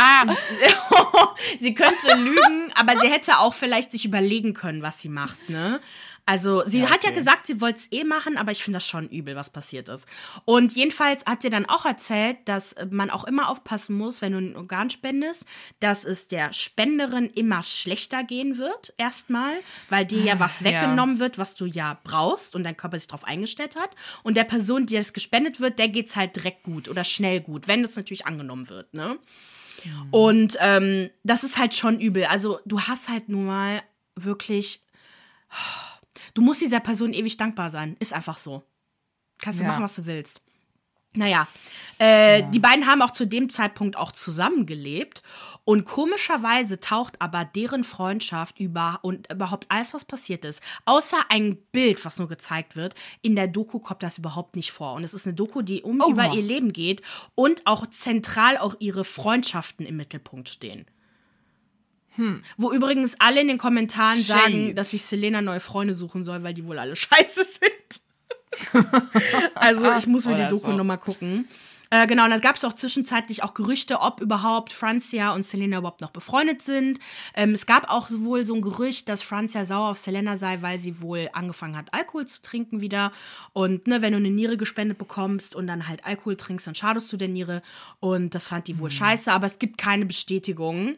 sie 1.60 1.74
könnte 1.74 2.16
lügen, 2.16 2.72
aber 2.74 3.00
sie 3.00 3.08
hätte 3.08 3.38
auch 3.38 3.54
vielleicht 3.54 3.90
sich 3.92 4.04
überlegen 4.04 4.54
können, 4.54 4.82
was 4.82 5.00
sie 5.00 5.08
macht, 5.08 5.50
ne? 5.50 5.80
Also, 6.26 6.62
sie 6.66 6.80
Ja, 6.80 6.90
hat 6.90 7.02
ja 7.04 7.10
okay. 7.10 7.18
gesagt, 7.18 7.46
sie 7.46 7.60
wollte 7.60 7.80
es 7.80 7.92
eh 7.92 8.02
machen, 8.04 8.38
aber 8.38 8.50
ich 8.50 8.62
finde 8.64 8.78
das 8.78 8.86
schon 8.86 9.08
übel, 9.10 9.36
was 9.36 9.50
passiert 9.50 9.88
ist. 9.90 10.06
Und 10.46 10.72
jedenfalls 10.72 11.24
hat 11.26 11.42
sie 11.42 11.50
dann 11.50 11.66
auch 11.66 11.84
erzählt, 11.84 12.38
dass 12.46 12.74
man 12.90 13.10
auch 13.10 13.24
immer 13.24 13.48
aufpassen 13.50 13.96
muss, 13.98 14.22
wenn 14.22 14.32
du 14.32 14.38
ein 14.38 14.56
Organ 14.56 14.88
spendest, 14.88 15.44
dass 15.80 16.04
es 16.04 16.26
der 16.28 16.52
Spenderin 16.54 17.28
immer 17.28 17.62
schlechter 17.62 18.24
gehen 18.24 18.56
wird, 18.56 18.94
erstmal, 18.96 19.52
weil 19.90 20.06
dir 20.06 20.20
ja 20.20 20.40
was 20.40 20.60
Ja. 20.60 20.66
weggenommen 20.66 21.18
wird, 21.18 21.36
was 21.36 21.54
du 21.54 21.66
ja 21.66 21.98
brauchst 22.04 22.54
und 22.54 22.64
dein 22.64 22.76
Körper 22.76 22.98
sich 22.98 23.06
darauf 23.08 23.24
eingestellt 23.24 23.76
hat. 23.76 23.90
Und 24.22 24.36
der 24.36 24.44
Person, 24.44 24.86
die 24.86 24.94
das 24.94 25.12
gespendet 25.12 25.60
wird, 25.60 25.78
der 25.78 25.88
geht 25.88 26.08
es 26.08 26.16
halt 26.16 26.36
direkt 26.36 26.62
gut 26.62 26.88
oder 26.88 27.04
schnell 27.04 27.40
gut, 27.42 27.68
wenn 27.68 27.82
das 27.82 27.96
natürlich 27.96 28.26
angenommen 28.26 28.68
wird, 28.70 28.94
ne? 28.94 29.18
Und 30.10 30.56
ähm, 30.60 31.10
das 31.24 31.44
ist 31.44 31.58
halt 31.58 31.74
schon 31.74 32.00
übel. 32.00 32.24
Also, 32.24 32.60
du 32.64 32.80
hast 32.80 33.08
halt 33.10 33.28
nun 33.28 33.44
mal 33.44 33.82
wirklich 34.16 34.80
Du 36.34 36.42
musst 36.42 36.60
dieser 36.60 36.80
Person 36.80 37.12
ewig 37.12 37.36
dankbar 37.36 37.70
sein. 37.70 37.96
Ist 38.00 38.12
einfach 38.12 38.38
so. 38.38 38.62
Kannst 39.38 39.60
du 39.60 39.64
Ja. 39.64 39.70
machen, 39.70 39.84
was 39.84 39.94
du 39.96 40.06
willst. 40.06 40.40
Naja, 41.16 41.46
äh, 41.98 42.42
die 42.50 42.58
beiden 42.58 42.88
haben 42.88 43.00
auch 43.00 43.12
zu 43.12 43.24
dem 43.24 43.48
Zeitpunkt 43.48 43.96
auch 43.96 44.10
zusammengelebt. 44.10 45.22
Und 45.64 45.84
komischerweise 45.84 46.80
taucht 46.80 47.20
aber 47.22 47.44
deren 47.44 47.84
Freundschaft 47.84 48.58
über 48.58 48.98
und 49.02 49.30
überhaupt 49.32 49.66
alles, 49.68 49.94
was 49.94 50.04
passiert 50.04 50.44
ist, 50.44 50.60
außer 50.86 51.16
ein 51.28 51.56
Bild, 51.70 52.04
was 52.04 52.18
nur 52.18 52.26
gezeigt 52.26 52.74
wird, 52.74 52.96
in 53.22 53.36
der 53.36 53.46
Doku 53.46 53.78
kommt 53.78 54.02
das 54.02 54.18
überhaupt 54.18 54.56
nicht 54.56 54.72
vor. 54.72 54.94
Und 54.94 55.04
es 55.04 55.14
ist 55.14 55.24
eine 55.24 55.34
Doku, 55.34 55.62
die 55.62 55.82
um 55.82 56.00
Oh. 56.04 56.10
über 56.10 56.32
ihr 56.34 56.42
Leben 56.42 56.72
geht 56.72 57.00
und 57.36 57.64
auch 57.64 57.86
zentral 57.90 58.58
auch 58.58 58.74
ihre 58.80 59.04
Freundschaften 59.04 59.86
im 59.86 59.96
Mittelpunkt 59.96 60.48
stehen. 60.48 60.84
Wo 62.56 62.72
übrigens 62.72 63.16
alle 63.18 63.40
in 63.40 63.48
den 63.48 63.58
Kommentaren 63.58 64.18
Hm. 64.18 64.24
Shade. 64.24 64.40
sagen, 64.40 64.74
dass 64.74 64.90
sich 64.92 65.02
Selena 65.02 65.42
neue 65.42 65.60
Freunde 65.60 65.94
suchen 65.94 66.24
soll, 66.24 66.42
weil 66.42 66.54
die 66.54 66.66
wohl 66.66 66.78
alle 66.78 66.96
scheiße 66.96 67.44
sind. 67.44 68.00
also 69.54 69.92
ich 69.96 70.06
muss 70.06 70.26
mir 70.26 70.36
die 70.36 70.48
Doku 70.48 70.68
so. 70.70 70.76
nochmal 70.76 70.98
gucken. 70.98 71.48
Äh, 71.90 72.06
genau, 72.06 72.24
und 72.24 72.30
da 72.30 72.38
gab 72.38 72.56
es 72.56 72.64
auch 72.64 72.72
zwischenzeitlich 72.72 73.42
auch 73.42 73.52
Gerüchte, 73.54 74.00
ob 74.00 74.20
überhaupt 74.20 74.72
Francia 74.72 75.32
und 75.34 75.44
Selena 75.46 75.78
überhaupt 75.78 76.00
noch 76.00 76.10
befreundet 76.10 76.62
sind. 76.62 76.98
Ähm, 77.34 77.52
es 77.52 77.66
gab 77.66 77.88
auch 77.90 78.08
wohl 78.10 78.44
so 78.44 78.54
ein 78.54 78.62
Gerücht, 78.62 79.08
dass 79.08 79.22
Francia 79.22 79.64
sauer 79.64 79.90
auf 79.90 79.98
Selena 79.98 80.36
sei, 80.36 80.60
weil 80.62 80.78
sie 80.78 81.00
wohl 81.00 81.28
angefangen 81.34 81.76
hat, 81.76 81.92
Alkohol 81.92 82.26
zu 82.26 82.42
trinken 82.42 82.80
wieder. 82.80 83.12
Und 83.52 83.86
ne, 83.86 84.02
wenn 84.02 84.12
du 84.12 84.16
eine 84.18 84.30
Niere 84.30 84.56
gespendet 84.56 84.98
bekommst 84.98 85.54
und 85.54 85.66
dann 85.66 85.86
halt 85.86 86.04
Alkohol 86.04 86.36
trinkst, 86.36 86.66
dann 86.66 86.74
schadest 86.74 87.12
du 87.12 87.16
der 87.16 87.28
Niere. 87.28 87.62
Und 88.00 88.34
das 88.34 88.48
fand 88.48 88.66
die 88.66 88.74
Mhm. 88.74 88.78
wohl 88.80 88.90
scheiße, 88.90 89.30
aber 89.30 89.46
es 89.46 89.58
gibt 89.58 89.78
keine 89.78 90.06
Bestätigung. 90.06 90.96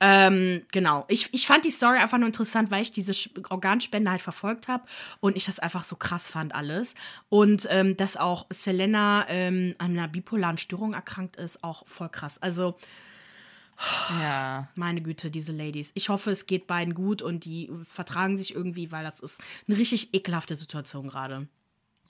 Ähm, 0.00 0.62
genau. 0.72 1.04
Ich, 1.08 1.32
ich 1.32 1.46
fand 1.46 1.64
die 1.64 1.70
Story 1.70 1.98
einfach 1.98 2.18
nur 2.18 2.26
interessant, 2.28 2.70
weil 2.70 2.82
ich 2.82 2.92
diese 2.92 3.12
Organspende 3.50 4.10
halt 4.10 4.20
verfolgt 4.22 4.68
habe 4.68 4.84
und 5.20 5.36
ich 5.36 5.44
das 5.46 5.58
einfach 5.58 5.84
so 5.84 5.96
krass 5.96 6.30
fand 6.30 6.54
alles. 6.54 6.94
Und 7.28 7.66
ähm, 7.70 7.96
dass 7.96 8.16
auch 8.16 8.46
Selena 8.50 9.26
ähm, 9.28 9.74
an 9.78 9.90
einer 9.92 10.08
bipolaren 10.08 10.58
Störung 10.58 10.94
erkrankt 10.94 11.36
ist, 11.36 11.62
auch 11.64 11.86
voll 11.86 12.08
krass. 12.08 12.40
Also, 12.40 12.76
Ja. 14.20 14.68
meine 14.74 15.00
Güte, 15.02 15.30
diese 15.30 15.52
Ladies. 15.52 15.92
Ich 15.94 16.08
hoffe, 16.08 16.30
es 16.30 16.46
geht 16.46 16.66
beiden 16.66 16.94
gut 16.94 17.22
und 17.22 17.44
die 17.44 17.70
vertragen 17.84 18.36
sich 18.36 18.54
irgendwie, 18.54 18.90
weil 18.90 19.04
das 19.04 19.20
ist 19.20 19.40
eine 19.68 19.78
richtig 19.78 20.14
ekelhafte 20.14 20.54
Situation 20.56 21.08
gerade. 21.08 21.46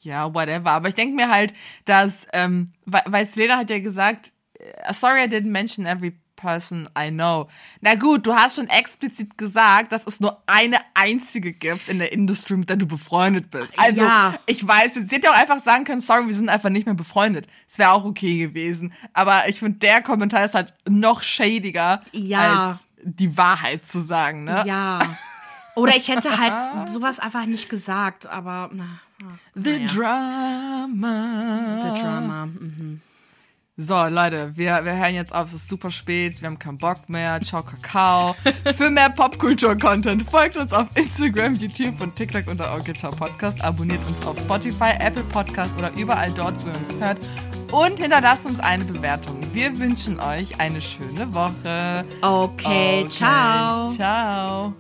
Ja, 0.01 0.33
whatever. 0.35 0.71
Aber 0.71 0.89
ich 0.89 0.95
denke 0.95 1.15
mir 1.17 1.29
halt, 1.29 1.53
dass, 1.85 2.27
ähm, 2.33 2.73
weil, 2.87 3.03
weil 3.07 3.25
Selena 3.27 3.57
hat 3.59 3.69
ja 3.71 3.81
gesagt, 3.81 4.33
äh, 4.55 4.95
sorry 4.95 5.25
I 5.25 5.29
didn't 5.29 5.51
mention 5.51 5.87
every 5.87 6.19
person 6.39 6.89
I 6.99 7.11
know. 7.11 7.49
Na 7.81 7.95
gut, 7.97 8.27
du 8.27 8.35
hast 8.35 8.57
schon 8.57 8.69
explizit 8.69 9.37
gesagt, 9.37 9.93
dass 9.93 10.07
es 10.07 10.21
nur 10.21 10.43
eine 10.47 10.79
einzige 10.95 11.53
gibt 11.53 11.89
in 11.89 11.99
der 11.99 12.13
Industrie, 12.13 12.55
mit 12.55 12.69
der 12.71 12.77
du 12.77 12.87
befreundet 12.87 13.51
bist. 13.51 13.73
Also, 13.79 14.03
Ja. 14.03 14.39
ich 14.47 14.67
weiß, 14.67 14.95
sie 14.95 15.07
hätte 15.15 15.31
auch 15.31 15.37
einfach 15.37 15.59
sagen 15.59 15.85
können, 15.85 16.01
sorry, 16.01 16.27
wir 16.27 16.35
sind 16.35 16.49
einfach 16.49 16.71
nicht 16.71 16.87
mehr 16.87 16.95
befreundet. 16.95 17.47
Es 17.69 17.79
wäre 17.79 17.91
auch 17.91 18.05
okay 18.05 18.39
gewesen. 18.39 18.93
Aber 19.13 19.49
ich 19.49 19.59
finde, 19.59 19.79
der 19.81 20.01
Kommentar 20.03 20.45
ist 20.45 20.55
halt 20.55 20.73
noch 20.89 21.23
shadiger, 21.23 22.03
Ja. 22.13 22.69
als 22.71 22.87
die 23.03 23.37
Wahrheit 23.37 23.87
zu 23.87 24.01
sagen, 24.01 24.45
ne? 24.45 24.63
Ja. 24.67 25.01
Oder 25.77 25.95
ich 25.97 26.09
hätte 26.09 26.37
halt 26.39 26.89
sowas 26.91 27.21
einfach 27.21 27.47
nicht 27.47 27.69
gesagt, 27.69 28.27
aber 28.27 28.71
na, 28.73 28.99
The 29.55 29.87
Drama. 29.87 31.81
the 31.83 32.01
Drama. 32.03 32.47
Mhm. 32.47 33.01
So, 33.81 33.95
Leute, 34.09 34.51
wir, 34.57 34.85
wir 34.85 34.97
hören 34.97 35.15
jetzt 35.15 35.33
auf, 35.33 35.47
es 35.47 35.53
ist 35.55 35.69
super 35.69 35.93
spät, 35.93 36.43
wir 36.43 36.49
haben 36.49 36.59
keinen 36.59 36.79
Bock 36.79 37.09
mehr. 37.09 37.41
Ciao, 37.43 37.63
Kakao. 37.63 38.35
Für 38.77 38.91
mehr 38.91 39.09
Popkultur-Content 39.09 40.29
folgt 40.29 40.57
uns 40.57 40.73
auf 40.73 40.89
Instagram, 40.97 41.55
YouTube 41.55 42.01
und 42.01 42.17
TikTok 42.17 42.49
unter 42.49 42.75
Okay 42.75 42.93
Ciao 42.93 43.13
Podcast. 43.13 43.63
Abonniert 43.63 44.05
uns 44.09 44.21
auf 44.27 44.37
Spotify, 44.41 44.95
Apple 44.99 45.23
Podcast 45.23 45.79
oder 45.79 45.93
überall 45.97 46.33
dort, 46.33 46.61
wo 46.65 46.71
ihr 46.71 46.77
uns 46.77 46.93
hört. 46.99 47.19
Und 47.71 48.01
hinterlasst 48.01 48.47
uns 48.47 48.59
eine 48.59 48.85
Bewertung. 48.85 49.39
Wir 49.53 49.79
wünschen 49.79 50.19
euch 50.19 50.59
eine 50.59 50.81
schöne 50.81 51.33
Woche. 51.33 52.05
Okay, 52.21 53.07
ciao. 53.09 53.91
Ciao. 53.91 54.75